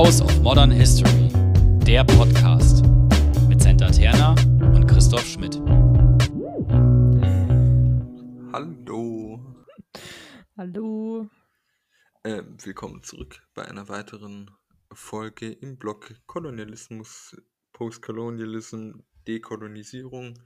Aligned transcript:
House 0.00 0.22
of 0.22 0.40
Modern 0.40 0.70
History, 0.70 1.28
der 1.86 2.04
Podcast 2.04 2.86
mit 3.50 3.60
Senta 3.60 3.90
Terna 3.90 4.30
und 4.74 4.86
Christoph 4.86 5.26
Schmidt. 5.26 5.56
Hallo. 8.50 9.44
Hallo. 10.56 11.28
Äh, 12.22 12.42
willkommen 12.64 13.02
zurück 13.02 13.46
bei 13.52 13.68
einer 13.68 13.90
weiteren 13.90 14.50
Folge 14.90 15.52
im 15.52 15.76
Blog 15.76 16.14
Kolonialismus, 16.26 17.36
Postkolonialism, 17.74 19.00
Dekolonisierung. 19.28 20.42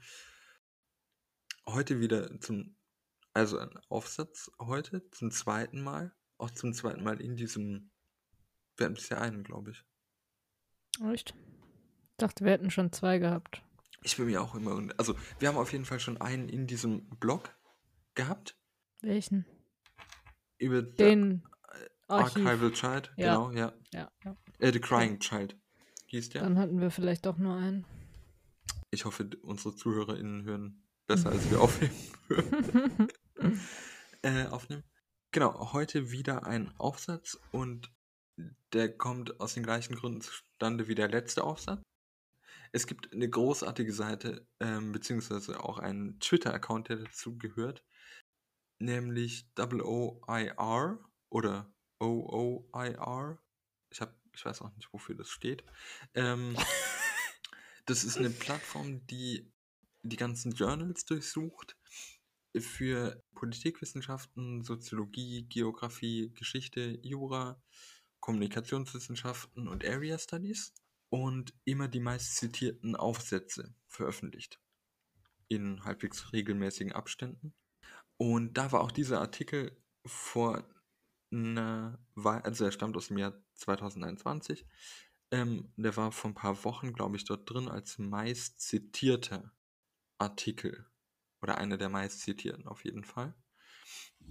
Heute 1.64 2.00
wieder 2.00 2.40
zum, 2.40 2.76
also 3.32 3.58
ein 3.58 3.78
Aufsatz 3.88 4.50
heute 4.58 5.08
zum 5.12 5.30
zweiten 5.30 5.80
Mal, 5.80 6.12
auch 6.38 6.50
zum 6.50 6.72
zweiten 6.72 7.04
Mal 7.04 7.20
in 7.20 7.36
diesem, 7.36 7.92
wir 8.76 8.86
hatten 8.86 8.94
bisher 8.94 9.20
einen, 9.20 9.44
glaube 9.44 9.70
ich. 9.72 9.84
Echt? 11.12 11.34
Ich 12.10 12.16
dachte, 12.18 12.44
wir 12.44 12.52
hätten 12.52 12.70
schon 12.70 12.92
zwei 12.92 13.18
gehabt. 13.18 13.62
Ich 14.02 14.16
bin 14.16 14.26
mir 14.26 14.42
auch 14.42 14.54
immer, 14.54 14.88
also 14.98 15.16
wir 15.38 15.48
haben 15.48 15.56
auf 15.56 15.72
jeden 15.72 15.84
Fall 15.84 15.98
schon 15.98 16.20
einen 16.20 16.48
in 16.48 16.66
diesem 16.66 17.08
Blog 17.18 17.54
gehabt, 18.14 18.56
Welchen? 19.00 19.46
über 20.58 20.82
Den 20.82 21.42
Archiv. 22.06 22.46
Archival 22.46 22.72
Child, 22.72 23.12
Ja. 23.16 23.34
genau, 23.34 23.50
ja. 23.52 23.72
Ja, 23.92 24.10
ja. 24.24 24.36
Äh, 24.58 24.72
The 24.72 24.80
Crying 24.80 25.18
Child 25.20 25.56
hieß 26.06 26.28
der. 26.30 26.42
Dann 26.42 26.58
hatten 26.58 26.80
wir 26.80 26.90
vielleicht 26.90 27.24
doch 27.26 27.38
nur 27.38 27.56
einen. 27.56 27.86
Ich 28.90 29.04
hoffe, 29.04 29.28
unsere 29.42 29.74
ZuhörerInnen 29.74 30.44
hören 30.44 30.84
besser, 31.06 31.30
als 31.30 31.50
wir 31.50 31.60
aufnehmen. 31.60 31.94
äh, 34.22 34.46
aufnehmen. 34.46 34.84
Genau, 35.32 35.72
heute 35.72 36.10
wieder 36.12 36.46
ein 36.46 36.72
Aufsatz 36.78 37.38
und 37.50 37.90
der 38.72 38.96
kommt 38.96 39.40
aus 39.40 39.54
den 39.54 39.62
gleichen 39.62 39.94
Gründen 39.94 40.20
zustande 40.20 40.88
wie 40.88 40.94
der 40.94 41.08
letzte 41.08 41.44
Aufsatz. 41.44 41.82
Es 42.72 42.86
gibt 42.88 43.12
eine 43.12 43.30
großartige 43.30 43.92
Seite, 43.92 44.48
ähm, 44.58 44.90
beziehungsweise 44.90 45.62
auch 45.62 45.78
einen 45.78 46.18
Twitter-Account, 46.18 46.88
der 46.88 46.96
dazu 46.96 47.38
gehört, 47.38 47.84
nämlich 48.80 49.48
OOIR 49.56 50.98
oder 51.30 51.72
OOIR. 52.00 53.38
Ich, 53.90 54.00
hab, 54.00 54.18
ich 54.34 54.44
weiß 54.44 54.62
auch 54.62 54.74
nicht, 54.74 54.92
wofür 54.92 55.14
das 55.14 55.28
steht. 55.28 55.64
Ähm, 56.14 56.56
das 57.86 58.02
ist 58.02 58.18
eine 58.18 58.30
Plattform, 58.30 59.06
die 59.06 59.52
die 60.02 60.16
ganzen 60.16 60.52
Journals 60.52 61.04
durchsucht 61.04 61.76
für 62.58 63.22
Politikwissenschaften, 63.34 64.62
Soziologie, 64.62 65.46
Geografie, 65.48 66.32
Geschichte, 66.34 66.98
Jura, 67.02 67.62
Kommunikationswissenschaften 68.24 69.68
und 69.68 69.84
Area 69.84 70.18
Studies 70.18 70.72
und 71.10 71.52
immer 71.66 71.88
die 71.88 72.00
meist 72.00 72.36
zitierten 72.36 72.96
Aufsätze 72.96 73.74
veröffentlicht 73.86 74.58
in 75.48 75.84
halbwegs 75.84 76.32
regelmäßigen 76.32 76.94
Abständen. 76.94 77.52
Und 78.16 78.56
da 78.56 78.72
war 78.72 78.80
auch 78.80 78.92
dieser 78.92 79.20
Artikel 79.20 79.76
vor 80.06 80.66
einer 81.30 81.98
Weile, 82.14 82.46
also 82.46 82.64
er 82.64 82.72
stammt 82.72 82.96
aus 82.96 83.08
dem 83.08 83.18
Jahr 83.18 83.34
2021, 83.56 84.66
ähm, 85.30 85.70
der 85.76 85.94
war 85.98 86.10
vor 86.10 86.30
ein 86.30 86.34
paar 86.34 86.64
Wochen, 86.64 86.94
glaube 86.94 87.16
ich, 87.16 87.26
dort 87.26 87.50
drin 87.50 87.68
als 87.68 87.98
meist 87.98 88.58
zitierter 88.58 89.52
Artikel 90.16 90.86
oder 91.42 91.58
einer 91.58 91.76
der 91.76 91.90
meist 91.90 92.20
zitierten 92.20 92.68
auf 92.68 92.86
jeden 92.86 93.04
Fall. 93.04 93.34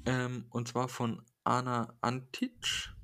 Ähm, 0.05 0.47
und 0.49 0.67
zwar 0.67 0.87
von 0.87 1.23
Anna 1.43 1.95
Antic 2.01 2.95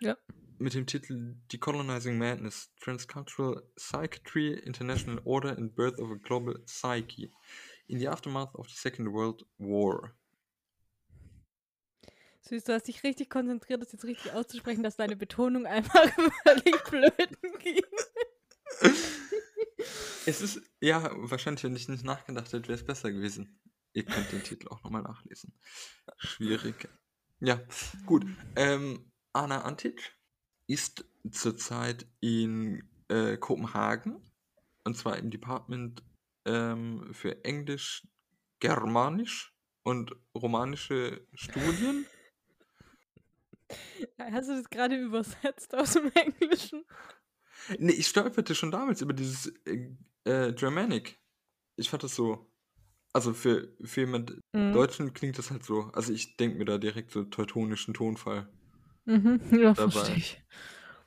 Ja. 0.00 0.16
mit 0.58 0.74
dem 0.74 0.86
Titel 0.86 1.36
Decolonizing 1.52 2.18
Madness, 2.18 2.70
Transcultural 2.80 3.62
Psychiatry, 3.76 4.54
International 4.54 5.20
Order 5.24 5.56
and 5.56 5.74
Birth 5.74 5.98
of 5.98 6.10
a 6.10 6.16
Global 6.16 6.58
Psyche 6.66 7.30
in 7.86 7.98
the 7.98 8.08
Aftermath 8.08 8.54
of 8.54 8.68
the 8.68 8.76
Second 8.76 9.12
World 9.12 9.44
War. 9.58 10.14
Süß, 12.42 12.64
du 12.64 12.74
hast 12.74 12.88
dich 12.88 13.02
richtig 13.02 13.30
konzentriert, 13.30 13.80
das 13.80 13.92
jetzt 13.92 14.04
richtig 14.04 14.32
auszusprechen, 14.32 14.82
dass 14.82 14.96
deine 14.96 15.16
Betonung 15.16 15.66
einfach 15.66 16.04
völlig 16.46 16.84
blöden 16.84 17.58
ging. 17.58 17.82
Es 20.26 20.40
ist, 20.40 20.60
ja, 20.80 21.10
wahrscheinlich, 21.14 21.64
wenn 21.64 21.76
ich 21.76 21.88
nicht 21.88 22.04
nachgedacht 22.04 22.52
hätte, 22.52 22.68
wäre 22.68 22.78
es 22.78 22.84
besser 22.84 23.12
gewesen. 23.12 23.60
Ihr 23.92 24.04
könnt 24.04 24.32
den 24.32 24.42
Titel 24.42 24.68
auch 24.68 24.82
nochmal 24.82 25.02
nachlesen. 25.02 25.54
Schwierig. 26.18 26.88
Ja, 27.40 27.60
gut. 28.06 28.26
Ähm, 28.56 29.10
Anna 29.34 29.62
Antic 29.62 30.16
ist 30.66 31.04
zurzeit 31.30 32.06
in 32.20 32.88
äh, 33.08 33.36
Kopenhagen. 33.36 34.22
Und 34.84 34.96
zwar 34.96 35.16
im 35.18 35.30
Department 35.30 36.02
ähm, 36.46 37.12
für 37.12 37.44
Englisch, 37.44 38.06
Germanisch 38.60 39.54
und 39.82 40.14
romanische 40.36 41.26
Studien. 41.34 42.06
Hast 44.18 44.48
du 44.48 44.54
das 44.56 44.70
gerade 44.70 44.96
übersetzt 44.96 45.74
aus 45.74 45.94
dem 45.94 46.10
Englischen? 46.14 46.84
Nee, 47.78 47.92
ich 47.92 48.08
stolperte 48.08 48.54
schon 48.54 48.70
damals 48.70 49.00
über 49.00 49.12
dieses 49.14 49.52
äh, 49.64 49.90
äh, 50.24 50.52
Germanic. 50.52 51.18
Ich 51.76 51.90
fand 51.90 52.02
das 52.02 52.14
so. 52.14 52.50
Also 53.12 53.32
für, 53.32 53.74
für 53.82 54.02
jemand 54.02 54.38
Mhm. 54.52 54.72
Deutschen 54.72 55.14
klingt 55.14 55.38
das 55.38 55.50
halt 55.50 55.64
so. 55.64 55.90
Also 55.92 56.12
ich 56.12 56.36
denke 56.36 56.58
mir 56.58 56.64
da 56.64 56.78
direkt 56.78 57.10
so 57.10 57.24
teutonischen 57.24 57.94
Tonfall. 57.94 58.48
Mhm. 59.06 59.40
Ja, 59.52 59.72
Dabei. 59.74 59.90
verstehe 59.90 60.16
ich. 60.16 60.42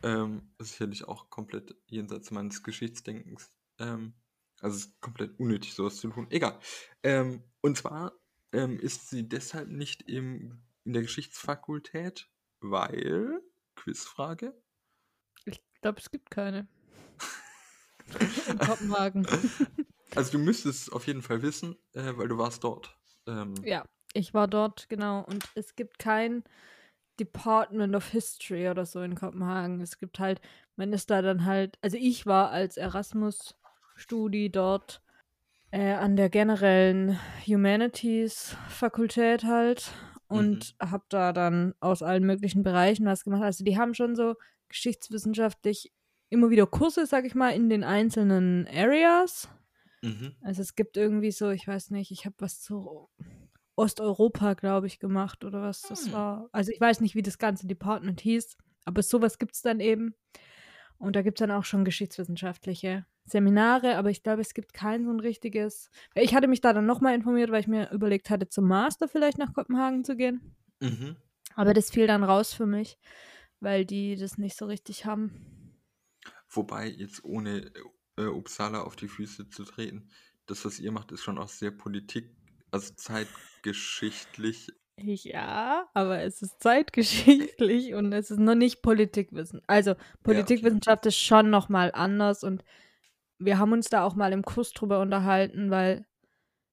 Ähm, 0.03 0.53
sicherlich 0.59 1.06
auch 1.08 1.30
komplett 1.30 1.75
jenseits 1.88 2.30
meines 2.31 2.62
Geschichtsdenkens. 2.63 3.52
Ähm, 3.80 4.13
also 4.62 4.78
es 4.78 4.85
ist 4.85 5.02
komplett 5.02 5.40
unnötig, 5.40 5.74
sowas 5.74 5.97
zu 5.97 6.09
tun. 6.09 6.28
Egal. 6.30 6.59
Ähm, 7.03 7.44
und 7.62 7.78
zwar 7.78 8.13
ähm, 8.52 8.80
ist 8.80 9.09
sie 9.09 9.28
deshalb 9.28 9.69
nicht 9.69 10.03
im, 10.03 10.62
in 10.84 10.94
der 10.94 11.02
Geschichtsfakultät, 11.02 12.30
weil, 12.59 13.41
Quizfrage, 13.75 14.53
Ich 15.46 15.62
glaube, 15.81 16.00
es 16.00 16.09
gibt 16.12 16.31
keine. 16.31 16.68
In 18.50 18.58
Kopenhagen. 18.58 19.28
also 20.16 20.31
du 20.31 20.40
müsstest 20.40 20.84
es 20.84 20.90
auf 20.90 21.06
jeden 21.08 21.22
Fall 21.22 21.41
wissen, 21.41 21.75
äh, 21.94 22.14
weil 22.16 22.28
du 22.28 22.38
warst 22.38 22.64
dort. 22.64 22.97
Ähm, 23.28 23.53
Ja, 23.64 23.85
ich 24.14 24.34
war 24.34 24.47
dort, 24.47 24.88
genau. 24.90 25.24
Und 25.25 25.50
es 25.56 25.75
gibt 25.75 26.00
kein 26.00 26.44
Department 27.19 27.95
of 27.95 28.09
History 28.09 28.69
oder 28.69 28.85
so 28.85 29.01
in 29.01 29.16
Kopenhagen. 29.16 29.81
Es 29.81 30.00
gibt 30.00 30.19
halt, 30.19 30.41
man 30.75 30.94
ist 30.94 31.09
da 31.09 31.22
dann 31.22 31.45
halt, 31.45 31.78
also 31.81 31.97
ich 31.97 32.25
war 32.25 32.51
als 32.51 32.78
Erasmus-Studi 32.78 34.50
dort 34.51 35.01
äh, 35.72 35.94
an 35.94 36.16
der 36.16 36.29
generellen 36.29 37.19
Humanities-Fakultät 37.45 39.44
halt 39.44 39.91
und 40.28 40.75
habe 40.81 41.05
da 41.09 41.33
dann 41.33 41.73
aus 41.79 42.03
allen 42.03 42.25
möglichen 42.25 42.63
Bereichen 42.63 43.05
was 43.05 43.23
gemacht. 43.23 43.44
Also 43.44 43.63
die 43.63 43.78
haben 43.78 43.94
schon 43.94 44.16
so 44.16 44.35
geschichtswissenschaftlich 44.69 45.94
immer 46.29 46.49
wieder 46.49 46.67
Kurse, 46.67 47.05
sag 47.05 47.25
ich 47.25 47.35
mal, 47.35 47.51
in 47.51 47.69
den 47.69 47.84
einzelnen 47.84 48.67
Areas. 48.67 49.47
Mhm. 50.01 50.35
Also 50.41 50.61
es 50.61 50.75
gibt 50.75 50.97
irgendwie 50.97 51.31
so, 51.31 51.49
ich 51.49 51.67
weiß 51.67 51.91
nicht, 51.91 52.11
ich 52.11 52.25
habe 52.25 52.35
was 52.39 52.61
zu 52.61 53.09
Osteuropa, 53.78 54.56
glaube 54.56 54.88
ich, 54.88 55.00
gemacht 55.00 55.46
oder 55.46 55.62
was 55.62 55.82
das 55.84 56.08
Hm. 56.08 56.14
war. 56.14 56.50
Also 56.52 56.72
ich 56.72 56.82
weiß 56.82 57.02
nicht, 57.02 57.16
wie 57.16 57.22
das 57.22 57.38
ganze 57.38 57.68
Department 57.68 58.20
hieß, 58.22 58.58
aber 58.86 59.04
sowas 59.04 59.38
gibt 59.40 59.56
es 59.56 59.62
dann 59.62 59.80
eben. 59.80 60.16
Und 60.98 61.16
da 61.16 61.22
gibt 61.22 61.40
es 61.40 61.48
dann 61.48 61.52
auch 61.52 61.64
schon 61.66 61.86
geschichtswissenschaftliche 61.86 63.06
Seminare, 63.26 63.98
aber 63.98 64.10
ich 64.10 64.24
glaube, 64.24 64.42
es 64.42 64.54
gibt 64.54 64.74
kein 64.74 65.06
so 65.06 65.12
ein 65.12 65.20
richtiges. 65.20 65.92
Ich 66.16 66.34
hatte 66.34 66.47
mich 66.47 66.62
da 66.62 66.74
dann 66.74 66.85
nochmal 66.85 67.14
informiert, 67.14 67.52
weil 67.52 67.62
ich 67.62 67.68
mir 67.68 67.91
überlegt 67.91 68.29
hatte, 68.29 68.50
zum 68.50 68.68
Master 68.68 69.08
vielleicht 69.08 69.38
nach 69.38 69.53
Kopenhagen 69.53 70.03
zu 70.03 70.16
gehen. 70.16 70.56
Mhm. 70.82 71.18
Aber 71.56 71.73
das 71.73 71.91
fiel 71.91 72.08
dann 72.08 72.23
raus 72.23 72.53
für 72.53 72.66
mich, 72.66 72.97
weil 73.59 73.85
die 73.85 74.16
das 74.16 74.38
nicht 74.38 74.58
so 74.58 74.66
richtig 74.66 75.06
haben. 75.06 75.78
Wobei, 76.50 76.88
jetzt 76.88 77.23
ohne 77.23 77.72
äh, 78.18 78.23
Uppsala 78.26 78.82
auf 78.82 78.96
die 78.96 79.08
Füße 79.08 79.50
zu 79.50 79.64
treten, 79.66 80.09
das, 80.46 80.64
was 80.66 80.80
ihr 80.80 80.91
macht, 80.91 81.12
ist 81.12 81.23
schon 81.23 81.38
auch 81.38 81.50
sehr 81.50 81.72
Politik, 81.72 82.36
also 82.72 82.93
zeitgeschichtlich. 82.96 84.69
Ja, 84.99 85.87
aber 85.93 86.22
es 86.23 86.41
ist 86.41 86.59
zeitgeschichtlich 86.61 87.93
und 87.93 88.14
es 88.14 88.31
ist 88.31 88.40
noch 88.40 88.55
nicht 88.55 88.81
Politikwissen. 88.81 89.61
Also 89.67 89.96
Politikwissenschaft 90.23 91.05
ist 91.05 91.17
schon 91.17 91.49
noch 91.49 91.69
mal 91.69 91.91
anders 91.93 92.43
und 92.43 92.64
wir 93.40 93.59
haben 93.59 93.72
uns 93.73 93.90
da 93.90 94.03
auch 94.03 94.16
mal 94.16 94.34
im 94.34 94.41
Kurs 94.43 94.72
drüber 94.73 94.99
unterhalten, 94.99 95.69
weil 95.69 96.05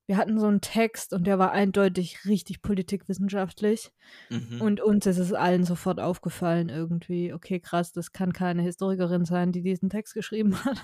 wir 0.06 0.16
hatten 0.18 0.38
so 0.38 0.46
einen 0.46 0.60
Text 0.62 1.12
und 1.14 1.26
der 1.26 1.38
war 1.38 1.52
eindeutig 1.52 2.24
richtig 2.26 2.62
politikwissenschaftlich 2.62 3.90
Mhm. 4.30 4.60
und 4.60 4.80
uns 4.80 5.06
ist 5.06 5.18
es 5.18 5.32
allen 5.34 5.64
sofort 5.64 6.00
aufgefallen 6.00 6.68
irgendwie, 6.70 7.32
okay, 7.32 7.60
krass, 7.60 7.92
das 7.92 8.12
kann 8.12 8.32
keine 8.32 8.62
Historikerin 8.62 9.24
sein, 9.26 9.52
die 9.52 9.62
diesen 9.62 9.90
Text 9.90 10.14
geschrieben 10.14 10.54
hat. 10.64 10.78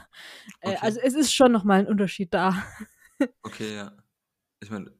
Äh, 0.61 0.71
Okay. 0.71 0.79
Also 0.83 1.01
es 1.03 1.15
ist 1.15 1.35
schon 1.35 1.53
noch 1.53 1.65
mal 1.65 1.81
ein 1.81 1.87
Unterschied 1.87 2.33
da. 2.35 2.63
Okay, 3.43 3.77
ja. 3.77 3.93
Ich 4.63 4.71
meine, 4.71 4.91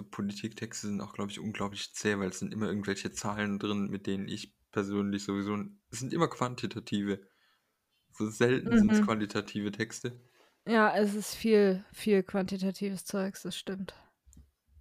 so 0.00 0.08
Politiktexte 0.08 0.86
sind 0.88 1.00
auch, 1.00 1.12
glaube 1.12 1.30
ich, 1.30 1.40
unglaublich 1.40 1.92
zäh, 1.94 2.18
weil 2.18 2.30
es 2.30 2.38
sind 2.38 2.52
immer 2.52 2.66
irgendwelche 2.66 3.12
Zahlen 3.12 3.58
drin, 3.58 3.88
mit 3.90 4.06
denen 4.06 4.28
ich 4.28 4.54
persönlich 4.72 5.24
sowieso. 5.24 5.56
Es 5.90 5.98
sind 6.00 6.12
immer 6.12 6.28
quantitative. 6.28 7.20
So 8.12 8.28
selten 8.30 8.76
sind 8.76 8.92
es 8.92 9.00
Mhm. 9.00 9.04
qualitative 9.06 9.72
Texte. 9.72 10.20
Ja, 10.66 10.94
es 10.96 11.14
ist 11.14 11.34
viel, 11.34 11.84
viel 11.92 12.22
quantitatives 12.22 13.04
Zeugs, 13.04 13.42
das 13.42 13.56
stimmt. 13.56 13.94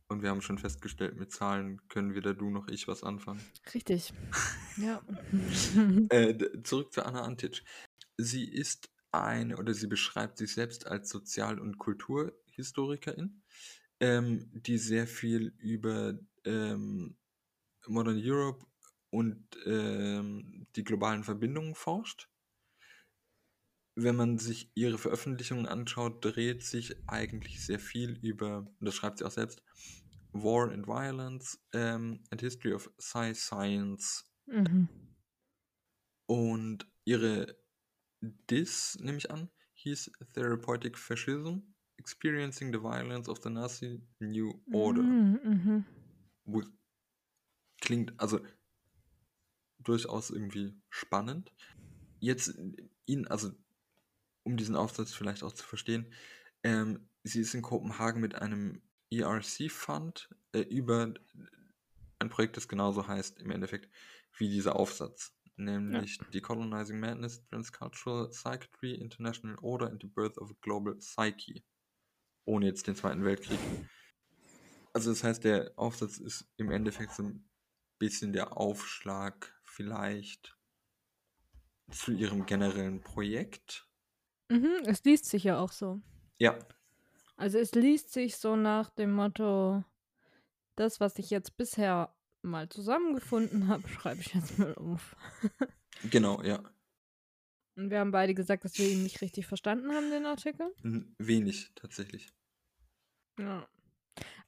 Und 0.07 0.23
wir 0.23 0.29
haben 0.29 0.41
schon 0.41 0.57
festgestellt, 0.57 1.17
mit 1.17 1.31
Zahlen 1.31 1.87
können 1.87 2.15
weder 2.15 2.33
du 2.33 2.49
noch 2.49 2.67
ich 2.67 2.87
was 2.87 3.03
anfangen. 3.03 3.41
Richtig. 3.73 4.13
Ja. 4.77 5.01
Äh, 6.09 6.37
zurück 6.63 6.93
zu 6.93 7.05
Anna 7.05 7.23
Antic. 7.23 7.63
Sie 8.17 8.45
ist 8.49 8.89
eine, 9.11 9.57
oder 9.57 9.73
sie 9.73 9.87
beschreibt 9.87 10.37
sich 10.37 10.53
selbst 10.53 10.87
als 10.87 11.09
Sozial- 11.09 11.59
und 11.59 11.77
Kulturhistorikerin, 11.77 13.41
ähm, 13.99 14.49
die 14.53 14.77
sehr 14.77 15.07
viel 15.07 15.53
über 15.59 16.17
ähm, 16.45 17.17
Modern 17.87 18.19
Europe 18.21 18.65
und 19.09 19.45
ähm, 19.65 20.67
die 20.75 20.83
globalen 20.83 21.23
Verbindungen 21.23 21.75
forscht. 21.75 22.29
Wenn 23.95 24.15
man 24.15 24.37
sich 24.37 24.71
ihre 24.75 24.97
Veröffentlichungen 24.97 25.65
anschaut, 25.65 26.23
dreht 26.23 26.63
sich 26.63 26.95
eigentlich 27.07 27.65
sehr 27.65 27.79
viel 27.79 28.17
über, 28.21 28.59
und 28.79 28.85
das 28.85 28.95
schreibt 28.95 29.19
sie 29.19 29.25
auch 29.25 29.31
selbst, 29.31 29.61
War 30.31 30.71
and 30.71 30.87
Violence 30.87 31.59
ähm, 31.73 32.23
and 32.29 32.41
History 32.41 32.73
of 32.73 32.91
Sci 32.99 33.33
Science. 33.33 34.31
mhm. 34.45 34.87
Und 36.27 36.87
ihre 37.03 37.57
Diss, 38.21 38.97
nehme 39.01 39.17
ich 39.17 39.31
an, 39.31 39.49
hieß 39.73 40.11
Therapeutic 40.33 40.97
Fascism, 40.97 41.59
Experiencing 42.09 42.73
the 42.73 42.79
Violence 42.79 43.29
of 43.29 43.39
the 43.43 43.51
Nazi 43.51 44.01
New 44.19 44.51
Order. 44.73 45.03
Mhm, 45.03 45.39
mhm. 45.43 45.85
Wo 46.45 46.63
klingt 47.79 48.19
also 48.19 48.39
durchaus 49.77 50.31
irgendwie 50.31 50.73
spannend. 50.89 51.53
Jetzt 52.19 52.57
ihn, 53.05 53.27
also 53.27 53.51
um 54.41 54.57
diesen 54.57 54.75
Aufsatz 54.75 55.13
vielleicht 55.13 55.43
auch 55.43 55.53
zu 55.53 55.63
verstehen, 55.63 56.11
ähm, 56.63 57.07
sie 57.23 57.41
ist 57.41 57.53
in 57.53 57.61
Kopenhagen 57.61 58.21
mit 58.21 58.33
einem 58.33 58.81
ERC-Fund 59.11 60.29
äh, 60.53 60.61
über 60.61 61.13
ein 62.17 62.29
Projekt, 62.29 62.57
das 62.57 62.67
genauso 62.67 63.07
heißt 63.07 63.39
im 63.39 63.51
Endeffekt 63.51 63.87
wie 64.35 64.49
dieser 64.49 64.75
Aufsatz, 64.75 65.31
nämlich 65.57 66.17
Decolonizing 66.33 66.99
Madness, 66.99 67.45
Transcultural 67.49 68.29
Psychiatry, 68.29 68.95
International 68.95 69.57
Order 69.61 69.91
and 69.91 70.01
the 70.01 70.07
Birth 70.07 70.39
of 70.39 70.49
a 70.49 70.55
Global 70.61 70.95
Psyche. 70.95 71.61
Ohne 72.49 72.65
jetzt 72.65 72.87
den 72.87 72.95
Zweiten 72.95 73.23
Weltkrieg. 73.23 73.59
Also 74.93 75.11
das 75.11 75.23
heißt, 75.23 75.43
der 75.43 75.71
Aufsatz 75.75 76.17
ist 76.17 76.45
im 76.57 76.71
Endeffekt 76.71 77.13
so 77.13 77.21
ein 77.23 77.47
bisschen 77.99 78.33
der 78.33 78.57
Aufschlag 78.57 79.55
vielleicht 79.63 80.57
zu 81.91 82.11
ihrem 82.11 82.47
generellen 82.47 83.01
Projekt. 83.01 83.87
Mhm, 84.49 84.81
es 84.87 85.03
liest 85.03 85.25
sich 85.25 85.43
ja 85.43 85.59
auch 85.59 85.71
so. 85.71 86.01
Ja, 86.39 86.57
Also 87.37 87.57
es 87.57 87.73
liest 87.73 88.11
sich 88.11 88.37
so 88.37 88.55
nach 88.55 88.89
dem 88.89 89.11
Motto, 89.13 89.83
das, 90.75 90.99
was 90.99 91.17
ich 91.19 91.29
jetzt 91.29 91.57
bisher 91.57 92.15
mal 92.41 92.69
zusammengefunden 92.69 93.67
habe, 93.67 93.87
schreibe 93.89 94.21
ich 94.21 94.33
jetzt 94.33 94.59
mal 94.59 94.75
auf. 94.75 95.15
genau, 96.09 96.41
ja. 96.43 96.61
Und 97.75 97.89
wir 97.89 97.99
haben 97.99 98.11
beide 98.11 98.33
gesagt, 98.35 98.63
dass 98.65 98.77
wir 98.77 98.87
ihn 98.87 99.03
nicht 99.03 99.21
richtig 99.21 99.47
verstanden 99.47 99.91
haben, 99.91 100.11
den 100.11 100.25
Artikel. 100.25 100.71
N- 100.83 101.15
Wenig 101.17 101.71
tatsächlich. 101.75 102.33
Ja. 103.39 103.67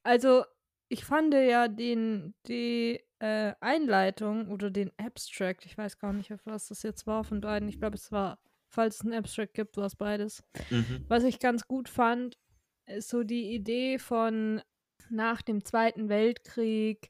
Also, 0.03 0.43
ich 0.89 1.05
fand 1.05 1.33
ja 1.33 1.67
den, 1.67 2.33
die 2.47 2.99
äh, 3.19 3.53
Einleitung 3.61 4.49
oder 4.49 4.69
den 4.71 4.91
Abstract, 4.97 5.65
ich 5.65 5.77
weiß 5.77 5.99
gar 5.99 6.11
nicht, 6.11 6.33
auf 6.33 6.45
was 6.45 6.67
das 6.67 6.83
jetzt 6.83 7.07
war 7.07 7.23
von 7.23 7.39
beiden. 7.39 7.69
Ich 7.69 7.79
glaube, 7.79 7.95
es 7.95 8.11
war, 8.11 8.39
falls 8.67 8.95
es 8.95 9.01
einen 9.01 9.13
Abstract 9.13 9.53
gibt, 9.53 9.77
war 9.77 9.85
es 9.85 9.95
beides. 9.95 10.43
Mhm. 10.69 11.05
Was 11.07 11.23
ich 11.23 11.39
ganz 11.39 11.67
gut 11.67 11.87
fand, 11.87 12.37
ist 12.87 13.09
so 13.09 13.23
die 13.23 13.53
Idee 13.53 13.99
von 13.99 14.61
nach 15.09 15.41
dem 15.41 15.63
Zweiten 15.63 16.09
Weltkrieg 16.09 17.09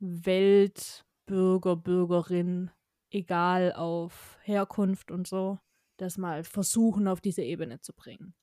Weltbürger, 0.00 1.76
Bürgerin, 1.76 2.70
egal 3.10 3.72
auf 3.74 4.38
Herkunft 4.42 5.10
und 5.10 5.26
so, 5.26 5.58
das 5.98 6.18
mal 6.18 6.44
versuchen 6.44 7.08
auf 7.08 7.20
diese 7.20 7.42
Ebene 7.42 7.80
zu 7.80 7.92
bringen. 7.94 8.34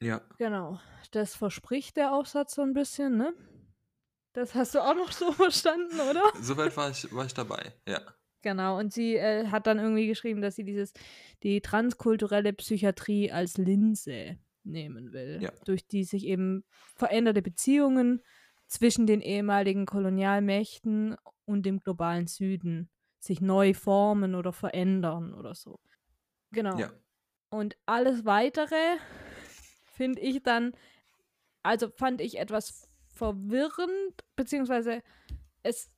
ja. 0.00 0.20
Genau, 0.38 0.80
das 1.12 1.34
verspricht 1.34 1.96
der 1.96 2.12
Aufsatz 2.14 2.54
so 2.54 2.62
ein 2.62 2.72
bisschen, 2.74 3.16
ne? 3.16 3.34
Das 4.34 4.54
hast 4.54 4.74
du 4.74 4.80
auch 4.80 4.94
noch 4.94 5.12
so 5.12 5.32
verstanden, 5.32 5.98
oder? 6.00 6.22
Soweit 6.40 6.76
war 6.76 6.90
ich, 6.90 7.12
war 7.12 7.26
ich 7.26 7.34
dabei, 7.34 7.72
ja. 7.88 8.00
Genau, 8.42 8.78
und 8.78 8.92
sie 8.92 9.16
äh, 9.16 9.48
hat 9.48 9.66
dann 9.66 9.78
irgendwie 9.78 10.06
geschrieben, 10.06 10.40
dass 10.40 10.54
sie 10.56 10.64
dieses, 10.64 10.92
die 11.42 11.60
transkulturelle 11.60 12.52
Psychiatrie 12.52 13.32
als 13.32 13.56
Linse 13.58 14.38
nehmen 14.62 15.12
will, 15.12 15.42
Ja. 15.42 15.52
durch 15.64 15.86
die 15.88 16.04
sich 16.04 16.24
eben 16.26 16.64
veränderte 16.94 17.42
Beziehungen 17.42 18.22
zwischen 18.66 19.06
den 19.06 19.20
ehemaligen 19.20 19.86
Kolonialmächten 19.86 21.16
und 21.44 21.64
dem 21.66 21.80
globalen 21.80 22.26
Süden 22.26 22.90
sich 23.18 23.40
neu 23.40 23.74
formen 23.74 24.34
oder 24.34 24.52
verändern 24.52 25.34
oder 25.34 25.54
so. 25.54 25.80
Genau. 26.52 26.76
Ja, 26.78 26.90
Und 27.50 27.76
alles 27.86 28.24
weitere 28.24 28.98
finde 29.84 30.20
ich 30.20 30.42
dann, 30.42 30.72
also 31.62 31.90
fand 31.90 32.20
ich 32.20 32.38
etwas 32.38 32.88
verwirrend, 33.08 34.24
beziehungsweise 34.36 35.02
es 35.62 35.90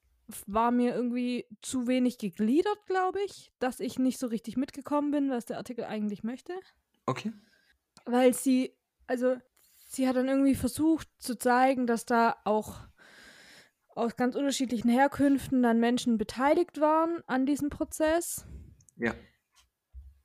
war 0.47 0.71
mir 0.71 0.95
irgendwie 0.95 1.47
zu 1.63 1.87
wenig 1.87 2.19
gegliedert, 2.19 2.87
glaube 2.87 3.21
ich, 3.23 3.53
dass 3.59 3.81
ich 3.81 3.99
nicht 3.99 4.19
so 4.19 4.27
richtig 4.27 4.57
mitgekommen 4.57 5.11
bin, 5.11 5.31
was 5.31 5.47
der 5.47 5.57
Artikel 5.59 5.85
eigentlich 5.85 6.23
möchte. 6.23 6.53
okay. 7.07 7.33
Weil 8.05 8.35
sie, 8.35 8.77
also 9.07 9.37
sie 9.99 10.09
hat 10.09 10.17
dann 10.17 10.29
irgendwie 10.29 10.55
versucht 10.55 11.09
zu 11.19 11.37
zeigen, 11.37 11.87
dass 11.87 12.07
da 12.07 12.37
auch 12.45 12.81
aus 13.89 14.17
ganz 14.17 14.37
unterschiedlichen 14.37 14.89
Herkünften 14.89 15.61
dann 15.63 15.81
Menschen 15.81 16.19
beteiligt 16.19 16.81
waren 16.81 17.21
an 17.27 17.47
diesem 17.47 17.69
Prozess. 17.69 18.47
Ja, 18.97 19.13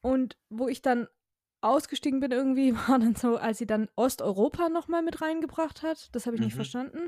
Und 0.01 0.38
wo 0.50 0.68
ich 0.68 0.82
dann 0.82 1.08
ausgestiegen 1.62 2.20
bin 2.20 2.32
irgendwie, 2.32 2.75
war 2.88 3.00
dann 3.00 3.15
so, 3.15 3.38
als 3.38 3.58
sie 3.58 3.65
dann 3.65 3.89
Osteuropa 3.96 4.70
nochmal 4.70 5.01
mit 5.01 5.22
reingebracht 5.22 5.82
hat. 5.82 6.10
Das 6.13 6.25
habe 6.25 6.36
ich 6.36 6.42
nicht 6.42 6.53
Mhm. 6.53 6.58
verstanden. 6.58 7.00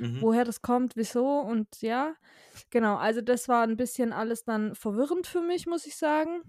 mhm. 0.00 0.20
Woher 0.20 0.44
das 0.44 0.60
kommt, 0.62 0.96
wieso 0.96 1.38
und 1.40 1.82
ja. 1.82 2.16
Genau, 2.70 2.96
also 2.96 3.20
das 3.20 3.48
war 3.48 3.62
ein 3.62 3.76
bisschen 3.76 4.12
alles 4.12 4.44
dann 4.44 4.74
verwirrend 4.74 5.26
für 5.28 5.40
mich, 5.42 5.66
muss 5.66 5.86
ich 5.86 5.96
sagen. 5.96 6.42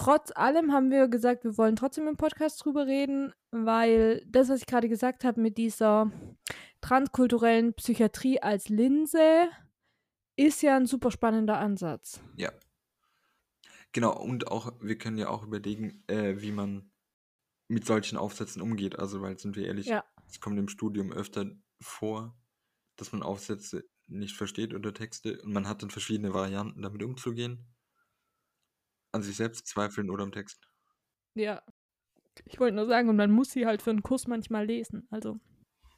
Trotz 0.00 0.32
allem 0.34 0.72
haben 0.72 0.90
wir 0.90 1.08
gesagt, 1.08 1.44
wir 1.44 1.58
wollen 1.58 1.76
trotzdem 1.76 2.08
im 2.08 2.16
Podcast 2.16 2.64
drüber 2.64 2.86
reden, 2.86 3.34
weil 3.50 4.24
das, 4.26 4.48
was 4.48 4.60
ich 4.60 4.66
gerade 4.66 4.88
gesagt 4.88 5.24
habe 5.24 5.38
mit 5.42 5.58
dieser 5.58 6.10
transkulturellen 6.80 7.74
Psychiatrie 7.74 8.40
als 8.40 8.70
Linse, 8.70 9.50
ist 10.36 10.62
ja 10.62 10.74
ein 10.74 10.86
super 10.86 11.10
spannender 11.10 11.58
Ansatz. 11.58 12.18
ja. 12.36 12.50
Genau, 13.92 14.16
und 14.16 14.48
auch, 14.48 14.72
wir 14.80 14.96
können 14.96 15.18
ja 15.18 15.28
auch 15.28 15.42
überlegen, 15.42 16.02
äh, 16.06 16.40
wie 16.40 16.52
man 16.52 16.92
mit 17.68 17.84
solchen 17.84 18.16
Aufsätzen 18.16 18.62
umgeht. 18.62 18.98
Also, 18.98 19.20
weil, 19.20 19.36
sind 19.38 19.54
wir 19.56 19.66
ehrlich, 19.66 19.86
Ja. 19.86 20.04
es 20.28 20.40
kommt 20.40 20.58
im 20.58 20.68
Studium 20.68 21.12
öfter 21.12 21.44
vor, 21.80 22.38
dass 22.96 23.12
man 23.12 23.22
Aufsätze 23.22 23.84
nicht 24.06 24.34
versteht 24.36 24.72
oder 24.72 24.94
Texte 24.94 25.42
und 25.42 25.52
man 25.52 25.68
hat 25.68 25.82
dann 25.82 25.90
verschiedene 25.90 26.32
Varianten, 26.32 26.80
damit 26.80 27.02
umzugehen. 27.02 27.66
An 29.12 29.22
sich 29.22 29.36
selbst 29.36 29.66
zweifeln 29.66 30.10
oder 30.10 30.22
am 30.22 30.32
Text. 30.32 30.68
Ja. 31.34 31.62
Ich 32.44 32.58
wollte 32.58 32.76
nur 32.76 32.86
sagen, 32.86 33.08
und 33.08 33.16
man 33.16 33.30
muss 33.30 33.50
sie 33.50 33.66
halt 33.66 33.82
für 33.82 33.90
einen 33.90 34.02
Kurs 34.02 34.26
manchmal 34.26 34.66
lesen. 34.66 35.06
Also. 35.10 35.38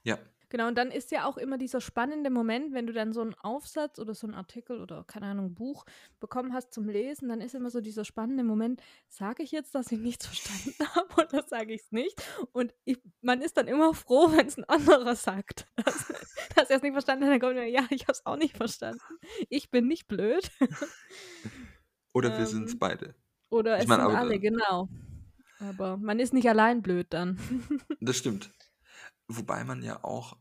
Ja. 0.02 0.18
Genau, 0.52 0.68
und 0.68 0.76
dann 0.76 0.90
ist 0.90 1.10
ja 1.12 1.24
auch 1.24 1.38
immer 1.38 1.56
dieser 1.56 1.80
spannende 1.80 2.28
Moment, 2.28 2.74
wenn 2.74 2.86
du 2.86 2.92
dann 2.92 3.14
so 3.14 3.22
einen 3.22 3.32
Aufsatz 3.36 3.98
oder 3.98 4.12
so 4.12 4.26
einen 4.26 4.34
Artikel 4.34 4.82
oder 4.82 5.02
keine 5.04 5.28
Ahnung, 5.28 5.54
Buch 5.54 5.86
bekommen 6.20 6.52
hast 6.52 6.74
zum 6.74 6.90
Lesen, 6.90 7.30
dann 7.30 7.40
ist 7.40 7.54
immer 7.54 7.70
so 7.70 7.80
dieser 7.80 8.04
spannende 8.04 8.44
Moment, 8.44 8.82
sage 9.08 9.42
ich 9.44 9.50
jetzt, 9.50 9.74
dass 9.74 9.90
ich 9.90 9.98
nichts 9.98 10.26
verstanden 10.26 10.94
habe 10.94 11.26
oder 11.26 11.42
sage 11.48 11.72
ich 11.72 11.80
es 11.80 11.90
nicht? 11.90 12.22
Und 12.52 12.74
ich, 12.84 12.98
man 13.22 13.40
ist 13.40 13.56
dann 13.56 13.66
immer 13.66 13.94
froh, 13.94 14.30
wenn 14.32 14.46
es 14.46 14.58
ein 14.58 14.64
anderer 14.64 15.16
sagt, 15.16 15.68
dass, 15.86 16.12
dass 16.54 16.68
er 16.68 16.76
es 16.76 16.82
nicht 16.82 16.92
verstanden 16.92 17.24
hat. 17.24 17.32
Dann 17.32 17.40
kommt 17.40 17.56
er, 17.56 17.64
ja, 17.64 17.86
ich 17.88 18.02
habe 18.02 18.12
es 18.12 18.26
auch 18.26 18.36
nicht 18.36 18.54
verstanden. 18.54 19.00
Ich 19.48 19.70
bin 19.70 19.86
nicht 19.86 20.06
blöd. 20.06 20.50
Oder 22.12 22.36
wir 22.38 22.46
sind 22.46 22.68
es 22.68 22.72
Ähm, 22.72 22.78
beide. 22.78 23.14
Oder 23.50 23.76
Ich 23.76 23.82
es 23.82 23.88
mein, 23.88 24.00
sind 24.00 24.10
alle, 24.10 24.38
genau. 24.40 24.88
Aber 25.58 25.96
man 25.96 26.18
ist 26.18 26.32
nicht 26.32 26.48
allein 26.48 26.82
blöd 26.82 27.08
dann. 27.10 27.38
Das 28.00 28.16
stimmt. 28.18 28.52
Wobei 29.28 29.64
man 29.64 29.82
ja 29.82 30.02
auch, 30.04 30.36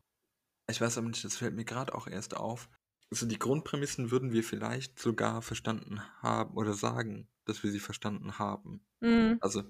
ich 0.68 0.80
weiß 0.80 0.98
aber 0.98 1.08
nicht, 1.08 1.24
das 1.24 1.36
fällt 1.36 1.54
mir 1.54 1.64
gerade 1.64 1.94
auch 1.94 2.06
erst 2.06 2.36
auf. 2.36 2.68
Also 3.10 3.26
die 3.26 3.38
Grundprämissen 3.38 4.10
würden 4.10 4.32
wir 4.32 4.42
vielleicht 4.42 4.98
sogar 4.98 5.42
verstanden 5.42 6.00
haben 6.22 6.54
oder 6.56 6.74
sagen, 6.74 7.28
dass 7.44 7.62
wir 7.62 7.70
sie 7.70 7.80
verstanden 7.80 8.38
haben. 8.38 8.86
Mhm. 9.00 9.38
Also, 9.40 9.64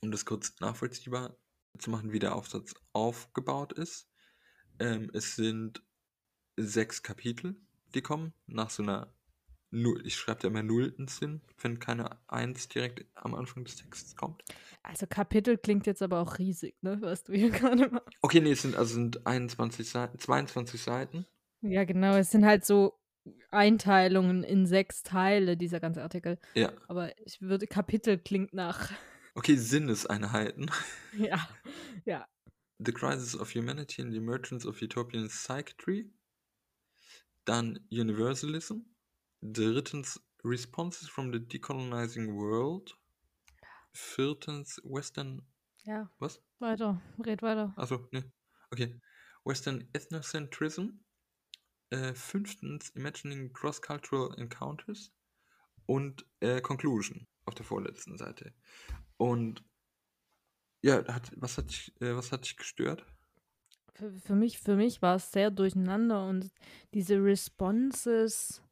um 0.00 0.10
das 0.10 0.24
kurz 0.24 0.58
nachvollziehbar 0.60 1.36
zu 1.78 1.90
machen, 1.90 2.12
wie 2.12 2.18
der 2.18 2.34
Aufsatz 2.34 2.74
aufgebaut 2.92 3.72
ist. 3.72 4.08
Ähm, 4.78 5.10
es 5.12 5.36
sind 5.36 5.82
sechs 6.56 7.02
Kapitel, 7.02 7.60
die 7.94 8.02
kommen, 8.02 8.34
nach 8.46 8.70
so 8.70 8.82
einer 8.82 9.14
ich 10.04 10.16
schreibe 10.16 10.42
da 10.42 10.48
immer 10.48 10.62
nullten 10.62 11.08
Sinn, 11.08 11.40
wenn 11.60 11.78
keine 11.78 12.10
Eins 12.28 12.68
direkt 12.68 13.04
am 13.14 13.34
Anfang 13.34 13.64
des 13.64 13.76
Textes 13.76 14.16
kommt. 14.16 14.42
Also 14.82 15.06
Kapitel 15.06 15.58
klingt 15.58 15.86
jetzt 15.86 16.02
aber 16.02 16.20
auch 16.20 16.38
riesig, 16.38 16.76
ne, 16.82 16.98
was 17.00 17.24
du 17.24 17.32
hier 17.32 17.50
gerade 17.50 17.88
machst. 17.88 18.08
Okay, 18.22 18.40
nee, 18.40 18.52
es 18.52 18.62
sind 18.62 18.76
also 18.76 18.94
sind 18.94 19.26
21 19.26 19.88
Seiten, 19.88 20.18
22 20.18 20.80
Seiten. 20.80 21.26
Ja, 21.62 21.84
genau. 21.84 22.16
Es 22.16 22.30
sind 22.30 22.44
halt 22.44 22.64
so 22.64 22.98
Einteilungen 23.50 24.44
in 24.44 24.66
sechs 24.66 25.02
Teile, 25.02 25.56
dieser 25.56 25.80
ganze 25.80 26.02
Artikel. 26.02 26.38
Ja. 26.54 26.72
Aber 26.88 27.18
ich 27.26 27.40
würde, 27.40 27.66
Kapitel 27.66 28.18
klingt 28.18 28.52
nach. 28.52 28.92
Okay, 29.38 29.56
Sinneseinheiten. 29.56 30.70
Ja, 31.18 31.46
ja. 32.06 32.26
The 32.78 32.90
Crisis 32.90 33.38
of 33.38 33.54
Humanity 33.54 34.00
and 34.00 34.10
the 34.10 34.16
Emergence 34.16 34.64
of 34.64 34.80
Utopian 34.80 35.28
Psychiatry. 35.28 36.10
Dann 37.44 37.78
Universalism. 37.90 38.80
Drittens 39.42 40.20
Responses 40.44 41.08
from 41.08 41.32
the 41.32 41.38
Decolonizing 41.38 42.34
World. 42.36 42.96
Viertens 43.92 44.80
Western. 44.84 45.42
Ja, 45.84 46.10
Was? 46.18 46.40
weiter. 46.58 47.00
Red 47.18 47.42
weiter. 47.42 47.72
Achso, 47.76 48.08
ne. 48.12 48.32
Okay. 48.70 49.00
Western 49.44 49.88
Ethnocentrism. 49.92 51.00
Äh, 51.90 52.14
fünftens 52.14 52.90
Imagining 52.90 53.52
Cross-Cultural 53.52 54.34
Encounters. 54.38 55.12
Und 55.86 56.26
äh, 56.40 56.60
Conclusion 56.60 57.26
auf 57.44 57.54
der 57.54 57.64
vorletzten 57.64 58.18
Seite. 58.18 58.52
Und 59.16 59.64
ja, 60.82 61.04
hat, 61.06 61.32
was, 61.36 61.58
hat 61.58 61.70
dich, 61.70 61.92
äh, 62.00 62.14
was 62.14 62.32
hat 62.32 62.44
dich 62.44 62.56
gestört? 62.56 63.06
Für, 63.94 64.12
für 64.12 64.34
mich, 64.34 64.58
für 64.58 64.76
mich 64.76 65.00
war 65.00 65.16
es 65.16 65.32
sehr 65.32 65.50
durcheinander 65.50 66.28
und 66.28 66.50
diese 66.92 67.16
Responses 67.16 68.62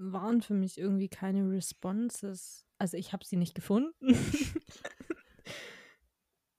waren 0.00 0.42
für 0.42 0.54
mich 0.54 0.78
irgendwie 0.78 1.08
keine 1.08 1.48
Responses. 1.50 2.66
Also 2.78 2.96
ich 2.96 3.12
habe 3.12 3.24
sie 3.24 3.36
nicht 3.36 3.54
gefunden. 3.54 3.94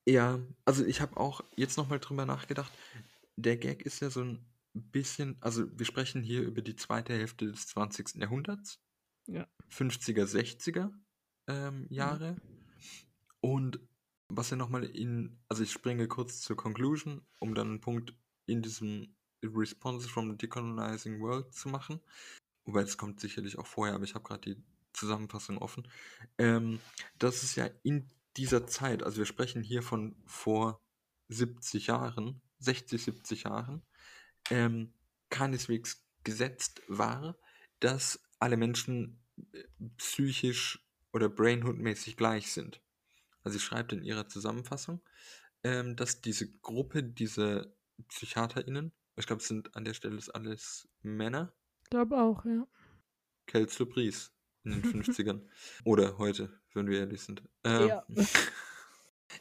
Ja, 0.07 0.39
also 0.65 0.83
ich 0.86 1.00
habe 1.00 1.17
auch 1.17 1.43
jetzt 1.55 1.77
nochmal 1.77 2.00
drüber 2.00 2.25
nachgedacht. 2.25 2.71
Der 3.36 3.57
Gag 3.57 3.83
ist 3.83 4.01
ja 4.01 4.10
so 4.10 4.24
ein 4.24 4.45
bisschen, 4.74 5.38
also 5.41 5.67
wir 5.77 5.86
sprechen 5.86 6.24
hier 6.24 6.41
über 6.41 6.62
die 6.62 6.75
zweite 6.75 7.13
Hälfte 7.13 7.51
des 7.51 7.67
20. 7.67 8.15
Jahrhunderts. 8.15 8.79
Ja. 9.27 9.48
50er, 9.69 10.25
60er 10.25 10.91
ähm, 11.48 11.86
Jahre. 11.89 12.36
Und 13.41 13.79
was 14.27 14.50
ja 14.50 14.57
nochmal 14.57 14.83
in, 14.86 15.39
also 15.50 15.63
ich 15.63 15.71
springe 15.71 16.07
kurz 16.07 16.41
zur 16.41 16.55
Conclusion, 16.55 17.25
um 17.39 17.53
dann 17.53 17.67
einen 17.67 17.81
Punkt 17.81 18.15
in 18.48 18.62
diesem 18.62 19.15
Responses 19.43 20.10
from 20.10 20.31
the 20.31 20.38
Decolonizing 20.38 21.19
World 21.19 21.53
zu 21.53 21.69
machen. 21.69 22.00
Wobei 22.65 22.81
das 22.81 22.97
kommt 22.97 23.19
sicherlich 23.19 23.57
auch 23.57 23.67
vorher, 23.67 23.95
aber 23.95 24.03
ich 24.03 24.15
habe 24.15 24.23
gerade 24.23 24.53
die 24.53 24.63
Zusammenfassung 24.93 25.57
offen. 25.57 25.87
Ähm, 26.37 26.79
das 27.17 27.43
ist 27.43 27.55
ja 27.55 27.69
in 27.83 28.07
dieser 28.37 28.67
Zeit, 28.67 29.03
also 29.03 29.17
wir 29.17 29.25
sprechen 29.25 29.61
hier 29.61 29.83
von 29.83 30.15
vor 30.25 30.81
70 31.29 31.87
Jahren, 31.87 32.41
60, 32.59 33.03
70 33.03 33.43
Jahren, 33.43 33.81
ähm, 34.49 34.93
keineswegs 35.29 36.05
gesetzt 36.23 36.81
war, 36.87 37.37
dass 37.79 38.21
alle 38.39 38.57
Menschen 38.57 39.19
äh, 39.53 39.63
psychisch 39.97 40.85
oder 41.13 41.29
brainhood-mäßig 41.29 42.15
gleich 42.15 42.51
sind. 42.51 42.81
Also 43.43 43.57
sie 43.57 43.63
schreibt 43.63 43.93
in 43.93 44.03
ihrer 44.03 44.27
Zusammenfassung, 44.27 45.01
ähm, 45.63 45.95
dass 45.95 46.21
diese 46.21 46.51
Gruppe, 46.59 47.03
diese 47.03 47.75
PsychiaterInnen, 48.07 48.91
ich 49.15 49.27
glaube, 49.27 49.41
es 49.41 49.47
sind 49.47 49.75
an 49.75 49.85
der 49.85 49.93
Stelle 49.93 50.21
alles 50.33 50.87
Männer, 51.01 51.53
glaube 51.91 52.17
auch, 52.17 52.43
ja. 52.45 52.65
Kels 53.45 53.75
Surprise 53.75 54.31
in 54.63 54.71
den 54.71 54.83
50ern. 55.03 55.41
Oder 55.86 56.17
heute, 56.17 56.50
wenn 56.74 56.88
wir 56.88 57.00
ehrlich 57.01 57.21
sind. 57.21 57.43
Ähm, 57.63 57.88
Ja. 57.88 58.05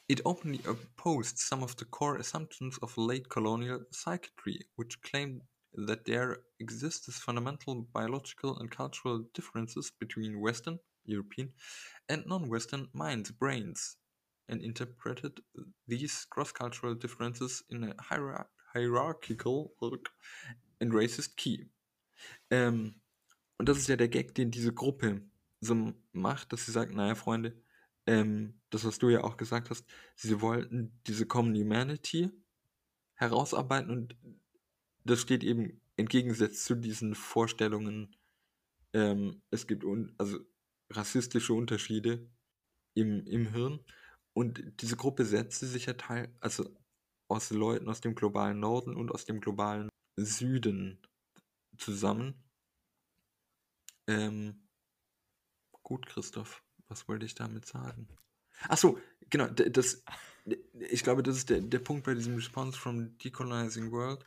It 0.07 0.25
openly 0.25 0.61
opposed 0.67 1.39
some 1.39 1.65
of 1.65 1.75
the 1.77 1.85
core 1.85 2.17
assumptions 2.17 2.81
of 2.81 2.97
late 2.97 3.29
colonial 3.29 3.85
psychiatry, 3.91 4.65
which 4.77 5.03
claimed 5.03 5.43
that 5.73 6.05
there 6.05 6.45
existed 6.61 7.13
fundamental 7.13 7.83
biological 7.93 8.57
and 8.61 8.71
cultural 8.71 9.25
differences 9.35 9.91
between 9.91 10.41
Western, 10.41 10.79
European, 11.07 11.53
and 12.09 12.25
non 12.25 12.49
Western 12.49 12.89
minds, 12.93 13.33
brains, 13.33 13.97
and 14.49 14.63
interpreted 14.63 15.41
these 15.89 16.25
cross 16.31 16.53
cultural 16.53 16.95
differences 16.95 17.65
in 17.69 17.83
a 17.83 17.95
hierar 17.95 18.47
hierarchical 18.73 19.75
and 20.81 20.93
racist 20.93 21.35
key. 21.37 21.67
Ähm, 22.51 23.01
und 23.59 23.69
das 23.69 23.79
ist 23.79 23.89
ja 23.89 23.97
der 23.97 24.09
Gag, 24.09 24.35
den 24.35 24.51
diese 24.51 24.73
Gruppe 24.73 25.23
so 25.61 25.93
macht, 26.13 26.53
dass 26.53 26.67
sie 26.67 26.73
sagt, 26.73 26.93
naja, 26.95 27.15
Freunde, 27.15 27.63
ähm, 28.07 28.61
das, 28.71 28.85
was 28.85 28.99
du 28.99 29.09
ja 29.11 29.23
auch 29.23 29.37
gesagt 29.37 29.71
hast, 29.71 29.85
sie 30.17 30.41
wollten 30.41 30.99
diese 31.07 31.27
Common 31.27 31.55
Humanity 31.55 32.31
herausarbeiten 33.15 33.91
und 33.91 34.17
das 35.05 35.21
steht 35.21 35.45
eben 35.45 35.81
entgegengesetzt 35.97 36.65
zu 36.65 36.75
diesen 36.75 37.15
Vorstellungen, 37.15 38.17
ähm, 38.93 39.43
es 39.51 39.67
gibt 39.67 39.85
un 39.85 40.15
also 40.19 40.39
rassistische 40.91 41.55
Unterschiede 41.55 42.29
im, 42.95 43.27
im 43.27 43.53
Hirn. 43.53 43.81
Und 44.33 44.63
diese 44.81 44.97
Gruppe 44.97 45.25
setzte 45.25 45.67
sich 45.67 45.87
ja 45.87 45.95
teil, 45.95 46.35
also 46.41 46.69
aus 47.29 47.51
Leuten 47.51 47.89
aus 47.89 48.01
dem 48.01 48.15
globalen 48.15 48.59
Norden 48.59 48.97
und 48.97 49.13
aus 49.13 49.25
dem 49.25 49.41
globalen 49.41 49.89
Süden 50.17 51.01
zusammen. 51.81 52.35
Ähm, 54.07 54.69
gut, 55.83 56.07
Christoph, 56.07 56.63
was 56.89 57.09
wollte 57.09 57.27
ich 57.27 57.35
damit 57.35 57.67
sagen? 57.67 58.09
Ach 58.69 58.77
so, 58.77 58.99
genau, 59.31 59.47
das, 59.47 60.05
ich 60.79 61.03
glaube, 61.03 61.23
das 61.23 61.37
ist 61.37 61.51
der, 61.51 61.61
der 61.61 61.79
Punkt 61.79 62.05
bei 62.05 62.15
diesem 62.15 62.35
Response 62.35 62.79
from 62.79 63.17
Decolonizing 63.19 63.91
World, 63.91 64.25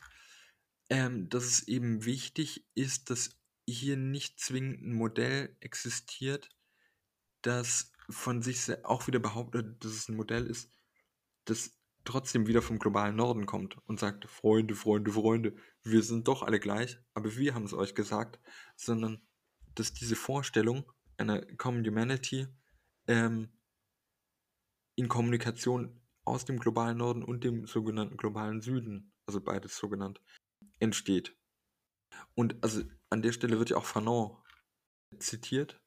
ähm, 0.90 1.30
dass 1.30 1.46
es 1.46 1.68
eben 1.68 2.06
wichtig 2.06 2.66
ist, 2.74 3.10
dass 3.10 3.38
hier 3.68 3.98
nicht 3.98 4.40
zwingend 4.40 4.82
ein 4.82 4.94
Modell 4.94 5.56
existiert, 5.60 6.50
das 7.42 7.92
von 8.10 8.42
sich 8.42 8.86
auch 8.86 9.08
wieder 9.08 9.20
behauptet, 9.20 9.84
dass 9.84 9.92
es 9.92 10.10
ein 10.10 10.16
Modell 10.16 10.48
ist, 10.48 10.70
das 11.46 11.78
trotzdem 12.04 12.48
wieder 12.48 12.62
vom 12.62 12.80
globalen 12.80 13.16
Norden 13.16 13.46
kommt 13.46 13.78
und 13.88 14.00
sagt, 14.00 14.30
Freunde, 14.30 14.76
Freunde, 14.76 15.12
Freunde, 15.12 15.56
wir 15.84 16.04
sind 16.04 16.28
doch 16.28 16.44
alle 16.44 16.60
gleich, 16.60 16.98
aber 17.14 17.36
wir 17.36 17.54
haben 17.54 17.66
es 17.66 17.74
euch 17.74 17.96
gesagt, 17.96 18.40
sondern 18.76 19.22
dass 19.76 19.94
diese 19.94 20.16
Vorstellung 20.16 20.92
einer 21.18 21.42
Common 21.58 21.86
Humanity 21.86 22.48
ähm, 23.08 23.50
in 24.96 25.08
Kommunikation 25.08 26.02
aus 26.26 26.46
dem 26.46 26.60
globalen 26.60 26.98
Norden 26.98 27.24
und 27.24 27.44
dem 27.44 27.66
sogenannten 27.66 28.18
globalen 28.18 28.62
Süden, 28.62 29.14
also 29.26 29.42
beides 29.42 29.78
so 29.78 29.90
genannt, 29.90 30.22
entsteht. 30.80 31.36
Und 32.36 32.64
also 32.64 32.84
an 33.10 33.22
der 33.22 33.32
Stelle 33.32 33.60
wird 33.60 33.72
ja 33.72 33.78
auch 33.78 33.86
Fanon 33.86 34.38
zitiert, 35.20 35.82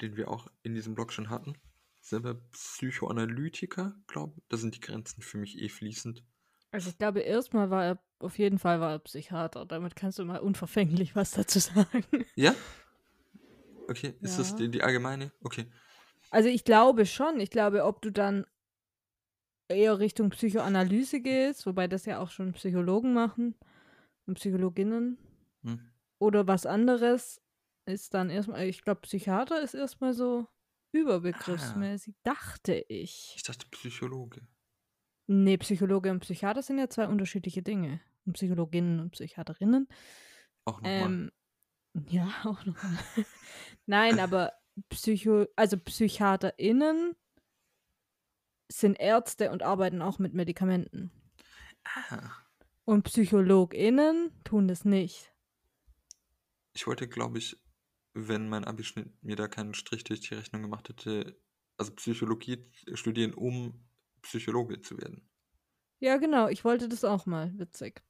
den 0.00 0.16
wir 0.16 0.28
auch 0.28 0.48
in 0.62 0.74
diesem 0.74 0.94
Blog 0.94 1.12
schon 1.12 1.30
hatten. 1.30 1.54
Selber 2.00 2.34
Psychoanalytiker, 2.52 3.94
glaube 4.06 4.40
Da 4.48 4.56
sind 4.56 4.74
die 4.74 4.80
Grenzen 4.80 5.22
für 5.22 5.38
mich 5.38 5.60
eh 5.60 5.68
fließend. 5.68 6.24
Also 6.72 6.90
ich 6.90 6.98
glaube, 6.98 7.20
erstmal 7.20 7.70
war 7.70 7.84
er, 7.84 8.02
auf 8.20 8.38
jeden 8.38 8.58
Fall 8.58 8.80
war 8.80 8.92
er 8.92 8.98
Psychiater. 9.00 9.66
Damit 9.66 9.96
kannst 9.96 10.18
du 10.18 10.24
mal 10.24 10.38
unverfänglich 10.38 11.16
was 11.16 11.32
dazu 11.32 11.58
sagen. 11.58 12.04
Ja? 12.34 12.54
Okay, 13.88 14.14
ist 14.20 14.38
das 14.38 14.50
Ja. 14.50 14.56
die, 14.58 14.70
die 14.70 14.82
allgemeine? 14.84 15.32
Okay. 15.42 15.66
Also 16.30 16.48
ich 16.48 16.62
glaube 16.62 17.06
schon. 17.06 17.40
Ich 17.40 17.50
glaube, 17.50 17.84
ob 17.84 18.00
du 18.02 18.12
dann 18.12 18.46
eher 19.66 19.98
Richtung 19.98 20.30
Psychoanalyse 20.30 21.20
gehst, 21.20 21.66
wobei 21.66 21.88
das 21.88 22.06
ja 22.06 22.20
auch 22.20 22.30
schon 22.30 22.52
Psychologen 22.52 23.12
machen, 23.14 23.56
und 24.26 24.34
Psychologinnen. 24.34 25.18
Hm. 25.64 25.80
Oder 26.18 26.46
was 26.46 26.66
anderes 26.66 27.42
ist 27.84 28.14
dann 28.14 28.30
erstmal, 28.30 28.66
ich 28.66 28.82
glaube, 28.82 29.00
Psychiater 29.00 29.60
ist 29.60 29.74
erstmal 29.74 30.14
so 30.14 30.46
überbegriffsmäßig, 30.92 32.14
dachte 32.22 32.74
ich. 32.88 33.34
Ich 33.36 33.42
dachte 33.42 33.66
Psychologe. 33.70 34.46
Nee, 35.26 35.58
Psychologe 35.58 36.10
und 36.10 36.20
Psychiater 36.20 36.62
sind 36.62 36.78
ja 36.78 36.88
zwei 36.88 37.06
unterschiedliche 37.06 37.62
Dinge. 37.62 38.00
Und 38.26 38.32
Psychologinnen 38.34 39.00
und 39.00 39.10
Psychiaterinnen. 39.12 39.88
Auch 40.64 40.80
nochmal. 40.80 41.02
Ähm, 41.02 41.32
ja, 42.08 42.28
auch 42.44 42.64
nochmal. 42.64 42.98
Nein, 43.86 44.18
aber 44.18 44.52
Psycho, 44.88 45.46
also 45.56 45.76
PsychiaterInnen 45.78 47.14
sind 48.68 48.94
Ärzte 49.00 49.50
und 49.50 49.62
arbeiten 49.62 50.00
auch 50.02 50.18
mit 50.18 50.32
Medikamenten. 50.34 51.10
ah, 51.84 52.30
Und 52.84 53.02
PsychologInnen 53.04 54.32
tun 54.44 54.68
das 54.68 54.84
nicht. 54.84 55.32
ich 56.72 56.86
wollte, 56.86 57.08
glaube 57.08 57.38
ich, 57.38 57.56
wenn 58.14 58.48
mein 58.48 58.64
Abischnitt 58.64 59.22
mir 59.22 59.36
da 59.36 59.48
keinen 59.48 59.74
Strich 59.74 60.04
durch 60.04 60.20
die 60.20 60.34
Rechnung 60.34 60.62
gemacht 60.62 60.88
hätte, 60.88 61.40
also 61.78 61.94
Psychologie 61.94 62.66
studieren, 62.94 63.34
um 63.34 63.84
Psychologe 64.22 64.80
zu 64.82 64.98
werden. 64.98 65.28
Ja, 66.00 66.16
genau, 66.18 66.48
ich 66.48 66.64
wollte 66.64 66.88
das 66.88 67.04
auch 67.04 67.26
mal, 67.26 67.52
witzig. 67.58 68.02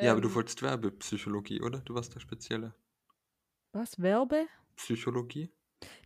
ja, 0.00 0.12
aber 0.12 0.22
du 0.22 0.32
Ähm, 0.32 0.34
wolltest 0.34 0.62
Werbepsychologie, 0.62 1.60
oder? 1.60 1.80
Du 1.80 1.94
warst 1.94 2.14
der 2.14 2.20
Spezielle. 2.20 2.74
Was, 3.72 3.96
Werbe? 4.02 4.48
Psychologie? 4.76 5.50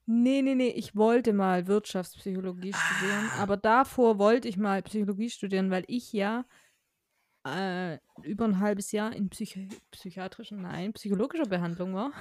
Nee, 0.06 0.42
nee, 0.42 0.54
nee, 0.54 0.68
ich 0.70 0.96
wollte 0.96 1.32
mal 1.32 1.66
Wirtschaftspsychologie 1.66 2.74
studieren, 2.74 3.30
Ah. 3.30 3.36
aber 3.36 3.56
davor 3.56 4.18
wollte 4.18 4.48
ich 4.48 4.56
mal 4.56 4.82
Psychologie 4.82 5.30
studieren, 5.30 5.70
weil 5.70 5.84
ich 5.86 6.12
ja 6.12 6.44
äh, 7.46 7.98
über 8.22 8.44
ein 8.46 8.60
halbes 8.60 8.92
Jahr 8.92 9.12
in 9.14 9.30
Psychi 9.30 9.68
psychiatrischen, 9.90 10.62
nein, 10.62 10.92
psychologischer 10.92 11.46
Behandlung 11.46 11.94
war. 11.94 12.12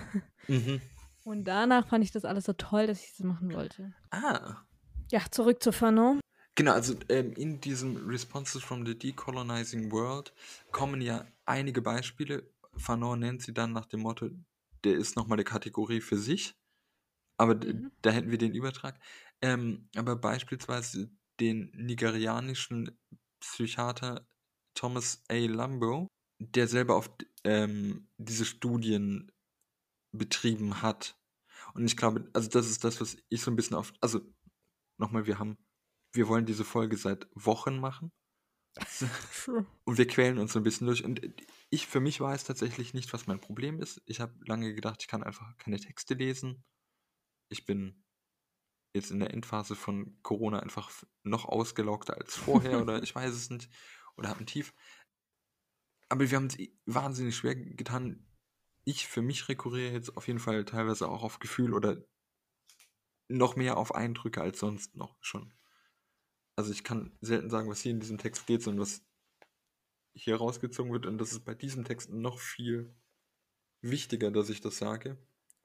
Mhm. 0.47 0.81
Und 1.23 1.45
danach 1.45 1.87
fand 1.87 2.03
ich 2.03 2.11
das 2.11 2.25
alles 2.25 2.45
so 2.45 2.53
toll, 2.53 2.87
dass 2.87 3.03
ich 3.03 3.11
das 3.11 3.25
machen 3.25 3.53
wollte. 3.53 3.93
Ah. 4.11 4.65
Ja, 5.11 5.21
zurück 5.31 5.61
zu 5.63 5.71
Fanon. 5.71 6.19
Genau, 6.55 6.73
also 6.73 6.95
ähm, 7.09 7.33
in 7.33 7.61
diesem 7.61 8.07
Responses 8.07 8.61
from 8.63 8.85
the 8.85 8.97
Decolonizing 8.97 9.91
World 9.91 10.33
kommen 10.71 11.01
ja 11.01 11.25
einige 11.45 11.81
Beispiele. 11.81 12.51
Fanon 12.75 13.19
nennt 13.19 13.41
sie 13.41 13.53
dann 13.53 13.71
nach 13.71 13.85
dem 13.85 14.01
Motto, 14.01 14.29
der 14.83 14.93
ist 14.95 15.15
nochmal 15.15 15.37
eine 15.37 15.43
Kategorie 15.45 16.01
für 16.01 16.17
sich. 16.17 16.55
Aber 17.37 17.55
Mhm. 17.55 17.91
da 18.01 18.11
hätten 18.11 18.31
wir 18.31 18.37
den 18.37 18.53
Übertrag. 18.53 18.99
Ähm, 19.41 19.89
aber 19.95 20.15
beispielsweise 20.15 21.11
den 21.39 21.71
nigerianischen 21.75 22.97
Psychiater 23.39 24.27
Thomas 24.79 25.21
A. 25.27 25.35
Lambo, 25.35 26.07
der 26.39 26.65
selber 26.69 26.95
auf 26.95 27.11
ähm, 27.43 28.07
diese 28.17 28.45
Studien 28.45 29.29
betrieben 30.15 30.81
hat. 30.81 31.19
Und 31.73 31.85
ich 31.85 31.97
glaube, 31.97 32.29
also 32.31 32.49
das 32.49 32.69
ist 32.69 32.85
das, 32.85 33.01
was 33.01 33.17
ich 33.27 33.41
so 33.41 33.51
ein 33.51 33.57
bisschen 33.57 33.75
auf. 33.75 33.91
Also 33.99 34.21
nochmal, 34.97 35.25
wir 35.25 35.37
haben, 35.37 35.57
wir 36.13 36.29
wollen 36.29 36.45
diese 36.45 36.63
Folge 36.63 36.95
seit 36.95 37.27
Wochen 37.35 37.77
machen. 37.77 38.13
Und 39.83 39.97
wir 39.97 40.07
quälen 40.07 40.37
uns 40.37 40.53
so 40.53 40.61
ein 40.61 40.63
bisschen 40.63 40.87
durch. 40.87 41.03
Und 41.03 41.19
ich, 41.69 41.85
für 41.85 41.99
mich 41.99 42.21
weiß 42.21 42.45
tatsächlich 42.45 42.93
nicht, 42.93 43.11
was 43.11 43.27
mein 43.27 43.41
Problem 43.41 43.81
ist. 43.81 44.01
Ich 44.05 44.21
habe 44.21 44.33
lange 44.45 44.73
gedacht, 44.73 45.01
ich 45.01 45.09
kann 45.09 45.23
einfach 45.23 45.57
keine 45.57 45.81
Texte 45.81 46.13
lesen. 46.13 46.63
Ich 47.49 47.65
bin 47.65 48.05
jetzt 48.95 49.11
in 49.11 49.19
der 49.19 49.33
Endphase 49.33 49.75
von 49.75 50.17
Corona 50.23 50.59
einfach 50.59 50.89
noch 51.23 51.43
ausgelaugter 51.43 52.15
als 52.15 52.37
vorher 52.37 52.81
oder 52.81 53.03
ich 53.03 53.13
weiß 53.13 53.33
es 53.33 53.49
nicht. 53.49 53.69
Oder 54.19 54.29
habe 54.29 54.41
ein 54.41 54.47
Tief. 54.47 54.73
Aber 56.09 56.29
wir 56.29 56.35
haben 56.35 56.47
es 56.47 56.57
wahnsinnig 56.85 57.35
schwer 57.35 57.55
getan. 57.55 58.27
Ich 58.83 59.07
für 59.07 59.21
mich 59.21 59.47
rekurriere 59.47 59.93
jetzt 59.93 60.17
auf 60.17 60.27
jeden 60.27 60.39
Fall 60.39 60.65
teilweise 60.65 61.07
auch 61.07 61.23
auf 61.23 61.39
Gefühl 61.39 61.73
oder 61.73 62.03
noch 63.29 63.55
mehr 63.55 63.77
auf 63.77 63.95
Eindrücke 63.95 64.41
als 64.41 64.59
sonst 64.59 64.95
noch 64.95 65.17
schon. 65.21 65.53
Also 66.55 66.71
ich 66.71 66.83
kann 66.83 67.17
selten 67.21 67.49
sagen, 67.49 67.69
was 67.69 67.79
hier 67.79 67.91
in 67.91 68.01
diesem 68.01 68.17
Text 68.17 68.43
steht, 68.43 68.61
sondern 68.61 68.81
was 68.81 69.01
hier 70.13 70.35
rausgezogen 70.35 70.91
wird. 70.91 71.05
Und 71.05 71.17
das 71.17 71.31
ist 71.31 71.45
bei 71.45 71.55
diesem 71.55 71.85
Text 71.85 72.09
noch 72.09 72.39
viel 72.39 72.93
wichtiger, 73.81 74.31
dass 74.31 74.49
ich 74.49 74.59
das 74.59 74.77
sage, 74.77 75.17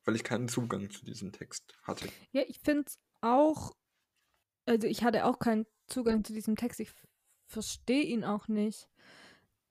weil 0.04 0.14
ich 0.14 0.22
keinen 0.22 0.48
Zugang 0.48 0.90
zu 0.90 1.04
diesem 1.04 1.32
Text 1.32 1.76
hatte. 1.82 2.08
Ja, 2.30 2.42
ich 2.46 2.60
finde 2.60 2.84
es 2.86 3.00
auch, 3.20 3.74
also 4.66 4.86
ich 4.86 5.02
hatte 5.02 5.24
auch 5.24 5.40
keinen 5.40 5.66
Zugang 5.88 6.22
zu 6.22 6.32
diesem 6.32 6.54
Text. 6.54 6.78
Ich 6.78 6.92
verstehe 7.54 8.04
ihn 8.04 8.24
auch 8.24 8.48
nicht. 8.48 8.88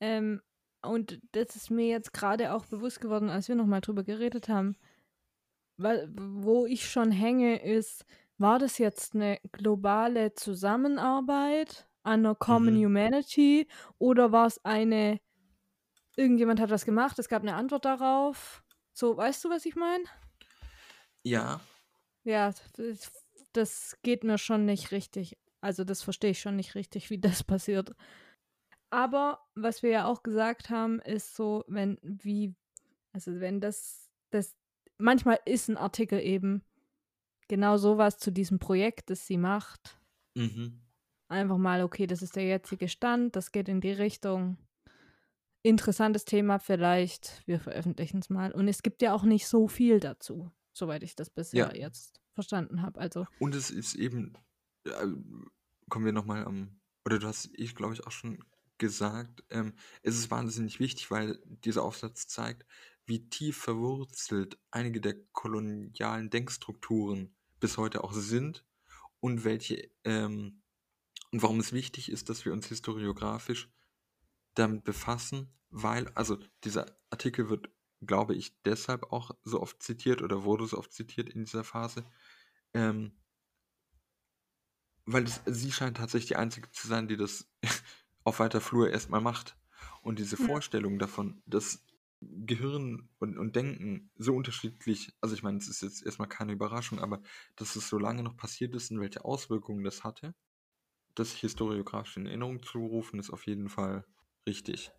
Ähm, 0.02 0.42
und 0.84 1.22
das 1.34 1.56
ist 1.58 1.72
mir 1.72 1.88
jetzt 1.88 2.14
gerade 2.14 2.54
auch 2.54 2.66
bewusst 2.68 3.02
geworden, 3.02 3.30
als 3.30 3.48
wir 3.50 3.56
nochmal 3.56 3.82
drüber 3.82 4.04
geredet 4.04 4.50
haben. 4.50 4.78
Weil, 5.78 6.10
wo 6.16 6.66
ich 6.66 6.90
schon 6.90 7.12
hänge, 7.12 7.62
ist, 7.64 8.06
war 8.38 8.60
das 8.60 8.78
jetzt 8.78 9.16
eine 9.16 9.40
globale 9.52 10.34
Zusammenarbeit 10.34 11.88
an 12.04 12.20
einer 12.26 12.36
Common 12.36 12.76
Mhm. 12.76 12.84
Humanity 12.84 13.68
oder 13.98 14.32
war 14.32 14.48
es 14.48 14.64
eine, 14.66 15.20
irgendjemand 16.18 16.60
hat 16.62 16.72
was 16.72 16.86
gemacht, 16.86 17.20
es 17.20 17.30
gab 17.30 17.44
eine 17.44 17.56
Antwort 17.56 17.86
darauf? 17.86 18.64
So, 18.94 19.18
weißt 19.18 19.44
du, 19.46 19.50
was 19.50 19.66
ich 19.66 19.76
meine? 19.76 20.06
Ja, 21.24 21.62
Ja, 22.24 22.54
das, 22.76 23.12
das 23.54 23.98
geht 24.02 24.24
mir 24.24 24.38
schon 24.38 24.66
nicht 24.66 24.92
richtig. 24.92 25.38
Also 25.64 25.86
das 25.86 26.04
verstehe 26.04 26.32
ich 26.32 26.42
schon 26.42 26.58
nicht 26.58 26.76
richtig, 26.76 27.10
wie 27.10 27.20
das 27.20 27.44
passiert. 27.44 27.96
Aber 28.90 29.40
was 29.56 29.82
wir 29.82 29.90
ja 29.90 30.06
auch 30.06 30.22
gesagt 30.22 30.70
haben, 30.70 31.00
ist 31.00 31.36
so, 31.36 31.64
wenn 31.68 31.98
wie, 32.04 32.54
also 33.14 33.40
wenn 33.40 33.62
das, 33.62 34.12
das, 34.30 34.56
manchmal 34.98 35.40
ist 35.46 35.70
ein 35.70 35.78
Artikel 35.78 36.20
eben 36.20 36.64
genau 37.48 37.78
sowas 37.78 38.18
zu 38.18 38.32
diesem 38.32 38.60
Projekt, 38.60 39.10
das 39.10 39.26
sie 39.26 39.38
macht. 39.38 40.00
mhm. 40.36 40.82
Einfach 41.30 41.58
mal, 41.58 41.82
okay, 41.82 42.06
das 42.06 42.22
ist 42.22 42.36
der 42.36 42.46
jetzige 42.46 42.88
Stand, 42.88 43.36
das 43.36 43.52
geht 43.52 43.68
in 43.68 43.82
die 43.82 43.92
Richtung. 43.92 44.58
Interessantes 45.64 46.26
Thema 46.26 46.60
vielleicht, 46.60 47.42
wir 47.48 47.60
veröffentlichen 47.60 48.20
es 48.20 48.30
mal. 48.30 48.52
Und 48.52 48.68
es 48.68 48.84
gibt 48.84 49.02
ja 49.02 49.14
auch 49.14 49.24
nicht 49.24 49.48
so 49.48 49.68
viel 49.68 50.00
dazu, 50.00 50.52
soweit 50.74 51.02
ich 51.02 51.16
das 51.16 51.30
bisher 51.30 51.74
Ja. 51.74 51.74
jetzt 51.74 52.22
verstanden 52.34 52.82
habe. 52.82 53.00
Also 53.00 53.26
Und 53.40 53.56
es 53.56 53.72
ist 53.72 53.96
eben, 53.96 54.34
äh, 54.86 55.08
kommen 55.90 56.06
wir 56.06 56.14
nochmal 56.14 56.46
am, 56.46 56.80
oder 57.06 57.20
du 57.20 57.28
hast, 57.28 57.50
ich 57.54 57.76
glaube 57.76 57.94
ich 57.94 58.06
auch 58.06 58.12
schon 58.12 58.44
gesagt, 58.78 59.44
ähm, 59.50 59.74
es 60.02 60.16
ist 60.18 60.32
wahnsinnig 60.32 60.80
wichtig, 60.80 61.12
weil 61.12 61.40
dieser 61.46 61.84
Aufsatz 61.84 62.28
zeigt, 62.28 62.66
wie 63.06 63.30
tief 63.30 63.58
verwurzelt 63.58 64.58
einige 64.72 65.02
der 65.02 65.16
kolonialen 65.32 66.30
Denkstrukturen 66.30 67.36
bis 67.60 67.78
heute 67.78 68.04
auch 68.04 68.14
sind 68.14 68.66
und 69.20 69.44
welche, 69.44 69.90
ähm, 70.04 70.62
und 71.32 71.42
warum 71.42 71.60
es 71.60 71.74
wichtig 71.74 72.12
ist, 72.12 72.30
dass 72.30 72.46
wir 72.46 72.54
uns 72.54 72.68
historiografisch 72.68 73.70
damit 74.54 74.84
befassen, 74.84 75.54
weil, 75.70 76.08
also 76.10 76.38
dieser 76.64 76.86
Artikel 77.10 77.50
wird, 77.50 77.70
glaube 78.02 78.36
ich, 78.36 78.62
deshalb 78.64 79.12
auch 79.12 79.32
so 79.44 79.62
oft 79.62 79.82
zitiert 79.82 80.22
oder 80.22 80.44
wurde 80.44 80.68
so 80.68 80.78
oft 80.78 80.94
zitiert 80.94 81.30
in 81.30 81.46
dieser 81.46 81.64
Phase, 81.64 82.06
ähm, 82.74 83.14
weil 85.06 85.24
es, 85.26 85.42
sie 85.46 85.72
scheint 85.72 85.98
tatsächlich 85.98 86.28
die 86.30 86.36
Einzige 86.38 86.72
zu 86.72 86.88
sein, 86.88 87.08
die 87.08 87.18
das 87.18 87.50
auf 88.24 88.40
weiter 88.40 88.62
Flur 88.62 88.90
erstmal 88.90 89.22
macht. 89.22 89.58
Und 90.02 90.20
diese 90.20 90.38
Ja. 90.38 90.48
Vorstellung 90.48 91.00
davon, 91.00 91.42
dass 91.46 91.86
Gehirn 92.22 93.10
und, 93.20 93.38
und 93.38 93.56
Denken 93.56 94.12
so 94.18 94.34
unterschiedlich, 94.36 95.14
also 95.22 95.36
ich 95.36 95.44
meine, 95.44 95.58
es 95.58 95.68
ist 95.68 95.82
jetzt 95.82 96.06
erstmal 96.06 96.30
keine 96.30 96.54
Überraschung, 96.54 97.00
aber 97.00 97.22
dass 97.56 97.76
es 97.76 97.90
so 97.90 97.98
lange 98.00 98.24
noch 98.24 98.38
passiert 98.38 98.76
ist 98.76 98.92
und 98.92 99.02
welche 99.02 99.26
Auswirkungen 99.26 99.84
das 99.84 100.04
hatte, 100.06 100.36
das 101.16 101.34
historiografisch 101.34 102.18
in 102.18 102.28
Erinnerung 102.28 102.64
zu 102.64 102.80
rufen, 102.80 103.20
ist 103.20 103.32
auf 103.32 103.48
jeden 103.48 103.70
Fall 103.70 104.06
richtig. 104.48 104.92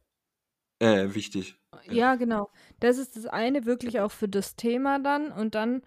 Äh, 0.80 1.14
wichtig. 1.14 1.56
Ja, 1.86 2.14
genau. 2.14 2.50
Das 2.80 2.98
ist 2.98 3.16
das 3.16 3.26
eine 3.26 3.64
wirklich 3.66 4.00
auch 4.00 4.12
für 4.12 4.28
das 4.28 4.56
Thema 4.56 4.98
dann. 5.00 5.32
Und 5.32 5.54
dann, 5.54 5.82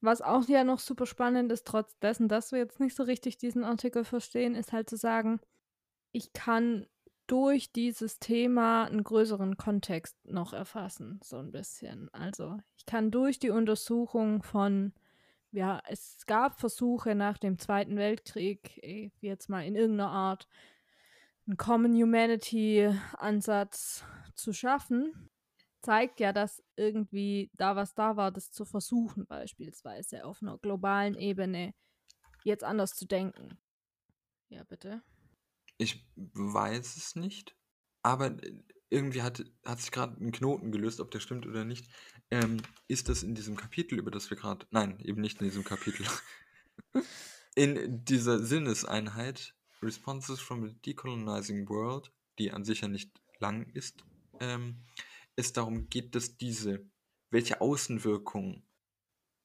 was 0.00 0.22
auch 0.22 0.48
ja 0.48 0.64
noch 0.64 0.78
super 0.78 1.06
spannend 1.06 1.52
ist, 1.52 1.66
trotz 1.66 1.98
dessen, 1.98 2.28
dass 2.28 2.52
wir 2.52 2.58
jetzt 2.58 2.80
nicht 2.80 2.96
so 2.96 3.02
richtig 3.02 3.38
diesen 3.38 3.64
Artikel 3.64 4.04
verstehen, 4.04 4.54
ist 4.54 4.72
halt 4.72 4.88
zu 4.88 4.96
sagen, 4.96 5.40
ich 6.12 6.32
kann 6.32 6.86
durch 7.26 7.72
dieses 7.72 8.18
Thema 8.18 8.86
einen 8.86 9.04
größeren 9.04 9.56
Kontext 9.56 10.16
noch 10.24 10.52
erfassen, 10.52 11.20
so 11.22 11.36
ein 11.36 11.52
bisschen. 11.52 12.08
Also 12.12 12.58
ich 12.76 12.86
kann 12.86 13.12
durch 13.12 13.38
die 13.38 13.50
Untersuchung 13.50 14.42
von, 14.42 14.92
ja, 15.52 15.80
es 15.88 16.26
gab 16.26 16.58
Versuche 16.58 17.14
nach 17.14 17.38
dem 17.38 17.58
Zweiten 17.58 17.96
Weltkrieg, 17.96 18.78
eh, 18.82 19.12
jetzt 19.20 19.48
mal 19.48 19.64
in 19.64 19.76
irgendeiner 19.76 20.10
Art, 20.10 20.48
einen 21.46 21.56
Common 21.56 21.94
Humanity-Ansatz 21.94 24.04
zu 24.34 24.52
schaffen, 24.52 25.30
zeigt 25.82 26.20
ja, 26.20 26.32
dass 26.32 26.62
irgendwie 26.76 27.50
da 27.54 27.76
was 27.76 27.94
da 27.94 28.16
war, 28.16 28.30
das 28.30 28.50
zu 28.50 28.64
versuchen, 28.64 29.26
beispielsweise 29.26 30.24
auf 30.24 30.42
einer 30.42 30.58
globalen 30.58 31.14
Ebene 31.14 31.74
jetzt 32.44 32.64
anders 32.64 32.94
zu 32.94 33.06
denken. 33.06 33.58
Ja, 34.48 34.64
bitte. 34.64 35.02
Ich 35.78 36.06
weiß 36.16 36.96
es 36.96 37.16
nicht, 37.16 37.56
aber 38.02 38.36
irgendwie 38.90 39.22
hat, 39.22 39.44
hat 39.64 39.80
sich 39.80 39.92
gerade 39.92 40.22
ein 40.22 40.32
Knoten 40.32 40.72
gelöst, 40.72 41.00
ob 41.00 41.10
der 41.10 41.20
stimmt 41.20 41.46
oder 41.46 41.64
nicht. 41.64 41.88
Ähm, 42.30 42.60
ist 42.88 43.08
das 43.08 43.22
in 43.22 43.34
diesem 43.34 43.56
Kapitel, 43.56 43.98
über 43.98 44.10
das 44.10 44.30
wir 44.30 44.36
gerade. 44.36 44.66
Nein, 44.70 44.98
eben 45.00 45.20
nicht 45.20 45.40
in 45.40 45.46
diesem 45.46 45.64
Kapitel. 45.64 46.04
in 47.54 48.04
dieser 48.04 48.40
Sinneseinheit 48.40 49.54
Responses 49.82 50.40
from 50.40 50.64
a 50.64 50.68
Decolonizing 50.84 51.68
World, 51.68 52.12
die 52.38 52.50
an 52.50 52.64
sich 52.64 52.82
ja 52.82 52.88
nicht 52.88 53.20
lang 53.38 53.70
ist, 53.72 54.04
ähm, 54.40 54.76
es 55.36 55.52
darum 55.52 55.88
geht, 55.88 56.14
dass 56.14 56.36
diese, 56.36 56.84
welche 57.30 57.60
Außenwirkungen 57.60 58.66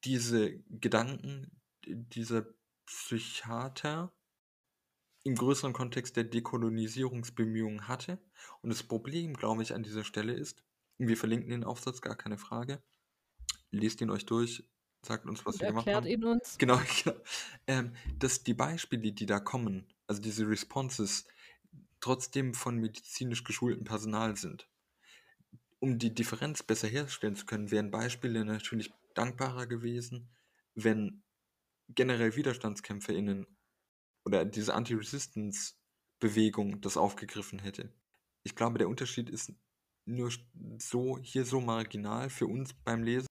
diese 0.03 0.59
Gedanken 0.69 1.61
dieser 1.85 2.45
Psychiater 2.85 4.13
im 5.23 5.35
größeren 5.35 5.73
Kontext 5.73 6.15
der 6.17 6.23
Dekolonisierungsbemühungen 6.23 7.87
hatte. 7.87 8.19
Und 8.61 8.69
das 8.69 8.83
Problem, 8.83 9.33
glaube 9.33 9.63
ich, 9.63 9.73
an 9.73 9.83
dieser 9.83 10.03
Stelle 10.03 10.33
ist, 10.33 10.63
wir 10.97 11.17
verlinken 11.17 11.49
den 11.49 11.63
Aufsatz, 11.63 12.01
gar 12.01 12.15
keine 12.15 12.37
Frage. 12.37 12.81
Lest 13.71 14.01
ihn 14.01 14.11
euch 14.11 14.25
durch, 14.25 14.63
sagt 15.01 15.25
uns, 15.25 15.45
was 15.45 15.55
Und 15.55 15.61
wir 15.61 15.67
gemacht 15.69 15.87
erklärt 15.87 16.05
haben. 16.05 16.23
ihn 16.23 16.23
uns. 16.25 16.57
Genau, 16.57 16.79
genau. 17.03 17.17
Ähm, 17.67 17.95
dass 18.19 18.43
die 18.43 18.53
Beispiele, 18.53 19.11
die 19.11 19.25
da 19.25 19.39
kommen, 19.39 19.91
also 20.07 20.21
diese 20.21 20.47
Responses, 20.47 21.25
trotzdem 21.99 22.53
von 22.53 22.77
medizinisch 22.77 23.43
geschultem 23.43 23.83
Personal 23.83 24.37
sind. 24.37 24.69
Um 25.85 25.99
die 25.99 26.15
Differenz 26.15 26.63
besser 26.63 26.87
herstellen 26.87 27.35
zu 27.35 27.45
können, 27.45 27.69
wären 27.69 27.91
Beispiele 27.91 28.43
natürlich 28.43 28.91
dankbarer 29.13 29.67
gewesen, 29.67 30.31
wenn 30.73 31.21
generell 31.89 32.35
WiderstandskämpferInnen 32.35 33.45
oder 34.23 34.45
diese 34.45 34.73
Anti-Resistance-Bewegung 34.73 36.81
das 36.81 36.97
aufgegriffen 36.97 37.59
hätte. 37.59 37.93
Ich 38.41 38.55
glaube, 38.55 38.79
der 38.79 38.89
Unterschied 38.89 39.29
ist 39.29 39.53
nur 40.05 40.31
so 40.79 41.19
hier 41.19 41.45
so 41.45 41.61
marginal 41.61 42.31
für 42.31 42.47
uns 42.47 42.73
beim 42.73 43.03
Lesen. 43.03 43.27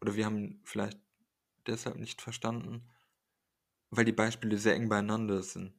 Oder 0.00 0.16
wir 0.16 0.26
haben 0.26 0.60
vielleicht 0.64 0.98
deshalb 1.68 1.94
nicht 1.94 2.20
verstanden, 2.20 2.90
weil 3.90 4.04
die 4.04 4.10
Beispiele 4.10 4.58
sehr 4.58 4.74
eng 4.74 4.88
beieinander 4.88 5.44
sind. 5.44 5.78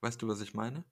Weißt 0.00 0.20
du, 0.20 0.26
was 0.26 0.40
ich 0.40 0.52
meine? 0.52 0.84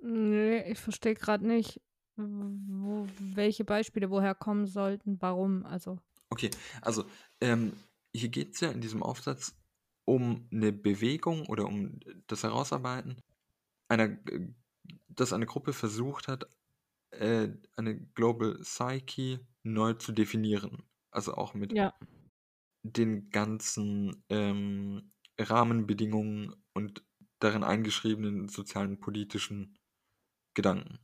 Nee, 0.00 0.62
ich 0.70 0.78
verstehe 0.78 1.14
gerade 1.14 1.44
nicht, 1.44 1.80
wo, 2.16 3.06
welche 3.18 3.64
Beispiele 3.64 4.10
woher 4.10 4.34
kommen 4.34 4.66
sollten, 4.66 5.20
warum. 5.20 5.64
Also, 5.66 5.98
Okay, 6.32 6.50
also 6.80 7.04
ähm, 7.42 7.74
hier 8.16 8.30
geht 8.30 8.54
es 8.54 8.60
ja 8.60 8.70
in 8.70 8.80
diesem 8.80 9.02
Aufsatz 9.02 9.54
um 10.06 10.48
eine 10.50 10.72
Bewegung 10.72 11.46
oder 11.46 11.66
um 11.66 12.00
das 12.26 12.42
Herausarbeiten 12.42 13.20
einer, 13.88 14.16
dass 15.08 15.34
eine 15.34 15.44
Gruppe 15.44 15.74
versucht 15.74 16.28
hat, 16.28 16.46
äh, 17.10 17.50
eine 17.76 18.00
Global 18.14 18.58
Psyche 18.60 19.46
neu 19.62 19.92
zu 19.92 20.12
definieren. 20.12 20.82
Also 21.10 21.34
auch 21.34 21.52
mit 21.52 21.72
ja. 21.72 21.94
den 22.82 23.28
ganzen 23.28 24.24
ähm, 24.30 25.12
Rahmenbedingungen 25.38 26.54
und 26.72 27.04
darin 27.40 27.62
eingeschriebenen 27.62 28.48
sozialen 28.48 29.00
politischen 29.00 29.76
Gedanken. 30.54 30.98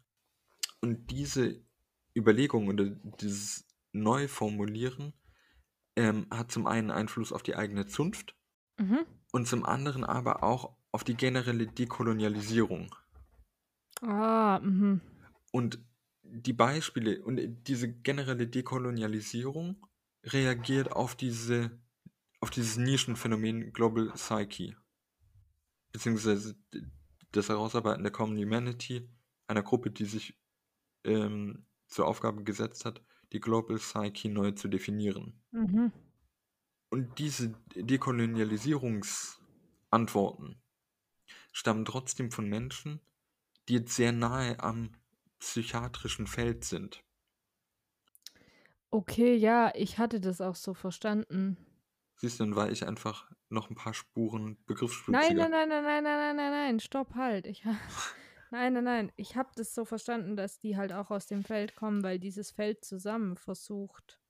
Und 0.80 1.10
diese 1.10 1.60
Überlegung 2.16 2.68
oder 2.68 2.86
dieses 3.20 3.66
Neuformulieren 3.92 5.12
ähm, 5.96 6.26
hat 6.30 6.52
zum 6.52 6.66
einen 6.66 6.90
Einfluss 6.90 7.32
auf 7.32 7.42
die 7.42 7.56
eigene 7.56 7.86
Zunft 7.86 8.34
Mhm. 8.78 9.04
und 9.32 9.48
zum 9.48 9.64
anderen 9.64 10.04
aber 10.04 10.42
auch 10.44 10.76
auf 10.92 11.04
die 11.04 11.16
generelle 11.16 11.66
Dekolonialisierung. 11.66 12.94
Ah, 14.00 14.60
mhm. 14.60 15.00
Und 15.50 15.80
die 16.22 16.52
Beispiele 16.52 17.22
und 17.24 17.66
diese 17.66 17.92
generelle 17.92 18.46
Dekolonialisierung 18.46 19.84
reagiert 20.24 20.92
auf 20.92 21.16
diese 21.16 21.70
auf 22.40 22.50
dieses 22.50 22.76
Nischenphänomen 22.76 23.72
Global 23.72 24.12
Psyche 24.12 24.76
beziehungsweise 25.90 26.54
das 27.32 27.48
Herausarbeiten 27.48 28.04
der 28.04 28.12
Common 28.12 28.38
Humanity 28.38 29.08
einer 29.48 29.62
Gruppe, 29.62 29.90
die 29.90 30.04
sich 30.04 30.38
ähm, 31.04 31.66
zur 31.86 32.06
Aufgabe 32.06 32.44
gesetzt 32.44 32.84
hat, 32.84 33.02
die 33.32 33.40
Global 33.40 33.78
Psyche 33.78 34.28
neu 34.30 34.52
zu 34.52 34.68
definieren. 34.68 35.42
Mhm. 35.50 35.90
Und 36.90 37.18
diese 37.18 37.54
Dekolonialisierungsantworten 37.74 40.62
stammen 41.52 41.84
trotzdem 41.84 42.30
von 42.30 42.48
Menschen, 42.48 43.00
die 43.68 43.74
jetzt 43.74 43.94
sehr 43.94 44.12
nahe 44.12 44.58
am 44.60 44.90
psychiatrischen 45.38 46.26
Feld 46.26 46.64
sind. 46.64 47.04
Okay, 48.90 49.34
ja, 49.34 49.70
ich 49.74 49.98
hatte 49.98 50.20
das 50.20 50.40
auch 50.40 50.54
so 50.54 50.72
verstanden. 50.72 51.58
Siehst 52.16 52.40
du, 52.40 52.44
dann 52.44 52.56
war 52.56 52.70
ich 52.70 52.86
einfach 52.86 53.30
noch 53.50 53.70
ein 53.70 53.76
paar 53.76 53.94
Spuren 53.94 54.44
Nein, 54.44 54.56
begriffsstuziger. 54.66 55.34
nein, 55.34 55.50
nein, 55.50 55.68
nein, 55.68 55.84
nein, 55.84 56.02
nein, 56.02 56.02
nein, 56.02 56.36
nein, 56.36 56.50
nein, 56.50 56.80
stopp, 56.80 57.14
halt. 57.14 57.46
Ich, 57.46 57.64
nein, 58.50 58.72
nein, 58.74 58.84
nein. 58.84 59.12
Ich 59.16 59.36
habe 59.36 59.50
das 59.56 59.74
so 59.74 59.84
verstanden, 59.84 60.36
dass 60.36 60.58
die 60.60 60.76
halt 60.76 60.92
auch 60.92 61.10
aus 61.10 61.26
dem 61.26 61.44
Feld 61.44 61.74
kommen, 61.76 62.02
weil 62.02 62.18
dieses 62.18 62.50
Feld 62.50 62.84
zusammen 62.84 63.36
versucht, 63.36 64.20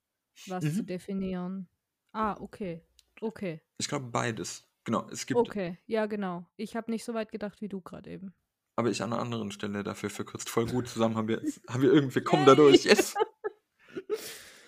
was 0.47 0.63
zu 0.63 0.83
Mhm. 0.83 0.87
definieren. 0.87 1.69
Ah, 2.13 2.35
okay. 2.39 2.85
Okay. 3.21 3.61
Ich 3.77 3.87
glaube 3.87 4.07
beides. 4.07 4.65
Genau, 4.85 5.07
es 5.09 5.25
gibt, 5.25 5.39
Okay. 5.39 5.77
Ja, 5.87 6.05
genau. 6.05 6.45
Ich 6.55 6.75
habe 6.75 6.89
nicht 6.91 7.03
so 7.03 7.13
weit 7.13 7.31
gedacht 7.31 7.61
wie 7.61 7.69
du 7.69 7.81
gerade 7.81 8.09
eben. 8.09 8.33
aber 8.77 8.89
ich 8.89 9.03
an 9.03 9.11
einer 9.11 9.21
anderen 9.21 9.51
Stelle 9.51 9.83
dafür 9.83 10.09
verkürzt 10.09 10.49
voll 10.49 10.65
gut 10.65 10.87
zusammen 10.87 11.17
haben 11.17 11.27
wir, 11.27 11.41
haben 11.67 11.81
wir 11.81 11.91
irgendwie 11.91 12.21
kommen 12.21 12.45
dadurch. 12.45 12.85
Yes! 12.85 13.13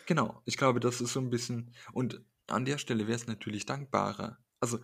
Genau, 0.07 0.41
ich 0.45 0.57
glaube, 0.57 0.79
das 0.79 0.99
ist 0.99 1.13
so 1.13 1.19
ein 1.21 1.29
bisschen. 1.29 1.73
Und 1.93 2.21
an 2.47 2.65
der 2.65 2.77
Stelle 2.77 3.07
wäre 3.07 3.15
es 3.15 3.27
natürlich 3.27 3.65
dankbarer. 3.65 4.37
Also, 4.59 4.79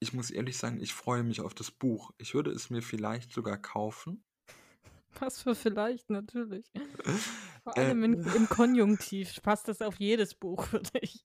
ich 0.00 0.12
muss 0.12 0.30
ehrlich 0.30 0.58
sagen, 0.58 0.80
ich 0.80 0.94
freue 0.94 1.22
mich 1.22 1.40
auf 1.40 1.54
das 1.54 1.70
Buch. 1.70 2.12
Ich 2.18 2.34
würde 2.34 2.50
es 2.50 2.70
mir 2.70 2.82
vielleicht 2.82 3.32
sogar 3.32 3.58
kaufen. 3.58 4.24
Was 5.20 5.42
für 5.42 5.54
vielleicht, 5.54 6.10
natürlich. 6.10 6.70
Vor 7.62 7.76
Äh, 7.76 7.80
allem 7.80 8.02
in, 8.04 8.24
im 8.36 8.48
Konjunktiv 8.48 9.40
passt 9.42 9.68
das 9.68 9.82
auf 9.82 9.96
jedes 9.98 10.34
Buch 10.34 10.64
für 10.64 10.80
dich. 10.80 11.24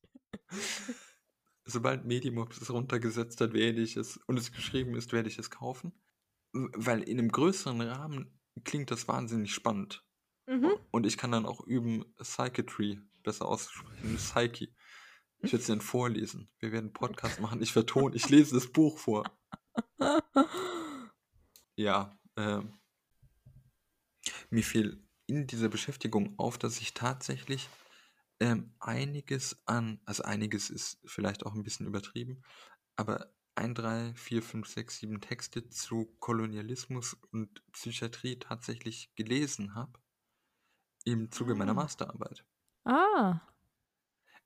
Sobald 1.65 2.05
Medimobs 2.05 2.59
es 2.61 2.71
runtergesetzt 2.71 3.39
hat, 3.41 3.53
werde 3.53 3.81
ich 3.81 3.95
es 3.95 4.17
und 4.27 4.37
es 4.37 4.51
geschrieben 4.51 4.95
ist, 4.95 5.13
werde 5.13 5.29
ich 5.29 5.37
es 5.39 5.49
kaufen. 5.49 5.93
Weil 6.53 7.03
in 7.03 7.19
einem 7.19 7.29
größeren 7.31 7.81
Rahmen 7.81 8.39
klingt 8.63 8.91
das 8.91 9.07
wahnsinnig 9.07 9.53
spannend. 9.53 10.05
Mhm. 10.47 10.71
Und 10.91 11.05
ich 11.05 11.17
kann 11.17 11.31
dann 11.31 11.45
auch 11.45 11.61
üben, 11.65 12.05
Psychiatry 12.17 13.01
besser 13.23 13.47
auszusprechen. 13.47 14.15
Psyche. 14.15 14.73
Ich 15.43 15.51
werde 15.51 15.61
es 15.61 15.67
dann 15.67 15.81
vorlesen. 15.81 16.49
Wir 16.59 16.71
werden 16.71 16.85
einen 16.85 16.93
Podcast 16.93 17.39
machen. 17.39 17.61
Ich 17.61 17.71
vertone, 17.73 18.15
ich 18.15 18.29
lese 18.29 18.53
das 18.55 18.67
Buch 18.71 18.97
vor. 18.99 19.23
Ja, 21.75 22.19
ähm, 22.37 22.73
mir 24.49 24.63
fiel 24.63 25.03
in 25.25 25.47
dieser 25.47 25.69
Beschäftigung 25.69 26.37
auf, 26.37 26.57
dass 26.57 26.79
ich 26.79 26.93
tatsächlich 26.93 27.69
ähm, 28.39 28.73
einiges 28.79 29.61
an, 29.65 29.99
also 30.05 30.23
einiges 30.23 30.69
ist 30.69 30.99
vielleicht 31.05 31.45
auch 31.45 31.53
ein 31.53 31.63
bisschen 31.63 31.87
übertrieben, 31.87 32.43
aber 32.95 33.33
ein, 33.55 33.75
drei, 33.75 34.13
vier, 34.15 34.41
fünf, 34.43 34.67
sechs, 34.67 34.97
sieben 34.97 35.21
Texte 35.21 35.69
zu 35.69 36.15
Kolonialismus 36.19 37.17
und 37.31 37.63
Psychiatrie 37.71 38.39
tatsächlich 38.39 39.13
gelesen 39.15 39.75
habe 39.75 39.99
im 41.03 41.31
Zuge 41.31 41.55
meiner 41.55 41.71
Ah. 41.71 41.75
Masterarbeit. 41.75 42.45
ah, 42.85 43.41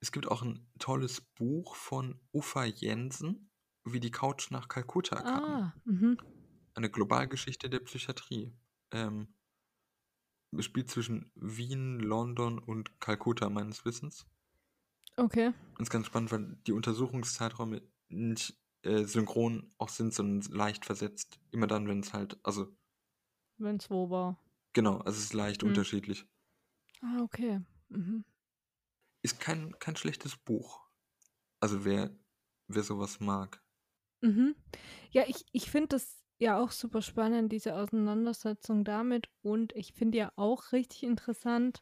Es 0.05 0.11
gibt 0.11 0.27
auch 0.27 0.43
ein 0.43 0.63
tolles 0.77 1.19
Buch 1.19 1.75
von 1.75 2.19
Uffa 2.31 2.63
Jensen, 2.65 3.49
wie 3.85 3.99
die 3.99 4.11
Couch 4.11 4.51
nach 4.51 4.67
Kalkutta 4.67 5.15
kam. 5.19 5.43
ah, 5.43 5.73
mhm. 5.83 6.19
Eine 6.75 6.91
Globalgeschichte 6.91 7.71
der 7.71 7.79
Psychiatrie. 7.79 8.53
Ähm, 8.91 9.33
es 10.55 10.65
spielt 10.65 10.91
zwischen 10.91 11.31
Wien, 11.33 11.99
London 11.99 12.59
und 12.59 13.01
Kalkutta 13.01 13.49
meines 13.49 13.83
Wissens. 13.83 14.27
Okay. 15.17 15.47
Und 15.79 15.81
ist 15.81 15.89
ganz 15.89 16.05
spannend, 16.05 16.31
weil 16.31 16.55
die 16.67 16.73
Untersuchungszeiträume 16.73 17.81
nicht 18.09 18.55
äh, 18.83 19.05
synchron 19.05 19.73
auch 19.79 19.89
sind, 19.89 20.13
sondern 20.13 20.47
leicht 20.55 20.85
versetzt. 20.85 21.39
Immer 21.49 21.65
dann, 21.65 21.87
wenn 21.87 22.01
es 22.01 22.13
halt, 22.13 22.37
also 22.43 22.77
Wenn 23.57 23.77
es 23.77 23.89
wo 23.89 24.11
war. 24.11 24.39
genau, 24.73 24.99
also 24.99 25.17
es 25.17 25.23
ist 25.25 25.33
leicht 25.33 25.63
Hm. 25.63 25.69
unterschiedlich. 25.69 26.27
Ah, 27.01 27.21
okay. 27.23 27.61
Mhm. 27.89 28.23
Ist 29.25 29.39
kein, 29.39 29.73
kein 29.79 29.95
schlechtes 29.95 30.35
Buch. 30.37 30.87
Also 31.59 31.83
wer, 31.83 32.15
wer 32.67 32.83
sowas 32.83 33.19
mag. 33.19 33.59
Mhm. 34.21 34.55
Ja, 35.09 35.23
ich, 35.25 35.45
ich 35.51 35.71
finde 35.71 35.87
das 35.89 36.21
ja 36.39 36.59
auch 36.59 36.69
super 36.69 37.01
spannend, 37.01 37.51
diese 37.51 37.73
Auseinandersetzung 37.73 38.83
damit. 38.83 39.27
Und 39.41 39.73
ich 39.75 39.93
finde 39.93 40.19
ja 40.19 40.31
auch 40.35 40.73
richtig 40.73 41.01
interessant 41.01 41.81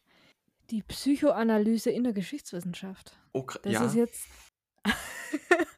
die 0.69 0.83
Psychoanalyse 0.83 1.89
in 1.91 2.05
der 2.05 2.13
Geschichtswissenschaft. 2.13 3.19
Gra- 3.33 3.59
Das 3.61 3.73
ja, 3.73 3.85
ist 3.87 3.95
jetzt. 3.95 4.25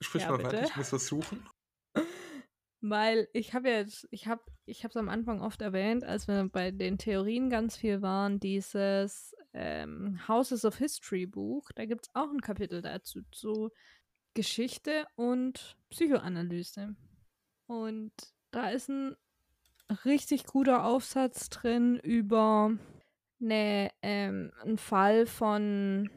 sprich 0.00 0.22
Ja, 0.22 0.30
mal 0.30 0.38
weiter, 0.44 0.50
bitte. 0.60 0.64
ich 0.70 0.76
muss 0.76 0.90
das 0.90 1.06
suchen. 1.08 1.44
Weil 2.80 3.28
ich 3.32 3.52
habe 3.54 3.68
jetzt, 3.68 4.06
ich 4.12 4.28
habe 4.28 4.42
ich 4.64 4.84
es 4.84 4.96
am 4.96 5.08
Anfang 5.08 5.40
oft 5.40 5.60
erwähnt, 5.60 6.04
als 6.04 6.28
wir 6.28 6.48
bei 6.48 6.70
den 6.70 6.98
Theorien 6.98 7.50
ganz 7.50 7.76
viel 7.76 8.00
waren, 8.02 8.38
dieses 8.40 9.34
ähm, 9.54 10.20
Houses 10.28 10.64
of 10.64 10.76
History 10.76 11.26
Buch, 11.26 11.70
da 11.74 11.84
gibt 11.84 12.06
es 12.06 12.14
auch 12.14 12.30
ein 12.30 12.40
Kapitel 12.40 12.82
dazu, 12.82 13.20
zu 13.30 13.70
Geschichte 14.34 15.06
und 15.14 15.76
Psychoanalyse. 15.90 16.96
Und 17.66 18.12
da 18.50 18.70
ist 18.70 18.88
ein 18.88 19.16
richtig 20.04 20.46
guter 20.46 20.84
Aufsatz 20.84 21.50
drin 21.50 21.98
über 21.98 22.76
eine, 23.40 23.90
ähm, 24.02 24.52
einen 24.62 24.78
Fall 24.78 25.26
von, 25.26 26.10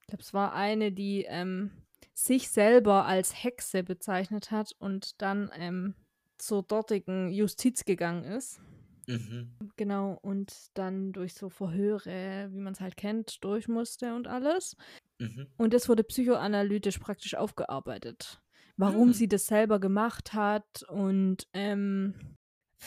ich 0.00 0.06
glaube, 0.08 0.22
es 0.22 0.34
war 0.34 0.54
eine, 0.54 0.92
die 0.92 1.24
ähm, 1.28 1.70
sich 2.14 2.50
selber 2.50 3.06
als 3.06 3.42
Hexe 3.42 3.82
bezeichnet 3.82 4.50
hat 4.50 4.74
und 4.78 5.20
dann 5.22 5.50
ähm, 5.54 5.94
zur 6.38 6.62
dortigen 6.62 7.30
Justiz 7.30 7.84
gegangen 7.84 8.24
ist. 8.24 8.60
Mhm. 9.08 9.62
Genau, 9.76 10.18
und 10.22 10.52
dann 10.74 11.12
durch 11.12 11.34
so 11.34 11.48
Verhöre, 11.48 12.48
wie 12.52 12.58
man 12.58 12.72
es 12.72 12.80
halt 12.80 12.96
kennt, 12.96 13.44
durch 13.44 13.68
musste 13.68 14.14
und 14.14 14.26
alles. 14.26 14.76
Mhm. 15.20 15.46
Und 15.56 15.72
das 15.74 15.88
wurde 15.88 16.04
psychoanalytisch 16.04 16.98
praktisch 16.98 17.34
aufgearbeitet. 17.36 18.42
Warum 18.76 19.08
Mhm. 19.08 19.12
sie 19.12 19.28
das 19.28 19.46
selber 19.46 19.78
gemacht 19.80 20.34
hat 20.34 20.82
und 20.88 21.46
ähm, 21.52 22.14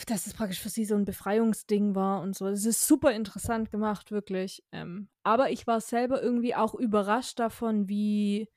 dass 0.06 0.26
es 0.26 0.34
praktisch 0.34 0.60
für 0.60 0.68
sie 0.68 0.84
so 0.84 0.94
ein 0.94 1.04
Befreiungsding 1.06 1.94
war 1.94 2.20
und 2.20 2.36
so. 2.36 2.46
Es 2.48 2.66
ist 2.66 2.86
super 2.86 3.12
interessant 3.12 3.70
gemacht, 3.70 4.10
wirklich. 4.10 4.62
Ähm, 4.72 5.08
aber 5.22 5.50
ich 5.50 5.66
war 5.66 5.80
selber 5.80 6.22
irgendwie 6.22 6.54
auch 6.54 6.74
überrascht 6.74 7.38
davon, 7.38 7.88
wie 7.88 8.48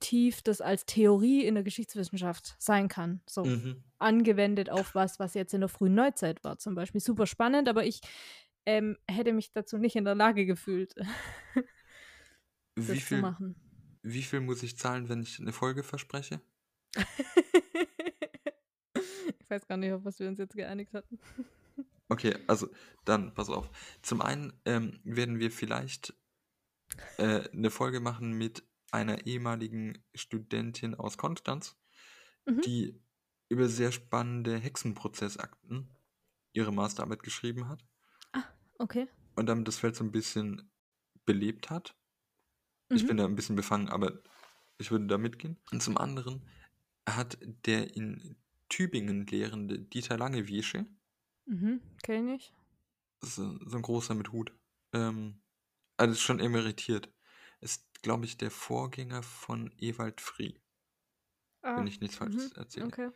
tief 0.00 0.42
das 0.42 0.60
als 0.60 0.86
Theorie 0.86 1.44
in 1.44 1.54
der 1.54 1.64
Geschichtswissenschaft 1.64 2.56
sein 2.58 2.88
kann. 2.88 3.20
So 3.28 3.44
Mhm. 3.44 3.82
angewendet 3.98 4.70
auf 4.70 4.94
was, 4.94 5.18
was 5.18 5.34
jetzt 5.34 5.54
in 5.54 5.60
der 5.60 5.68
frühen 5.68 5.94
Neuzeit 5.94 6.42
war, 6.44 6.58
zum 6.58 6.74
Beispiel. 6.74 7.00
Super 7.00 7.26
spannend, 7.26 7.68
aber 7.68 7.84
ich 7.84 8.00
ähm, 8.66 8.96
hätte 9.08 9.32
mich 9.32 9.52
dazu 9.52 9.78
nicht 9.78 9.96
in 9.96 10.04
der 10.04 10.14
Lage 10.14 10.46
gefühlt, 10.46 10.94
das 12.74 12.88
Wie 12.88 12.94
zu 12.94 13.06
viel, 13.06 13.20
machen. 13.22 13.56
wie 14.02 14.22
viel 14.22 14.40
muss 14.40 14.62
ich 14.62 14.76
zahlen, 14.78 15.08
wenn 15.08 15.22
ich 15.22 15.38
eine 15.40 15.52
Folge 15.52 15.82
verspreche? 15.82 16.40
ich 18.94 19.50
weiß 19.50 19.66
gar 19.66 19.76
nicht, 19.76 19.92
auf 19.92 20.04
was 20.04 20.18
wir 20.18 20.28
uns 20.28 20.38
jetzt 20.38 20.54
geeinigt 20.54 20.92
hatten. 20.94 21.18
Okay, 22.10 22.34
also 22.46 22.70
dann, 23.04 23.34
pass 23.34 23.50
auf. 23.50 23.68
Zum 24.00 24.22
einen 24.22 24.54
ähm, 24.64 24.98
werden 25.04 25.40
wir 25.40 25.50
vielleicht 25.50 26.14
äh, 27.18 27.46
eine 27.50 27.68
Folge 27.68 28.00
machen 28.00 28.32
mit 28.32 28.62
einer 28.92 29.26
ehemaligen 29.26 30.04
Studentin 30.14 30.94
aus 30.94 31.18
Konstanz, 31.18 31.76
Mhm. 32.46 32.64
die 32.64 33.02
über 33.50 33.68
sehr 33.68 33.92
spannende 33.92 34.58
Hexenprozessakten 34.58 35.96
ihre 36.54 36.72
Masterarbeit 36.72 37.22
geschrieben 37.22 37.68
hat 37.68 37.84
Okay. 38.80 39.08
und 39.36 39.46
damit 39.46 39.68
das 39.68 39.78
Feld 39.78 39.96
so 39.96 40.04
ein 40.04 40.12
bisschen 40.12 40.70
belebt 41.24 41.70
hat. 41.70 41.96
Ich 42.94 43.06
Mhm. 43.06 43.06
bin 43.06 43.16
da 43.16 43.24
ein 43.24 43.36
bisschen 43.36 43.56
befangen, 43.56 43.88
aber 43.88 44.22
ich 44.78 44.90
würde 44.90 45.06
da 45.06 45.18
mitgehen. 45.18 45.58
Und 45.72 45.82
zum 45.82 45.98
anderen 45.98 46.48
hat 47.08 47.38
der 47.66 47.96
in 47.96 48.36
Tübingen 48.68 49.26
lehrende 49.26 49.78
Dieter 49.80 50.18
Langewiesche, 50.18 50.86
Mhm. 51.46 51.80
Kenn 52.02 52.28
ich. 52.28 52.52
so, 53.22 53.58
so 53.66 53.76
ein 53.76 53.82
großer 53.82 54.14
mit 54.14 54.32
Hut, 54.32 54.52
ähm, 54.92 55.42
also 55.96 56.12
ist 56.12 56.20
schon 56.20 56.40
emeritiert, 56.40 57.12
glaube 58.02 58.24
ich, 58.24 58.36
der 58.36 58.50
Vorgänger 58.50 59.22
von 59.22 59.72
Ewald 59.78 60.20
Frie, 60.20 60.60
Ah. 61.62 61.76
wenn 61.76 61.86
ich 61.86 62.00
nichts 62.00 62.16
Falsches 62.16 62.50
mhm. 62.50 62.56
erzähle. 62.56 62.86
Okay. 62.86 63.10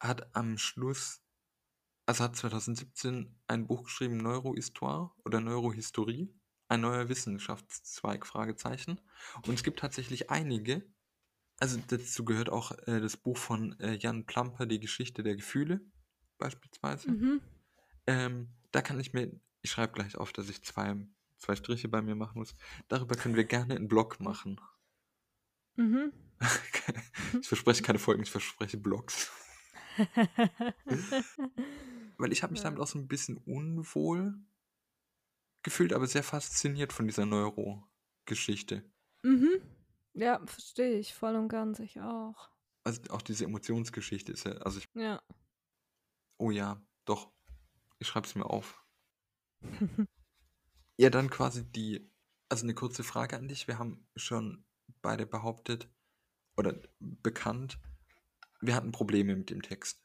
Hat 0.00 0.34
am 0.36 0.58
Schluss, 0.58 1.22
also 2.06 2.24
hat 2.24 2.36
2017 2.36 3.40
ein 3.46 3.66
Buch 3.66 3.84
geschrieben, 3.84 4.18
Neurohistoire 4.18 5.12
oder 5.24 5.40
Neurohistorie, 5.40 6.34
ein 6.68 6.80
neuer 6.80 7.08
Wissenschaftszweig, 7.08 8.26
Fragezeichen. 8.26 9.00
Und 9.46 9.54
es 9.54 9.62
gibt 9.62 9.78
tatsächlich 9.80 10.30
einige, 10.30 10.84
also 11.58 11.80
dazu 11.88 12.24
gehört 12.24 12.50
auch 12.50 12.72
äh, 12.86 13.00
das 13.00 13.16
Buch 13.16 13.36
von 13.36 13.78
äh, 13.80 13.94
Jan 13.94 14.26
Plamper, 14.26 14.66
Die 14.66 14.80
Geschichte 14.80 15.22
der 15.22 15.36
Gefühle, 15.36 15.80
beispielsweise. 16.38 17.10
Mhm. 17.10 17.40
Ähm, 18.06 18.48
da 18.72 18.82
kann 18.82 19.00
ich 19.00 19.12
mir, 19.12 19.40
ich 19.62 19.70
schreibe 19.70 19.92
gleich 19.94 20.16
auf, 20.16 20.32
dass 20.32 20.48
ich 20.48 20.62
zwei, 20.62 20.96
zwei 21.44 21.56
Striche 21.56 21.88
bei 21.88 22.00
mir 22.02 22.14
machen 22.14 22.38
muss. 22.38 22.54
Darüber 22.88 23.14
können 23.16 23.36
wir 23.36 23.44
gerne 23.44 23.74
einen 23.76 23.88
Blog 23.88 24.20
machen. 24.20 24.60
Mhm. 25.76 26.12
ich 27.40 27.48
verspreche 27.48 27.82
keine 27.82 27.98
Folgen, 27.98 28.22
ich 28.22 28.30
verspreche 28.30 28.76
Blogs. 28.78 29.30
Weil 32.18 32.32
ich 32.32 32.42
habe 32.42 32.52
mich 32.52 32.60
Ja. 32.62 32.64
damit 32.64 32.80
auch 32.80 32.86
so 32.86 32.98
ein 32.98 33.08
bisschen 33.08 33.36
unwohl 33.38 34.34
gefühlt, 35.62 35.92
aber 35.92 36.06
sehr 36.06 36.22
fasziniert 36.22 36.92
von 36.92 37.06
dieser 37.06 37.26
Neuro-Geschichte. 37.26 38.84
mhm. 39.22 39.60
Ja, 40.16 40.40
verstehe 40.46 40.96
ich 41.00 41.12
voll 41.12 41.34
und 41.34 41.48
ganz, 41.48 41.80
ich 41.80 42.00
auch. 42.00 42.48
Also 42.84 43.02
auch 43.10 43.20
diese 43.22 43.46
Emotionsgeschichte 43.46 44.30
ist 44.30 44.44
ja, 44.44 44.52
also 44.58 44.78
ich, 44.78 44.88
Ja. 44.94 45.20
oh 46.38 46.52
ja, 46.52 46.80
doch, 47.04 47.32
ich 47.98 48.06
schreibe 48.06 48.26
es 48.28 48.36
mir 48.36 48.44
auf. 48.46 48.84
Ja, 50.96 51.10
dann 51.10 51.30
quasi 51.30 51.64
die, 51.64 52.10
also 52.48 52.64
eine 52.64 52.74
kurze 52.74 53.02
Frage 53.04 53.36
an 53.36 53.48
dich. 53.48 53.66
Wir 53.68 53.78
haben 53.78 54.06
schon 54.16 54.64
beide 55.02 55.26
behauptet 55.26 55.88
oder 56.56 56.74
bekannt, 57.00 57.78
wir 58.60 58.74
hatten 58.74 58.92
Probleme 58.92 59.36
mit 59.36 59.50
dem 59.50 59.62
Text. 59.62 60.00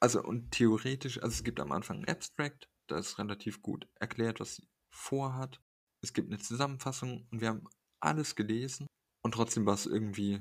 Also 0.00 0.22
und 0.22 0.52
theoretisch, 0.52 1.22
also 1.22 1.34
es 1.34 1.44
gibt 1.44 1.60
am 1.60 1.72
Anfang 1.72 2.00
ein 2.00 2.08
Abstract, 2.08 2.70
da 2.86 2.98
ist 2.98 3.18
relativ 3.18 3.62
gut 3.62 3.88
erklärt, 3.96 4.40
was 4.40 4.56
sie 4.56 4.68
vorhat. 4.90 5.60
Es 6.02 6.12
gibt 6.12 6.28
eine 6.28 6.38
Zusammenfassung 6.38 7.26
und 7.30 7.40
wir 7.40 7.48
haben 7.48 7.64
alles 8.00 8.36
gelesen 8.36 8.86
und 9.22 9.32
trotzdem 9.34 9.66
war 9.66 9.74
es 9.74 9.86
irgendwie, 9.86 10.40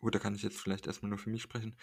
gut, 0.00 0.14
da 0.14 0.18
kann 0.18 0.34
ich 0.34 0.42
jetzt 0.42 0.58
vielleicht 0.60 0.86
erstmal 0.86 1.10
nur 1.10 1.18
für 1.18 1.30
mich 1.30 1.42
sprechen. 1.42 1.76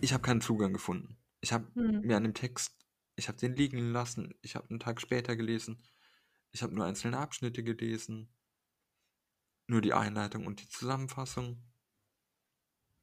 Ich 0.00 0.12
habe 0.12 0.22
keinen 0.22 0.40
Zugang 0.40 0.72
gefunden. 0.72 1.16
Ich 1.40 1.52
habe 1.52 1.66
Hm. 1.74 2.00
mir 2.00 2.16
an 2.16 2.24
dem 2.24 2.34
Text, 2.34 2.75
ich 3.16 3.28
habe 3.28 3.38
den 3.38 3.56
liegen 3.56 3.92
lassen, 3.92 4.34
ich 4.42 4.54
habe 4.54 4.70
einen 4.70 4.80
Tag 4.80 5.00
später 5.00 5.36
gelesen, 5.36 5.82
ich 6.52 6.62
habe 6.62 6.74
nur 6.74 6.84
einzelne 6.84 7.18
Abschnitte 7.18 7.62
gelesen, 7.62 8.28
nur 9.66 9.80
die 9.80 9.92
Einleitung 9.92 10.46
und 10.46 10.60
die 10.60 10.68
Zusammenfassung. 10.68 11.62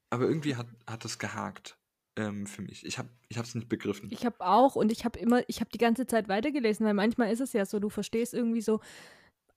Aber 0.09 0.25
irgendwie 0.25 0.55
hat, 0.55 0.67
hat 0.87 1.03
das 1.03 1.19
gehakt 1.19 1.77
ähm, 2.15 2.45
für 2.45 2.61
mich. 2.61 2.85
Ich 2.85 2.97
habe 2.99 3.09
es 3.29 3.55
nicht 3.55 3.69
begriffen. 3.69 4.09
Ich 4.11 4.25
habe 4.25 4.39
auch 4.39 4.75
und 4.75 4.91
ich 4.91 5.05
habe 5.05 5.19
immer, 5.19 5.43
ich 5.47 5.59
habe 5.59 5.71
die 5.71 5.79
ganze 5.79 6.05
Zeit 6.05 6.27
weitergelesen, 6.27 6.85
weil 6.85 6.93
manchmal 6.93 7.31
ist 7.31 7.41
es 7.41 7.53
ja 7.53 7.65
so, 7.65 7.79
du 7.79 7.89
verstehst 7.89 8.33
irgendwie 8.33 8.61
so 8.61 8.79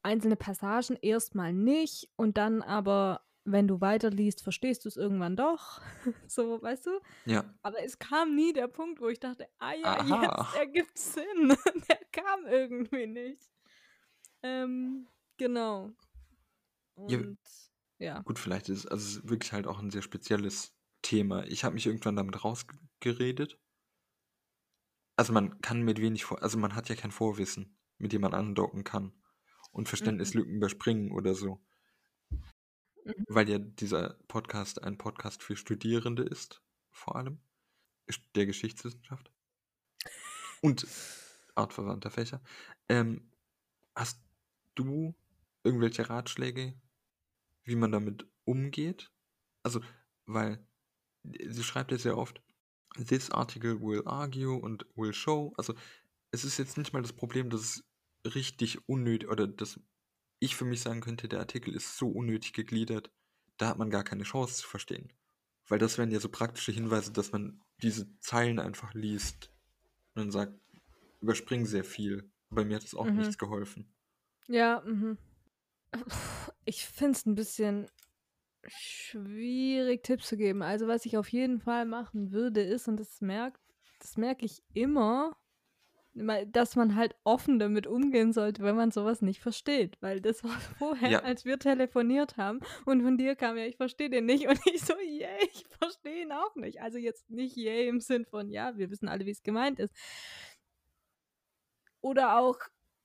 einzelne 0.03 0.37
Passagen 0.37 0.97
erstmal 1.03 1.53
nicht 1.53 2.09
und 2.17 2.37
dann 2.37 2.63
aber, 2.63 3.23
wenn 3.47 3.69
du 3.69 3.81
weiterliest, 3.81 4.43
verstehst 4.43 4.85
du 4.85 4.89
es 4.89 4.97
irgendwann 4.97 5.37
doch. 5.37 5.81
so, 6.27 6.61
weißt 6.61 6.87
du? 6.87 7.01
ja, 7.25 7.45
Aber 7.63 7.83
es 7.83 7.99
kam 7.99 8.35
nie 8.35 8.53
der 8.53 8.69
Punkt, 8.69 9.01
wo 9.01 9.09
ich 9.09 9.21
dachte, 9.21 9.49
ah 9.59 9.73
ja, 9.73 10.01
Aha. 10.01 10.23
jetzt 10.23 10.57
ergibt 10.57 10.99
Sinn. 10.99 11.57
der 11.89 12.01
kam 12.13 12.47
irgendwie 12.47 13.07
nicht. 13.07 13.51
Ähm, 14.43 15.07
genau. 15.37 15.93
Ja. 17.09 17.19
Und 17.19 17.39
ja. 17.99 18.21
gut, 18.21 18.39
vielleicht 18.39 18.69
ist 18.69 18.87
also 18.87 19.05
es 19.05 19.17
ist 19.17 19.29
wirklich 19.29 19.53
halt 19.53 19.67
auch 19.67 19.79
ein 19.79 19.91
sehr 19.91 20.03
spezielles 20.03 20.75
Thema. 21.03 21.45
Ich 21.47 21.65
habe 21.65 21.75
mich 21.75 21.87
irgendwann 21.87 22.17
damit 22.17 22.45
rausgeredet. 22.45 23.59
Also 25.17 25.33
man 25.33 25.61
kann 25.61 25.83
mit 25.83 26.01
wenig 26.01 26.25
vor, 26.25 26.43
also 26.43 26.59
man 26.59 26.75
hat 26.75 26.89
ja 26.89 26.95
kein 26.95 27.11
Vorwissen, 27.11 27.79
mit 27.99 28.13
dem 28.13 28.21
man 28.21 28.35
andocken 28.35 28.85
kann 28.85 29.13
und 29.71 29.89
Verständnislücken 29.89 30.55
überspringen 30.55 31.11
oder 31.11 31.35
so. 31.35 31.63
Mhm. 33.07 33.25
Weil 33.29 33.49
ja 33.49 33.59
dieser 33.59 34.15
Podcast 34.27 34.83
ein 34.83 34.99
Podcast 34.99 35.43
für 35.43 35.57
Studierende 35.57 36.25
ist, 36.25 36.61
vor 36.91 37.17
allem 37.17 37.39
der 38.35 38.47
Geschichtswissenschaft 38.47 39.31
und 40.61 40.87
artverwandter 41.55 42.11
Fächer. 42.11 42.41
Ähm, 42.89 43.31
hast 43.95 44.21
du 44.75 45.15
irgendwelche 45.63 46.09
Ratschläge, 46.09 46.75
wie 47.65 47.77
man 47.77 47.93
damit 47.93 48.27
umgeht? 48.45 49.11
Also, 49.63 49.81
weil 50.27 50.67
sie 51.25 51.65
schreibt 51.65 51.93
ja 51.93 51.99
sehr 51.99 52.19
oft, 52.19 52.41
this 52.97 53.31
article 53.31 53.81
will 53.81 54.03
argue 54.05 54.55
und 54.55 54.87
will 54.97 55.13
show. 55.13 55.53
Also, 55.57 55.75
es 56.33 56.45
ist 56.45 56.59
jetzt 56.59 56.77
nicht 56.77 56.93
mal 56.93 57.03
das 57.03 57.13
Problem, 57.13 57.51
dass 57.51 57.61
es 58.25 58.35
richtig 58.35 58.89
unnötig 58.89 59.29
oder 59.29 59.47
dass 59.47 59.81
ich 60.39 60.57
für 60.57 60.65
mich 60.65 60.81
sagen 60.83 61.01
könnte, 61.01 61.29
der 61.29 61.41
Artikel 61.41 61.75
ist 61.75 61.97
so 61.99 62.09
unnötig 62.09 62.53
gegliedert, 62.53 63.11
da 63.59 63.69
hat 63.69 63.79
man 63.79 63.91
gar 63.91 64.05
keine 64.05 64.25
Chance 64.25 64.57
zu 64.63 64.69
verstehen. 64.69 65.13
Weil 65.69 65.79
das 65.79 65.99
wären 65.99 66.11
ja 66.11 66.21
so 66.21 66.29
praktische 66.29 66.73
Hinweise, 66.73 67.13
dass 67.13 67.33
man 67.33 67.63
diese 67.83 68.19
Zeilen 68.21 68.59
einfach 68.59 68.95
liest 68.95 69.53
und 70.15 70.21
dann 70.23 70.31
sagt, 70.33 70.59
überspringen 71.21 71.67
sehr 71.67 71.85
viel. 71.85 72.31
Bei 72.51 72.65
mir 72.65 72.77
hat 72.77 72.85
es 72.85 72.95
auch 72.95 73.13
Mhm. 73.13 73.17
nichts 73.17 73.39
geholfen. 73.39 73.95
Ja, 74.49 74.83
mhm. 74.85 75.19
Ich 76.65 76.87
finde 76.87 77.13
es 77.13 77.27
ein 77.27 77.35
bisschen 77.35 77.87
schwierig, 78.67 80.03
Tipps 80.05 80.29
zu 80.29 80.37
geben. 80.37 80.63
Also, 80.63 80.89
was 80.89 81.07
ich 81.07 81.17
auf 81.19 81.29
jeden 81.31 81.61
Fall 81.61 81.87
machen 81.87 82.33
würde, 82.33 82.63
ist, 82.63 82.89
und 82.89 82.99
das 82.99 83.21
merkt 83.21 83.61
das 84.01 84.17
merke 84.19 84.45
ich 84.45 84.63
immer, 84.75 85.37
dass 86.53 86.77
man 86.77 86.97
halt 86.97 87.15
offen 87.25 87.59
damit 87.59 87.87
umgehen 87.87 88.33
sollte, 88.33 88.63
wenn 88.63 88.77
man 88.77 88.91
sowas 88.91 89.21
nicht 89.23 89.41
versteht. 89.41 89.97
Weil 90.01 90.21
das 90.21 90.43
war 90.45 90.51
vorher, 90.79 91.11
Ja. 91.11 91.23
als 91.25 91.45
wir 91.45 91.59
telefoniert 91.59 92.37
haben 92.37 92.61
und 92.87 93.03
von 93.03 93.19
dir 93.19 93.37
kam 93.37 93.57
ja: 93.57 93.65
„Ich 93.67 93.77
verstehe 93.77 94.11
den 94.11 94.27
nicht.“ 94.27 94.47
Und 94.49 94.59
ich 94.67 94.83
so: 94.83 94.95
„Yay, 94.95 95.49
ich 95.53 95.67
verstehe 95.79 96.23
ihn 96.23 96.33
auch 96.33 96.55
nicht.“ 96.57 96.81
Also, 96.81 96.99
jetzt 96.99 97.29
nicht 97.31 97.57
yay 97.57 97.89
im 97.89 98.01
Sinn 98.01 98.25
von, 98.25 98.51
ja, 98.51 98.77
wir 98.79 98.91
wissen 98.91 99.09
alle, 99.09 99.27
wie's 99.27 99.43
gemeint 99.43 99.79
ist. 99.79 99.95
Oder 102.01 102.39
auch, 102.39 102.59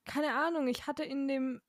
keine 0.06 0.34
Ahnung, 0.34 0.68
ich 0.68 0.88
hatte 0.88 1.04
in 1.04 1.28
dem 1.28 1.62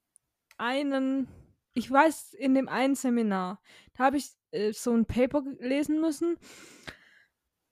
einen 0.58 1.28
ich 1.74 1.90
weiß, 1.90 2.34
in 2.34 2.54
dem 2.54 2.68
einen 2.68 2.94
Seminar, 2.94 3.60
da 3.94 4.04
habe 4.04 4.18
ich, 4.18 4.30
äh, 4.52 4.72
so 4.72 4.92
'n 4.92 5.06
Paper 5.06 5.42
lesen 5.58 6.00
müssen 6.02 6.38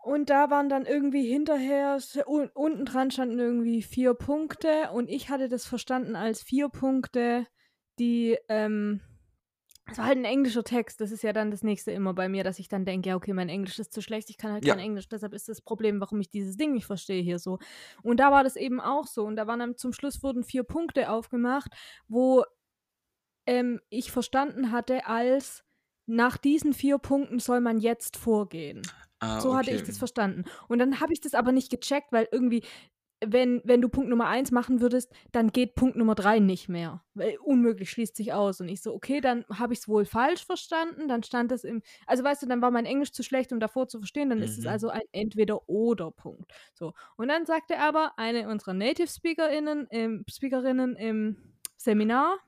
und 0.02 0.30
da 0.30 0.50
waren 0.50 0.68
dann 0.68 0.86
irgendwie 0.86 1.24
hinterher 1.30 1.98
un 2.26 2.48
unten 2.54 2.84
dran 2.84 3.10
standen 3.10 3.38
irgendwie 3.38 3.82
4 3.82 4.14
Punkte 4.14 4.90
und 4.92 5.08
ich 5.08 5.28
hatte 5.30 5.48
das 5.48 5.66
verstanden 5.66 6.16
als 6.16 6.42
4 6.42 6.68
Punkte, 6.68 7.46
die, 7.98 8.38
ähm 8.48 9.00
es 9.92 9.98
war 9.98 10.06
halt 10.06 10.18
'n 10.18 10.24
englischer 10.24 10.64
Text. 10.64 11.00
Das 11.00 11.12
ist 11.12 11.22
ja 11.24 11.32
dann 11.32 11.50
das 11.50 11.62
Nächste 11.64 11.92
immer 11.92 12.14
bei 12.14 12.28
mir, 12.28 12.44
dass 12.44 12.58
ich 12.60 12.68
dann 12.68 12.84
denke: 12.86 13.10
„Ja, 13.10 13.16
okay, 13.16 13.32
mein 13.34 13.48
Englisch 13.50 13.78
ist 13.80 13.92
zu 13.92 14.02
schlecht, 14.02 14.30
ich 14.30 14.38
kann 14.38 14.52
halt 14.52 14.64
Ja. 14.64 14.74
kein 14.74 14.78
Englisch, 14.80 15.08
deshalb 15.08 15.34
ist 15.34 15.48
das 15.48 15.62
Problem, 15.62 16.00
warum 16.00 16.20
ich 16.20 16.30
dieses 16.30 16.56
Ding 16.56 16.72
nicht 16.72 16.86
verstehe 16.86 17.22
hier 17.22 17.38
so.“ 17.40 17.58
Und 18.02 18.20
da 18.20 18.30
war 18.32 18.44
das 18.44 18.56
eben 18.56 18.80
auch 18.80 19.06
so 19.08 19.24
und 19.26 19.36
da 19.36 19.46
waren 19.48 19.60
dann 19.60 19.76
zum 19.76 19.92
Schluss 19.92 20.22
wurden 20.22 20.44
4 20.44 20.64
Punkte 20.64 21.10
aufgemacht, 21.10 21.72
wo, 22.08 22.44
ähm, 23.46 23.80
ich 23.90 24.12
verstanden 24.12 24.72
hatte 24.72 25.06
als: 25.06 25.64
„Nach 26.06 26.38
diesen 26.38 26.74
4 26.74 26.98
Punkten 26.98 27.40
soll 27.40 27.60
man 27.62 27.78
jetzt 27.78 28.16
vorgehen.“ 28.18 28.92
Ah, 29.20 29.40
So 29.40 29.56
hatte 29.56 29.70
ich 29.72 29.82
das 29.82 29.98
verstanden. 29.98 30.44
Und 30.68 30.78
dann 30.78 31.00
habe 31.00 31.12
ich 31.12 31.20
das 31.20 31.34
aber 31.34 31.52
nicht 31.52 31.70
gecheckt, 31.70 32.12
weil 32.12 32.28
irgendwie, 32.30 32.62
wenn 33.24 33.60
wenn 33.64 33.82
du 33.82 33.88
Punkt 33.90 34.08
Nummer 34.10 34.28
1 34.28 34.50
machen 34.50 34.80
würdest, 34.80 35.12
dann 35.32 35.52
geht 35.52 35.74
Punkt 35.74 35.96
Nummer 35.96 36.14
3 36.14 36.38
nicht 36.38 36.68
mehr, 36.70 37.04
weil 37.14 37.36
unmöglich, 37.42 37.90
schließt 37.90 38.16
sich 38.16 38.32
aus. 38.32 38.60
Und 38.62 38.68
ich 38.70 38.80
so: 38.82 38.94
„Okay, 38.94 39.20
dann 39.20 39.44
habe 39.52 39.74
ich's 39.74 39.88
wohl 39.88 40.06
falsch 40.06 40.44
verstanden.“ 40.46 41.08
Dann 41.08 41.22
stand 41.22 41.50
das 41.50 41.64
im 41.64 41.82
also, 42.06 42.24
weißt 42.24 42.42
du, 42.42 42.46
dann 42.46 42.62
war 42.62 42.70
mein 42.70 42.86
Englisch 42.86 43.12
zu 43.12 43.22
schlecht, 43.22 43.52
um 43.52 43.60
davor 43.60 43.88
zu 43.88 43.98
verstehen, 43.98 44.30
dann 44.30 44.42
ist 44.42 44.58
es 44.58 44.64
Mhm. 44.64 44.66
also 44.66 44.88
ein 44.90 45.02
Entweder-Oder-Punkt. 45.12 46.52
So. 46.74 46.94
Und 47.16 47.28
dann 47.28 47.44
sagte 47.46 47.78
aber 47.78 48.14
eine 48.18 48.48
unserer 48.48 48.74
Native 48.74 49.08
Speakerinnen 49.08 49.86
im 49.88 50.24
Speakerinnen 50.30 50.96
im 50.96 51.36
Seminar, 51.76 52.38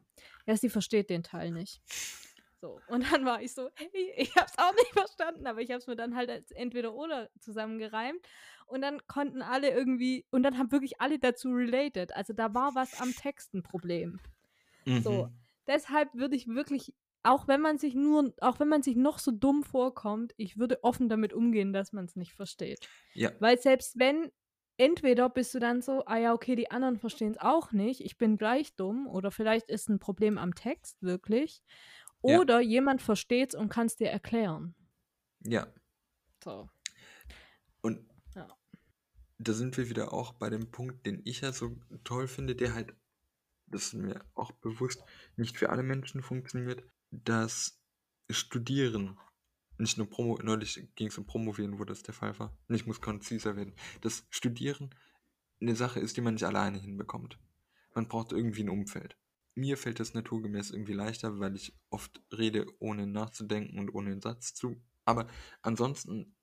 ja, 0.46 0.56
sie 0.56 0.70
versteht 0.70 1.10
den 1.10 1.22
Teil 1.22 1.50
nicht. 1.52 1.82
So, 2.62 2.80
und 2.86 3.12
dann 3.12 3.24
war 3.24 3.42
ich 3.42 3.54
so: 3.54 3.70
„Hey, 3.74 4.12
ich 4.16 4.36
habe 4.36 4.46
es 4.46 4.56
auch 4.56 4.72
nicht 4.72 4.92
verstanden“, 4.92 5.48
aber 5.48 5.60
ich 5.62 5.70
habe 5.70 5.78
es 5.80 5.88
mir 5.88 5.96
dann 5.96 6.14
halt 6.14 6.30
als 6.30 6.52
Entweder-Oder 6.52 7.28
zusammengereimt 7.40 8.24
und 8.66 8.82
dann 8.82 9.04
konnten 9.08 9.42
alle 9.42 9.70
irgendwie 9.70 10.26
und 10.30 10.44
dann 10.44 10.56
haben 10.58 10.70
wirklich 10.70 11.00
alle 11.00 11.18
dazu 11.18 11.50
related. 11.50 12.14
Also, 12.14 12.32
da 12.34 12.54
war 12.54 12.76
was 12.76 12.94
am 12.94 13.16
Text 13.16 13.52
'n 13.54 13.64
Problem. 13.64 14.20
So, 14.98 15.28
Mhm. 15.28 15.42
deshalb 15.68 16.14
würde 16.14 16.36
ich 16.36 16.48
wirklich 16.48 16.94
auch 17.24 17.48
wenn 17.48 17.60
man 17.62 17.78
sich 17.78 17.94
nur 17.94 18.34
auch 18.40 18.60
wenn 18.60 18.68
man 18.68 18.82
sich 18.82 18.96
noch 18.96 19.18
so 19.20 19.32
dumm 19.32 19.64
vorkommt, 19.64 20.34
ich 20.38 20.58
würde 20.58 20.84
offen 20.84 21.08
damit 21.10 21.32
umgehen, 21.34 21.72
dass 21.72 21.92
man's 21.92 22.16
nicht 22.16 22.34
versteht. 22.34 22.80
Ja. 23.14 23.32
Weil 23.40 23.58
selbst 23.60 23.98
wenn 23.98 24.30
entweder 24.78 25.28
bist 25.30 25.54
du 25.54 25.58
dann 25.60 25.82
so: 25.82 26.04
„Ah 26.06 26.18
ja, 26.18 26.34
okay, 26.34 26.56
die 26.56 26.70
anderen 26.70 26.98
verstehen's 26.98 27.38
auch 27.38 27.72
nicht, 27.72 28.00
ich 28.04 28.18
bin 28.18 28.38
gleich 28.38 28.76
dumm“ 28.76 29.06
oder 29.08 29.30
vielleicht 29.32 29.70
ist 29.70 29.88
'n 29.90 29.98
Problem 30.00 30.38
am 30.38 30.54
Text 30.54 31.02
wirklich 31.02 31.62
Ja. 32.24 32.40
oder 32.40 32.60
jemand 32.60 33.02
versteht's 33.02 33.54
und 33.54 33.68
kann's 33.68 33.96
dir 33.96 34.10
erklären. 34.10 34.74
Ja. 35.44 35.72
So. 36.44 36.68
Und 37.84 38.06
Ja. 38.36 38.56
da 39.38 39.52
sind 39.52 39.76
wir 39.76 39.88
wieder 39.88 40.12
auch 40.12 40.34
bei 40.34 40.50
dem 40.50 40.70
Punkt, 40.70 41.06
den 41.06 41.22
ich 41.24 41.40
ja 41.40 41.52
so 41.52 41.76
toll 42.04 42.28
finde, 42.28 42.54
der 42.56 42.74
halt 42.74 42.94
das 43.68 43.86
ist 43.88 43.94
mir 43.94 44.24
auch 44.34 44.52
bewusst, 44.52 45.02
nicht 45.36 45.58
für 45.58 45.70
alle 45.70 45.82
Menschen 45.82 46.22
funktioniert, 46.22 46.84
dass 47.10 47.80
Studieren 48.30 49.18
nicht 49.78 49.98
nur 49.98 50.08
Promo 50.10 50.38
neulich 50.42 50.88
ging's 50.96 51.18
um 51.18 51.26
Promovieren, 51.26 51.78
wo 51.78 51.84
das 51.84 52.02
der 52.02 52.14
Fall 52.14 52.38
war. 52.38 52.56
Und 52.68 52.74
ich 52.76 52.86
muss 52.86 53.00
konziser 53.00 53.56
werden. 53.56 53.74
Dass 54.02 54.26
Studieren 54.30 54.94
'ne 55.60 55.76
Sache 55.76 56.00
ist, 56.00 56.16
die 56.16 56.22
man 56.22 56.34
nicht 56.34 56.44
alleine 56.44 56.78
hinbekommt. 56.78 57.38
Man 57.94 58.08
braucht 58.08 58.32
irgendwie 58.32 58.62
'n 58.62 58.70
Umfeld. 58.70 59.16
Mir 59.56 59.76
fällt 59.76 60.00
das 60.00 60.14
naturgemäß 60.14 60.70
irgendwie 60.70 60.94
leichter, 60.94 61.38
weil 61.38 61.54
ich 61.56 61.78
oft 61.90 62.22
rede, 62.32 62.66
ohne 62.78 63.06
nachzudenken 63.06 63.78
und 63.78 63.90
ohne 63.94 64.12
'n 64.12 64.20
Satz 64.22 64.54
zu 64.54 64.82
aber 65.04 65.26
ansonsten 65.62 66.36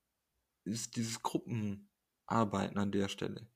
ist 0.66 0.96
dieses 0.98 1.22
Gruppenarbeiten 1.24 2.78
an 2.80 2.92
der 2.92 3.10
Stelle 3.10 3.50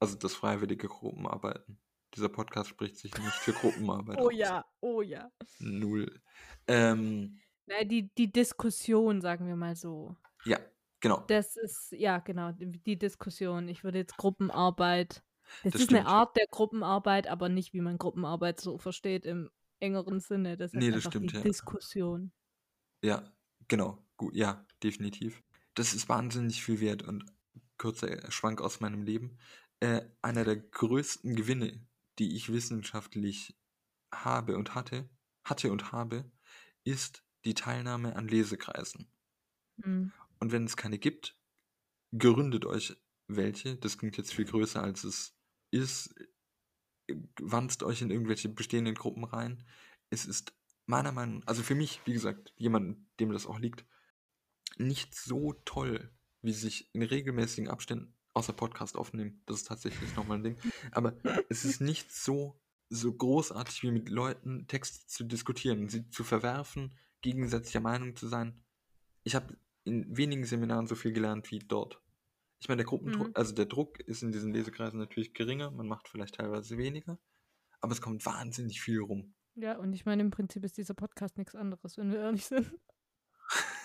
also, 0.00 0.16
das 0.18 0.34
freiwillige 0.34 0.88
Gruppenarbeiten. 0.88 1.80
Dieser 2.16 2.28
Podcast 2.30 2.70
spricht 2.70 2.98
sich 2.98 3.18
nicht 3.18 3.40
für 3.40 3.54
Gruppenarbeit 3.54 4.22
Oh 4.24 4.30
aus. 4.30 4.30
ja, 4.30 4.64
oh 4.80 5.02
ja. 5.02 5.30
0. 5.60 6.20
Ähm 6.68 7.42
Na, 7.68 7.84
die 7.84 8.10
die 8.16 8.32
Diskussion, 8.32 9.20
sagen 9.20 9.46
wir 9.46 9.56
mal 9.56 9.76
so. 9.76 10.16
Ja, 10.44 10.58
genau. 11.00 11.30
Das 11.30 11.56
ist 11.56 11.92
ja, 11.92 12.18
genau, 12.18 12.50
die 12.52 12.98
Diskussion. 12.98 13.68
Ich 13.68 13.84
würde 13.84 13.98
jetzt 13.98 14.16
Gruppenarbeit 14.16 15.22
das 15.62 15.74
Das 15.74 15.82
ist 15.82 15.90
'ne 15.90 16.04
stimmt. 16.04 16.06
Art 16.06 16.36
der 16.36 16.46
Gruppenarbeit, 16.50 17.26
aber 17.28 17.48
nicht, 17.48 17.72
wie 17.72 17.80
man 17.80 17.98
Gruppenarbeit 17.98 18.60
so 18.60 18.78
versteht 18.78 19.24
im 19.26 19.50
engeren 19.80 20.20
Sinne. 20.20 20.56
Das 20.56 20.74
ist 20.74 20.76
Ne, 20.76 20.90
das 20.92 21.04
stimmt, 21.04 21.32
die 21.32 21.34
ja. 21.34 21.42
Diskussion. 21.42 22.32
Ja, 23.04 23.32
genau. 23.68 24.04
Gu 24.16 24.30
ja, 24.34 24.66
definitiv. 24.82 25.42
Das 25.74 25.94
ist 25.94 26.08
wahnsinnig 26.08 26.62
viel 26.62 26.80
wert 26.80 27.02
und 27.02 27.24
kurzer 27.78 28.30
Schwank 28.30 28.60
aus 28.60 28.80
meinem 28.80 29.02
Leben. 29.02 29.38
Äh, 29.80 30.02
einer 30.22 30.44
der 30.44 30.56
größten 30.56 31.34
Gewinne, 31.36 31.86
die 32.18 32.36
ich 32.36 32.52
wissenschaftlich 32.52 33.56
habe 34.14 34.56
und 34.56 34.74
hatte 34.74 35.08
hatte 35.44 35.72
und 35.72 35.90
habe, 35.92 36.30
ist 36.84 37.24
die 37.46 37.54
Teilnahme 37.54 38.14
an 38.16 38.28
Lesekreisen. 38.28 39.10
Mhm. 39.78 40.12
Und 40.40 40.52
wenn 40.52 40.64
es 40.64 40.76
keine 40.76 40.98
gibt, 40.98 41.38
gründet 42.18 42.66
euch 42.66 42.96
welche. 43.28 43.76
Das 43.76 43.98
klingt 43.98 44.16
jetzt 44.18 44.34
viel 44.34 44.46
größer, 44.46 44.82
als 44.82 45.04
es 45.04 45.39
ist. 45.70 46.14
Äh, 47.08 47.16
wanzt 47.40 47.82
euch 47.82 48.02
in 48.02 48.10
irgendwelche 48.10 48.48
bestehenden 48.48 48.94
Gruppen 48.94 49.24
rein. 49.24 49.64
Es 50.10 50.26
ist 50.26 50.54
meiner 50.86 51.12
Meinung 51.12 51.42
also, 51.46 51.62
für 51.62 51.74
mich, 51.74 52.00
wie 52.04 52.12
gesagt, 52.12 52.52
jemand, 52.56 52.98
dem 53.20 53.32
das 53.32 53.46
auch 53.46 53.58
liegt, 53.58 53.84
nicht 54.78 55.14
so 55.14 55.54
toll, 55.64 56.10
wie 56.42 56.52
sich 56.52 56.92
in 56.94 57.02
regelmäßigen 57.02 57.68
Abständen 57.70 58.14
außer 58.34 58.52
Podcast 58.52 58.96
aufnehmen. 58.96 59.42
Das 59.46 59.58
ist 59.58 59.68
tatsächlich 59.68 60.14
noch 60.16 60.26
mal 60.26 60.36
'n 60.36 60.44
Ding. 60.44 60.58
Aber 60.92 61.16
es 61.48 61.64
ist 61.64 61.80
nicht 61.80 62.12
so 62.12 62.60
so 62.90 63.12
großartig, 63.12 63.84
wie 63.84 63.92
mit 63.92 64.08
Leuten 64.08 64.66
Texte 64.66 65.06
zu 65.06 65.24
diskutieren, 65.24 65.88
sie 65.88 66.10
zu 66.10 66.24
verwerfen, 66.24 66.96
gegensätzlicher 67.22 67.80
Meinung 67.80 68.16
zu 68.16 68.26
sein. 68.26 68.64
Ich 69.22 69.34
habe 69.36 69.56
in 69.84 70.16
wenigen 70.16 70.44
Seminaren 70.44 70.86
so 70.88 70.96
viel 70.96 71.12
gelernt 71.12 71.50
wie 71.50 71.60
dort. 71.60 72.02
Ich 72.60 72.68
meine, 72.68 72.78
der 72.78 72.86
Gruppendruck 72.86 73.28
Mhm. 73.28 73.32
also, 73.36 73.54
der 73.54 73.66
Druck 73.66 74.00
ist 74.00 74.22
in 74.22 74.32
diesen 74.32 74.52
Lesekreisen 74.52 74.98
natürlich 74.98 75.32
geringer, 75.34 75.70
man 75.70 75.86
macht 75.88 76.08
vielleicht 76.08 76.34
teilweise 76.36 76.76
weniger, 76.78 77.18
aber 77.80 77.92
es 77.92 78.00
kommt 78.02 78.24
wahnsinnig 78.26 78.80
viel 78.80 79.00
rum. 79.00 79.34
Ja, 79.56 79.76
und 79.78 79.92
ich 79.94 80.04
meine, 80.06 80.22
im 80.22 80.30
Prinzip 80.30 80.64
ist 80.64 80.76
dieser 80.76 80.94
Podcast 80.94 81.36
nix 81.38 81.54
anderes, 81.54 81.96
wenn 81.96 82.12
wir 82.12 82.20
ehrlich 82.20 82.46
sind. 82.46 82.70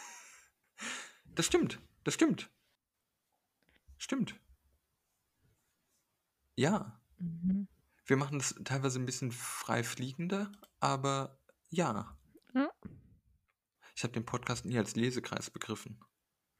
Das 1.37 1.45
stimmt, 1.47 1.81
das 2.05 2.13
stimmt. 2.13 2.49
Stimmt. 3.97 4.39
Ja. 6.55 7.01
Mhm. 7.17 7.67
Wir 8.05 8.15
machen 8.15 8.39
das 8.39 8.55
teilweise 8.63 8.99
'n 8.99 9.05
bisschen 9.05 9.33
frei 9.33 9.83
fliegender, 9.83 10.49
aber 10.79 11.41
ja. 11.69 12.17
Ja. 12.53 12.71
Ich 13.97 14.03
habe 14.03 14.13
den 14.13 14.25
Podcast 14.25 14.63
nie 14.63 14.77
als 14.77 14.95
Lesekreis 14.95 15.49
begriffen. 15.49 15.99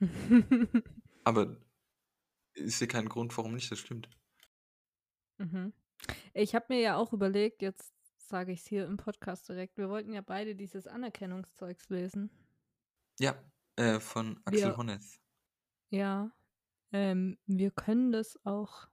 Aber 1.24 1.62
ich 2.56 2.78
sehe 2.78 2.88
keinen 2.88 3.10
Grund, 3.10 3.36
warum 3.38 3.54
nicht, 3.54 3.72
das 3.72 3.80
stimmt. 3.80 4.10
Mhm. 5.38 5.74
Ich 6.34 6.56
habe 6.56 6.66
mir 6.70 6.80
ja 6.80 6.98
auch 6.98 7.14
überlegt, 7.14 7.62
jetzt 7.62 7.94
sage 8.18 8.52
ich's 8.52 8.66
hier 8.66 8.86
im 8.86 8.98
Podcast 8.98 9.48
direkt, 9.48 9.78
wir 9.78 9.90
wollten 9.90 10.14
ja 10.14 10.22
beide 10.22 10.56
dieses 10.56 10.88
Anerkennungszeugs 10.88 11.90
lesen. 11.90 12.30
Ja, 13.20 13.38
äh, 13.76 14.00
von 14.00 14.42
Axel 14.46 14.70
Wir 14.70 14.78
Honneth. 14.78 15.20
Ja, 15.90 16.32
ähm, 16.92 17.38
wir 17.46 17.72
können 17.72 18.12
das 18.12 18.40
auch 18.46 18.88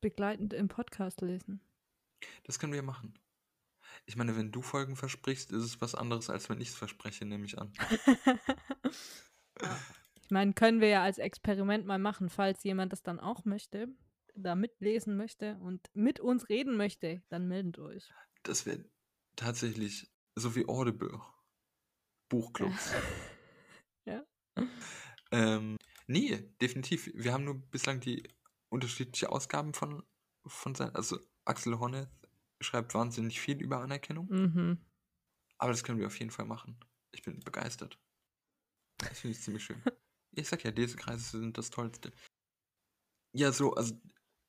begleitend 0.00 0.52
im 0.52 0.68
Podcast 0.68 1.20
lesen. 1.20 1.60
Das 2.44 2.58
können 2.58 2.72
wir 2.72 2.82
machen. 2.82 3.18
Ich 4.06 4.16
meine, 4.16 4.36
wenn 4.36 4.52
du 4.52 4.62
Folgen 4.62 4.96
versprichst, 4.96 5.50
ist 5.50 5.64
es 5.64 5.80
was 5.80 5.94
anderes, 5.94 6.30
als 6.30 6.48
wenn 6.48 6.60
ich's 6.60 6.74
verspreche, 6.74 7.24
nehme 7.24 7.46
ich 7.46 7.58
an. 7.58 7.72
Ja. 9.60 9.76
Ich 10.28 10.30
meine, 10.30 10.52
können 10.52 10.82
wir 10.82 10.88
ja 10.88 11.02
als 11.02 11.16
Experiment 11.16 11.86
mal 11.86 11.98
machen, 11.98 12.28
falls 12.28 12.62
jemand 12.62 12.92
das 12.92 13.02
dann 13.02 13.18
auch 13.18 13.46
möchte, 13.46 13.88
da 14.34 14.54
mitlesen 14.54 15.16
möchte 15.16 15.56
und 15.60 15.88
mit 15.94 16.20
uns 16.20 16.50
reden 16.50 16.76
möchte, 16.76 17.22
dann 17.30 17.48
meldet 17.48 17.78
euch. 17.78 18.12
Das 18.42 18.66
wäre 18.66 18.84
tatsächlich 19.36 20.12
so 20.34 20.54
wie 20.54 20.68
Audible. 20.68 21.18
Buchclubs. 22.28 22.92
Ja. 24.04 24.24
Ähm, 25.32 25.76
nee, 26.06 26.38
definitiv. 26.60 27.10
Wir 27.14 27.32
haben 27.32 27.44
nur 27.44 27.54
bislang 27.70 28.00
die 28.00 28.28
unterschiedlichen 28.68 29.28
Ausgaben 29.28 29.72
von, 29.72 30.02
von 30.46 30.74
sein. 30.74 30.94
Also 30.94 31.18
Axel 31.46 31.78
Honneth 31.78 32.10
schreibt 32.60 32.92
wahnsinnig 32.94 33.40
viel 33.40 33.62
über 33.62 33.80
Anerkennung, 33.80 34.26
Mhm. 34.30 34.78
aber 35.58 35.72
das 35.72 35.84
können 35.84 35.98
wir 36.00 36.06
auf 36.06 36.18
jeden 36.18 36.30
Fall 36.30 36.46
machen. 36.46 36.78
Ich 37.12 37.22
bin 37.22 37.40
begeistert. 37.40 37.98
Das 38.98 39.20
finde 39.20 39.36
ich 39.36 39.42
ziemlich 39.42 39.64
schön. 39.64 39.82
Ich 40.38 40.48
sag 40.48 40.64
ja, 40.64 40.70
Lesekreise 40.70 41.38
sind 41.38 41.58
das 41.58 41.70
Tollste. 41.70 42.12
Ja, 43.32 43.52
so, 43.52 43.74
also 43.74 43.94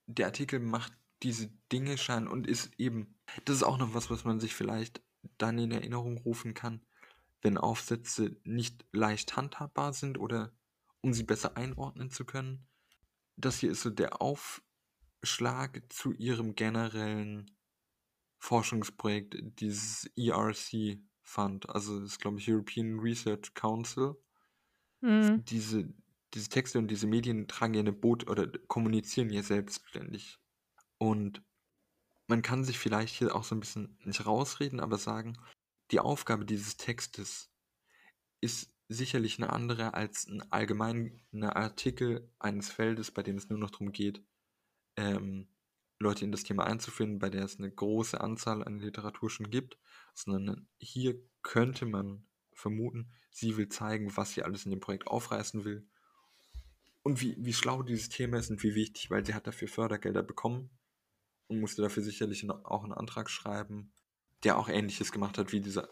der 0.08 0.28
Artikel 0.28 0.60
macht 0.60 0.94
diese 1.24 1.48
Dinge 1.72 1.98
scheinen 1.98 2.28
und 2.28 2.48
ist 2.48 2.72
eben, 2.78 3.20
das 3.46 3.58
ist 3.58 3.64
auch 3.64 3.78
noch 3.78 3.94
was, 3.94 4.10
was 4.10 4.24
man 4.24 4.40
sich 4.40 4.56
vielleicht 4.56 5.02
dann 5.38 5.58
in 5.58 5.72
Erinnerung 5.72 6.18
rufen 6.18 6.54
kann, 6.54 6.82
wenn 7.42 7.58
Aufsätze 7.58 8.38
nicht 8.44 8.86
leicht 8.92 9.36
handhabbar 9.36 9.94
sind 9.94 10.18
oder 10.18 10.54
um 11.02 11.14
sie 11.14 11.24
besser 11.24 11.58
einordnen 11.58 12.10
zu 12.10 12.26
können. 12.26 12.68
Das 13.36 13.60
hier 13.60 13.72
ist 13.72 13.82
so 13.82 13.90
der 13.90 14.22
Aufschlag 14.22 15.82
zu 15.90 16.14
ihrem 16.14 16.56
generellen 16.56 17.52
Forschungsprojekt, 18.40 19.38
dieses 19.60 20.10
ERC 20.16 21.00
Fund, 21.22 21.70
also 21.70 22.00
das 22.00 22.14
ist, 22.14 22.20
glaube 22.20 22.40
ich, 22.40 22.50
European 22.50 23.00
Research 23.00 23.54
Council. 23.54 24.16
Mhm. 25.02 25.44
Diese, 25.46 25.94
diese 26.34 26.50
Texte 26.50 26.80
und 26.80 26.90
diese 26.90 27.08
Medien 27.08 27.48
tragen 27.48 27.74
ja 27.74 27.80
eine 27.80 27.94
Boot 27.94 28.30
oder 28.30 28.48
kommunizieren 28.68 29.30
ja 29.30 29.44
selbstständig. 29.44 30.40
Und 30.98 31.42
man 32.28 32.42
kann 32.42 32.64
sich 32.64 32.78
vielleicht 32.78 33.16
hier 33.16 33.36
auch 33.36 33.44
so 33.44 33.56
ein 33.56 33.60
bisschen 33.60 33.98
nicht 34.04 34.26
rausreden, 34.26 34.80
aber 34.80 34.98
sagen, 34.98 35.38
die 35.92 36.00
Aufgabe 36.00 36.46
dieses 36.46 36.78
Textes 36.78 37.52
ist 38.42 38.72
sicherlich 38.88 39.38
eine 39.38 39.52
andere 39.52 39.94
als 39.94 40.28
ein 40.28 40.42
allgemeiner 40.52 41.56
Artikel 41.56 42.32
eines 42.40 42.70
Feldes, 42.70 43.12
bei 43.12 43.24
dem 43.24 43.38
es 43.38 43.50
nur 43.50 43.60
noch 43.60 43.72
darum 43.72 43.92
geht, 43.92 44.24
ähm, 44.96 45.48
Leute 46.00 46.26
in 46.26 46.32
das 46.32 46.44
Thema 46.44 46.66
einzuführen, 46.66 47.20
bei 47.20 47.30
der 47.30 47.44
es 47.44 47.58
eine 47.58 47.72
große 47.72 48.20
Anzahl 48.20 48.64
an 48.64 48.80
Literatur 48.80 49.30
schon 49.30 49.50
gibt, 49.50 49.78
sondern 50.14 50.68
hier 50.78 51.22
könnte 51.42 51.86
man 51.86 52.29
vermuten, 52.60 53.12
sie 53.32 53.58
will 53.58 53.70
zeigen, 53.70 54.16
was 54.16 54.32
sie 54.32 54.44
alles 54.44 54.66
in 54.66 54.72
dem 54.72 54.80
Projekt 54.80 55.08
aufreißen 55.08 55.64
will 55.64 55.88
und 57.04 57.22
wie, 57.22 57.36
wie 57.40 57.54
schlau 57.54 57.84
dieses 57.84 58.10
Thema 58.10 58.38
ist 58.38 58.50
und 58.50 58.62
wie 58.64 58.76
wichtig, 58.76 59.10
weil 59.10 59.26
sie 59.26 59.34
hat 59.34 59.48
dafür 59.48 59.68
Fördergelder 59.68 60.24
bekommen 60.24 60.70
und 61.48 61.60
musste 61.60 61.82
dafür 61.82 62.04
sicherlich 62.04 62.50
auch 62.50 62.84
einen 62.84 62.94
Antrag 62.94 63.30
schreiben, 63.30 63.92
der 64.44 64.58
auch 64.58 64.70
ähnliches 64.70 65.12
gemacht 65.12 65.38
hat 65.38 65.52
wie 65.52 65.62
dieser. 65.62 65.90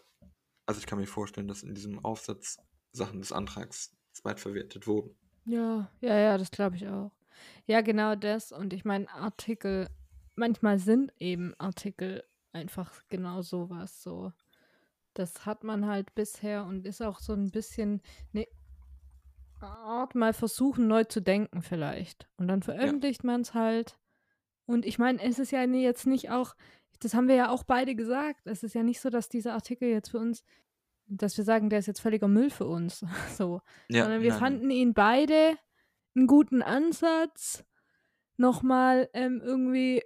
Also 0.66 0.80
ich 0.80 0.86
kann 0.86 0.98
mir 0.98 1.06
vorstellen, 1.06 1.48
dass 1.48 1.62
in 1.62 1.74
diesem 1.74 2.04
Aufsatz 2.04 2.58
Sachen 2.92 3.20
des 3.20 3.32
Antrags 3.32 3.96
zweitverwertet 4.12 4.86
wurden. 4.86 5.16
Ja, 5.44 5.90
ja, 6.00 6.18
ja, 6.18 6.38
das 6.38 6.50
glaube 6.50 6.76
ich 6.76 6.86
auch. 6.88 7.12
Ja, 7.66 7.80
genau 7.80 8.14
das. 8.14 8.52
Und 8.52 8.72
ich 8.72 8.84
meine, 8.84 9.08
Artikel, 9.08 9.88
manchmal 10.34 10.78
sind 10.78 11.12
eben 11.18 11.54
Artikel 11.58 12.24
einfach 12.52 13.02
genau 13.08 13.42
sowas. 13.42 14.02
So. 14.02 14.32
Das 15.14 15.46
hat 15.46 15.64
man 15.64 15.86
halt 15.86 16.14
bisher 16.14 16.64
und 16.64 16.86
ist 16.86 17.02
auch 17.02 17.18
so 17.20 17.32
ein 17.32 17.50
bisschen 17.50 18.00
eine 18.34 18.46
Art, 19.60 20.14
mal 20.14 20.32
versuchen, 20.32 20.86
neu 20.86 21.04
zu 21.04 21.20
denken, 21.20 21.62
vielleicht. 21.62 22.28
Und 22.36 22.46
dann 22.48 22.62
veröffentlicht 22.62 23.24
man 23.24 23.40
es 23.40 23.54
halt. 23.54 23.98
Und 24.66 24.84
ich 24.86 24.98
meine, 24.98 25.20
es 25.20 25.38
ist 25.40 25.50
ja 25.50 25.66
ni- 25.66 25.82
jetzt 25.82 26.06
nicht 26.06 26.30
auch, 26.30 26.54
das 27.00 27.14
haben 27.14 27.26
wir 27.26 27.34
ja 27.34 27.50
auch 27.50 27.64
beide 27.64 27.94
gesagt. 27.96 28.46
Es 28.46 28.62
ist 28.62 28.74
ja 28.74 28.82
nicht 28.84 29.00
so, 29.00 29.10
dass 29.10 29.28
dieser 29.28 29.54
Artikel 29.54 29.88
jetzt 29.88 30.10
für 30.10 30.18
uns, 30.18 30.44
dass 31.06 31.36
wir 31.36 31.44
sagen, 31.44 31.70
der 31.70 31.80
ist 31.80 31.86
jetzt 31.86 32.00
völliger 32.00 32.28
Müll 32.28 32.50
für 32.50 32.66
uns. 32.66 33.04
So 33.36 33.60
Ja, 33.88 34.04
sondern 34.04 34.22
wir 34.22 34.30
nein, 34.30 34.38
fanden 34.38 34.70
ihn 34.70 34.94
beide 34.94 35.56
einen 36.14 36.26
guten 36.28 36.62
Ansatz. 36.62 37.64
Nochmal 38.36 39.08
ähm, 39.14 39.40
irgendwie, 39.42 40.02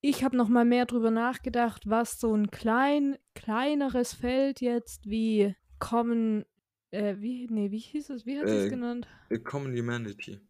ich 0.00 0.24
habe 0.24 0.36
nochmal 0.36 0.64
mehr 0.64 0.86
drüber 0.86 1.10
nachgedacht, 1.10 1.88
was 1.88 2.18
so 2.20 2.34
ein 2.34 2.50
klein, 2.50 3.16
kleineres 3.34 4.14
Feld 4.14 4.60
jetzt 4.60 5.08
wie 5.08 5.54
Common, 5.78 6.44
äh, 6.90 7.16
wie, 7.18 7.46
nee, 7.50 7.70
wie 7.70 7.78
hieß 7.78 8.10
es, 8.10 8.26
wie 8.26 8.38
hat 8.38 8.48
sie 8.48 8.54
es 8.56 8.64
Äh, 8.66 8.70
genannt? 8.70 9.08
A 9.32 9.36
Common 9.38 9.76
Humanity. 9.76 10.40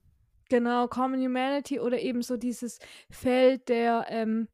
Genau, 0.49 0.89
Common 0.89 1.21
Humanity 1.25 1.79
oder 1.79 2.01
eben 2.01 2.23
so 2.23 2.37
dieses 2.37 2.79
Feld 3.11 3.69
der 3.69 4.07
ähm, 4.09 4.49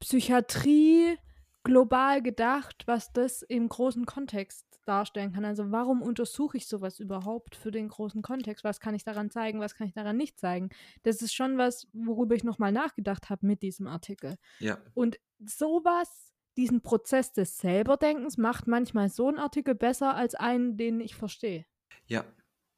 Psychiatrie 0.00 1.16
global 1.64 2.22
gedacht, 2.22 2.82
was 2.86 3.12
das 3.12 3.42
im 3.42 3.68
großen 3.68 4.04
Kontext 4.04 4.66
darstellen 4.84 5.32
kann. 5.32 5.44
Also 5.44 5.70
warum 5.70 6.02
untersuche 6.02 6.56
ich 6.56 6.66
sowas 6.66 7.00
überhaupt 7.00 7.56
für 7.56 7.70
den 7.70 7.88
großen 7.88 8.22
Kontext? 8.22 8.64
Was 8.64 8.80
kann 8.80 8.94
ich 8.94 9.04
daran 9.04 9.30
zeigen, 9.30 9.60
was 9.60 9.74
kann 9.74 9.86
ich 9.86 9.94
daran 9.94 10.16
nicht 10.16 10.38
zeigen? 10.38 10.70
Das 11.02 11.22
ist 11.22 11.34
schon 11.34 11.58
was, 11.58 11.88
worüber 11.92 12.34
ich 12.34 12.44
nochmal 12.44 12.72
nachgedacht 12.72 13.30
habe 13.30 13.46
mit 13.46 13.62
diesem 13.62 13.86
Artikel. 13.86 14.36
Ja, 14.58 14.78
Und 14.94 15.18
sowas, 15.44 16.32
diesen 16.56 16.82
Prozess 16.82 17.32
des 17.32 17.58
Selberdenkens, 17.58 18.36
macht 18.36 18.66
manchmal 18.66 19.08
so 19.08 19.28
ein 19.28 19.38
Artikel 19.38 19.74
besser 19.74 20.14
als 20.14 20.34
einen, 20.34 20.76
den 20.76 21.00
ich 21.00 21.14
verstehe. 21.14 21.64
ja, 22.06 22.24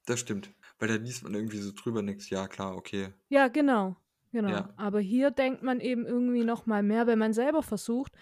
das 0.07 0.21
stimmt. 0.21 0.51
Weil 0.79 0.89
da 0.89 0.95
liest 0.97 1.23
man 1.23 1.33
irgendwie 1.35 1.57
so 1.57 1.73
drüber 1.73 2.03
nichts. 2.03 2.29
Ja, 2.29 2.47
klar, 2.47 2.77
okay. 2.77 3.15
Ja, 3.31 3.49
genau. 3.49 3.97
Genau. 4.33 4.51
Ja. 4.51 4.69
Aber 4.77 5.01
hier 5.01 5.31
denkt 5.31 5.63
man 5.63 5.81
eben 5.81 6.05
irgendwie 6.05 6.45
noch 6.45 6.67
mal 6.67 6.83
mehr, 6.83 7.07
wenn 7.07 7.19
man 7.21 7.33
selber 7.33 7.63
versucht, 7.63 8.13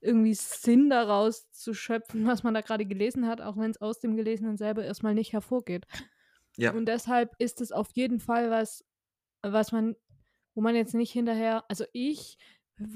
irgendwie 0.00 0.34
Sinn 0.34 0.90
daraus 0.90 1.50
zu 1.52 1.74
schöpfen, 1.74 2.26
was 2.26 2.42
man 2.42 2.54
da 2.54 2.60
gerade 2.60 2.86
gelesen 2.86 3.26
hat, 3.26 3.40
auch 3.40 3.56
wenn 3.56 3.70
es 3.70 3.80
aus 3.80 4.00
dem 4.00 4.16
Gelesenen 4.16 4.56
selber 4.56 4.84
erstmal 4.84 5.14
nicht 5.14 5.32
hervorgeht. 5.32 5.86
Ja, 6.56 6.72
Und 6.72 6.86
deshalb 6.86 7.34
ist 7.38 7.60
es 7.60 7.72
auf 7.72 7.90
jeden 7.94 8.20
Fall 8.20 8.50
was, 8.50 8.84
was 9.42 9.72
man, 9.72 9.96
wo 10.54 10.60
man 10.60 10.74
jetzt 10.74 10.94
nicht 10.94 11.12
hinterher, 11.12 11.64
also 11.68 11.84
ich 11.92 12.38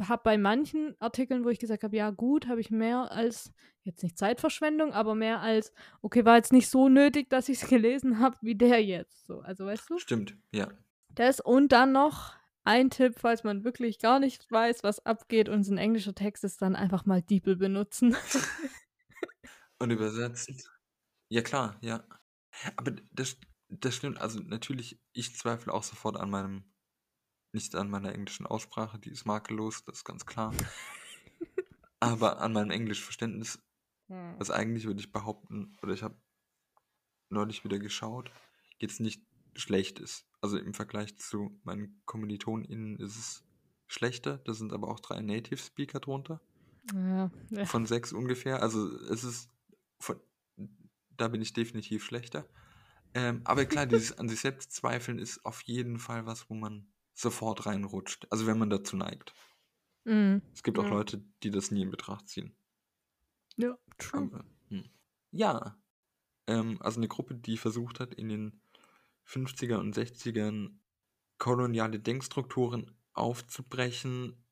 habe 0.08 0.22
bei 0.24 0.38
manchen 0.38 0.94
Artikeln, 0.98 1.44
wo 1.44 1.50
ich 1.50 1.58
gesagt 1.58 1.84
habe, 1.84 1.96
ja 1.96 2.10
gut, 2.10 2.48
habe 2.48 2.60
ich 2.60 2.70
mehr 2.70 3.12
als, 3.12 3.52
jetzt 3.82 4.02
nicht 4.02 4.18
Zeitverschwendung, 4.18 4.92
aber 4.92 5.14
mehr 5.14 5.40
als, 5.40 5.72
okay, 6.00 6.24
war 6.24 6.36
jetzt 6.36 6.52
nicht 6.52 6.68
so 6.68 6.88
nötig, 6.88 7.28
dass 7.30 7.48
ich 7.48 7.62
es 7.62 7.68
gelesen 7.68 8.18
habe, 8.18 8.36
wie 8.40 8.54
der 8.54 8.82
jetzt. 8.82 9.26
So, 9.26 9.40
also 9.40 9.66
weißt 9.66 9.90
du? 9.90 9.98
stimmt. 9.98 10.36
Ja. 10.52 10.68
Das 11.10 11.40
und 11.40 11.70
dann 11.72 11.92
noch 11.92 12.34
ein 12.64 12.90
Tipp, 12.90 13.14
falls 13.18 13.44
man 13.44 13.64
wirklich 13.64 13.98
gar 13.98 14.18
nicht 14.18 14.50
weiß, 14.50 14.82
was 14.82 15.04
abgeht 15.04 15.48
und 15.48 15.60
es 15.60 15.68
ein 15.68 15.78
englischer 15.78 16.14
Text 16.14 16.44
ist, 16.44 16.62
dann 16.62 16.74
einfach 16.74 17.04
mal 17.04 17.22
DeepL 17.22 17.56
benutzen. 17.56 18.16
Und 19.78 19.90
übersetzen. 19.90 20.60
Ja, 21.28 21.42
klar, 21.42 21.76
ja. 21.80 22.04
Aber 22.76 22.92
das, 23.12 23.36
das 23.68 23.96
stimmt. 23.96 24.20
Also 24.20 24.40
natürlich, 24.40 25.00
ich 25.12 25.36
zweifle 25.36 25.72
auch 25.72 25.82
sofort 25.82 26.16
an 26.16 26.30
meinem, 26.30 26.64
nicht 27.52 27.74
an 27.74 27.90
meiner 27.90 28.14
englischen 28.14 28.46
Aussprache, 28.46 28.98
die 28.98 29.10
ist 29.10 29.26
makellos, 29.26 29.84
das 29.84 29.98
ist 29.98 30.04
ganz 30.04 30.24
klar. 30.24 30.54
Aber 32.00 32.40
an 32.40 32.52
meinem 32.52 32.70
Englischverständnis, 32.70 33.58
was 34.08 34.50
eigentlich 34.50 34.86
würde 34.86 35.00
ich 35.00 35.12
behaupten, 35.12 35.76
oder 35.82 35.92
ich 35.92 36.02
habe 36.02 36.16
neulich 37.30 37.64
wieder 37.64 37.78
geschaut, 37.78 38.30
jetzt 38.78 39.00
nicht 39.00 39.22
schlecht 39.56 39.98
ist. 39.98 40.26
Also 40.40 40.58
im 40.58 40.74
Vergleich 40.74 41.16
zu 41.18 41.58
meinen 41.64 42.00
KommilitonInnen 42.06 42.96
ist 42.98 43.16
es 43.16 43.44
schlechter. 43.86 44.38
Da 44.38 44.52
sind 44.52 44.72
aber 44.72 44.88
auch 44.88 45.00
drei 45.00 45.20
Native 45.20 45.58
Speaker 45.58 46.00
drunter. 46.00 46.40
Ja, 46.92 47.30
ja. 47.50 47.64
Von 47.64 47.86
sechs 47.86 48.12
ungefähr. 48.12 48.62
Also 48.62 48.94
es 49.08 49.24
ist 49.24 49.50
von, 49.98 50.20
da 51.16 51.28
bin 51.28 51.40
ich 51.40 51.52
definitiv 51.52 52.04
schlechter. 52.04 52.46
Ähm, 53.14 53.40
aber 53.44 53.64
klar, 53.64 53.86
dieses 53.86 54.12
an 54.18 54.28
sich 54.28 54.40
selbst 54.40 54.72
zweifeln 54.72 55.18
ist 55.18 55.44
auf 55.44 55.62
jeden 55.62 55.98
Fall 55.98 56.26
was, 56.26 56.50
wo 56.50 56.54
man 56.54 56.86
sofort 57.14 57.66
reinrutscht. 57.66 58.26
Also 58.30 58.46
wenn 58.46 58.58
man 58.58 58.70
dazu 58.70 58.96
neigt. 58.96 59.34
Mm. 60.04 60.38
Es 60.52 60.62
gibt 60.62 60.78
auch 60.78 60.84
Ja. 60.84 60.90
Leute, 60.90 61.24
die 61.42 61.50
das 61.50 61.70
nie 61.70 61.82
in 61.82 61.90
Betracht 61.90 62.28
ziehen. 62.28 62.54
Ja, 63.56 63.78
true. 63.98 64.22
Aber, 64.22 64.44
hm. 64.68 64.90
Ja. 65.30 65.78
Ähm, 66.46 66.76
also 66.80 66.98
eine 66.98 67.08
Gruppe, 67.08 67.36
die 67.36 67.56
versucht 67.56 68.00
hat, 68.00 68.14
in 68.14 68.28
den 68.28 68.60
50er 69.26 69.78
und 69.78 69.96
60ern 69.96 70.78
koloniale 71.38 72.00
Denkstrukturen 72.00 72.96
aufzubrechen, 73.12 74.44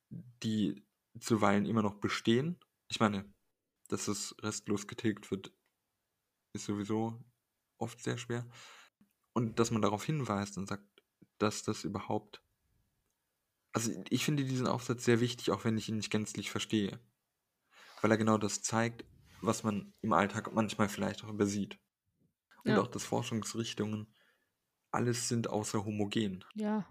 die 0.43 0.85
zuweilen 1.19 1.67
immer 1.67 1.83
noch 1.83 1.95
bestehen. 1.95 2.59
Ich 2.89 3.01
meine, 3.01 3.33
dass 3.89 4.09
es 4.09 4.35
restlos 4.41 4.87
getilgt 4.87 5.31
wird, 5.31 5.53
ist 6.55 6.67
sowieso 6.67 7.23
oft 7.79 8.03
sehr 8.03 8.19
schwer. 8.19 8.47
Und 9.35 9.59
dass 9.59 9.71
man 9.71 9.83
darauf 9.83 10.05
hinweist 10.05 10.59
und 10.59 10.69
sagt, 10.69 10.85
dass 11.39 11.63
das 11.63 11.85
überhaupt. 11.85 12.43
Also 13.73 13.93
ich 14.11 14.25
finde 14.25 14.45
diesen 14.45 14.67
Aufsatz 14.67 15.05
sehr 15.05 15.21
wichtig, 15.21 15.51
auch 15.51 15.65
wenn 15.65 15.79
ich 15.79 15.89
ihn 15.89 15.97
nicht 15.97 16.11
gänzlich 16.11 16.51
verstehe. 16.51 17.01
Weil 18.01 18.11
er 18.11 18.19
genau 18.19 18.37
das 18.37 18.63
zeigt, 18.63 19.05
was 19.41 19.63
man 19.63 19.95
im 20.03 20.13
Alltag 20.13 20.53
manchmal 20.53 20.89
vielleicht 20.89 21.25
auch 21.25 21.31
übersieht. 21.31 21.79
Und 22.65 22.73
Ja. 22.73 22.81
auch, 22.81 22.89
dass 22.89 23.05
Forschungsrichtungen 23.05 24.15
alles 24.93 25.29
sind 25.29 25.49
außer 25.49 25.85
homogen. 25.85 26.45
Ja, 26.55 26.87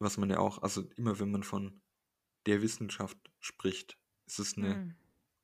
Was 0.00 0.16
man 0.18 0.30
ja 0.30 0.38
auch, 0.38 0.62
also 0.62 0.82
immer 0.96 1.18
wenn 1.20 1.30
man 1.30 1.42
von 1.42 1.80
der 2.46 2.60
Wissenschaft 2.60 3.18
spricht, 3.40 3.98
ist 4.26 4.38
es 4.38 4.56
eine 4.56 4.74
mm. 4.74 4.96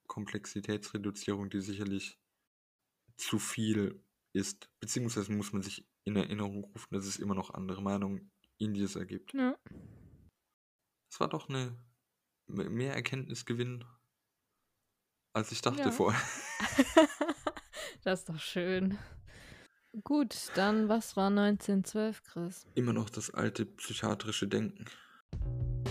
Komplexitätsreduzierung, 0.07 1.49
die 1.51 1.61
sicherlich 1.61 2.19
zu 3.17 3.39
viel 3.39 4.05
ist. 4.33 4.69
Beziehungsweise 4.81 5.33
muss 5.33 5.53
man 5.53 5.63
sich 5.63 5.87
in 6.05 6.17
Erinnerung 6.17 6.65
rufen, 6.65 6.95
dass 6.95 7.07
es 7.07 7.19
immer 7.19 7.35
noch 7.35 7.51
andere 7.55 7.83
Meinungen 7.83 8.31
in 8.59 8.75
dieser 8.75 9.07
gibt. 9.07 9.33
Ja. 9.35 9.57
Es 11.11 11.21
war 11.21 11.29
doch 11.29 11.49
eine 11.49 11.77
mehr 12.47 12.95
Erkenntnisgewinn, 12.95 13.85
als 15.33 15.53
ich 15.53 15.63
dachte 15.63 15.83
Ja. 15.83 15.91
vorher. 15.91 16.21
das 18.03 18.21
ist 18.21 18.29
doch 18.29 18.39
schön. 18.39 18.99
Gut, 20.05 20.53
dann 20.55 20.89
was 20.89 21.17
war 21.17 21.31
1912, 21.31 22.23
Chris? 22.23 22.65
Immer 22.77 22.93
noch 22.93 23.11
das 23.11 23.35
alte 23.35 23.67
psychiatrische 23.67 24.47
Denken. 24.47 24.85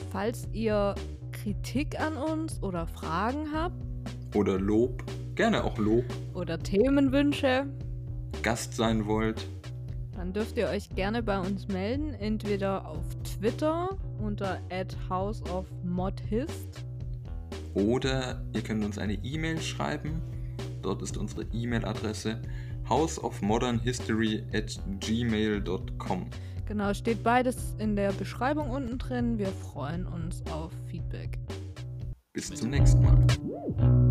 Falls 0.09 0.47
ihr 0.53 0.95
Kritik 1.33 1.99
an 1.99 2.15
uns 2.15 2.63
oder 2.63 2.87
Fragen 2.87 3.51
habt 3.53 3.75
Oder 4.33 4.57
Lob, 4.57 5.03
gerne 5.35 5.65
auch 5.65 5.77
Lob, 5.77 6.05
oder 6.33 6.57
Themenwünsche, 6.57 7.67
Gast 8.41 8.73
sein 8.73 9.05
wollt. 9.05 9.45
dann 10.15 10.31
dürft 10.31 10.55
ihr 10.55 10.69
euch 10.69 10.89
gerne 10.91 11.21
bei 11.21 11.37
uns 11.37 11.67
melden, 11.67 12.13
entweder 12.13 12.87
auf 12.87 13.03
Twitter 13.25 13.89
unter 14.17 14.61
houseofmodhist 15.09 16.85
Oder 17.73 18.41
ihr 18.53 18.61
könnt 18.61 18.85
uns 18.85 18.97
eine 18.97 19.15
E-Mail 19.15 19.59
schreiben. 19.61 20.21
Dort 20.81 21.01
ist 21.01 21.17
unsere 21.17 21.43
E-Mail-Adresse 21.51 22.41
houseofmodernhistory 22.89 24.43
at 24.53 24.77
gmail.com. 24.99 26.29
Genau, 26.67 26.93
steht 26.93 27.23
beides 27.23 27.75
in 27.79 27.95
der 27.95 28.11
Beschreibung 28.11 28.69
unten 28.69 28.97
drin. 28.97 29.39
Wir 29.39 29.47
freuen 29.47 30.05
uns 30.05 30.43
auf 30.51 30.71
Feedback. 30.89 31.39
Bis 32.33 32.53
zum 32.53 32.69
nächsten 32.69 33.01
Mal. 33.01 34.07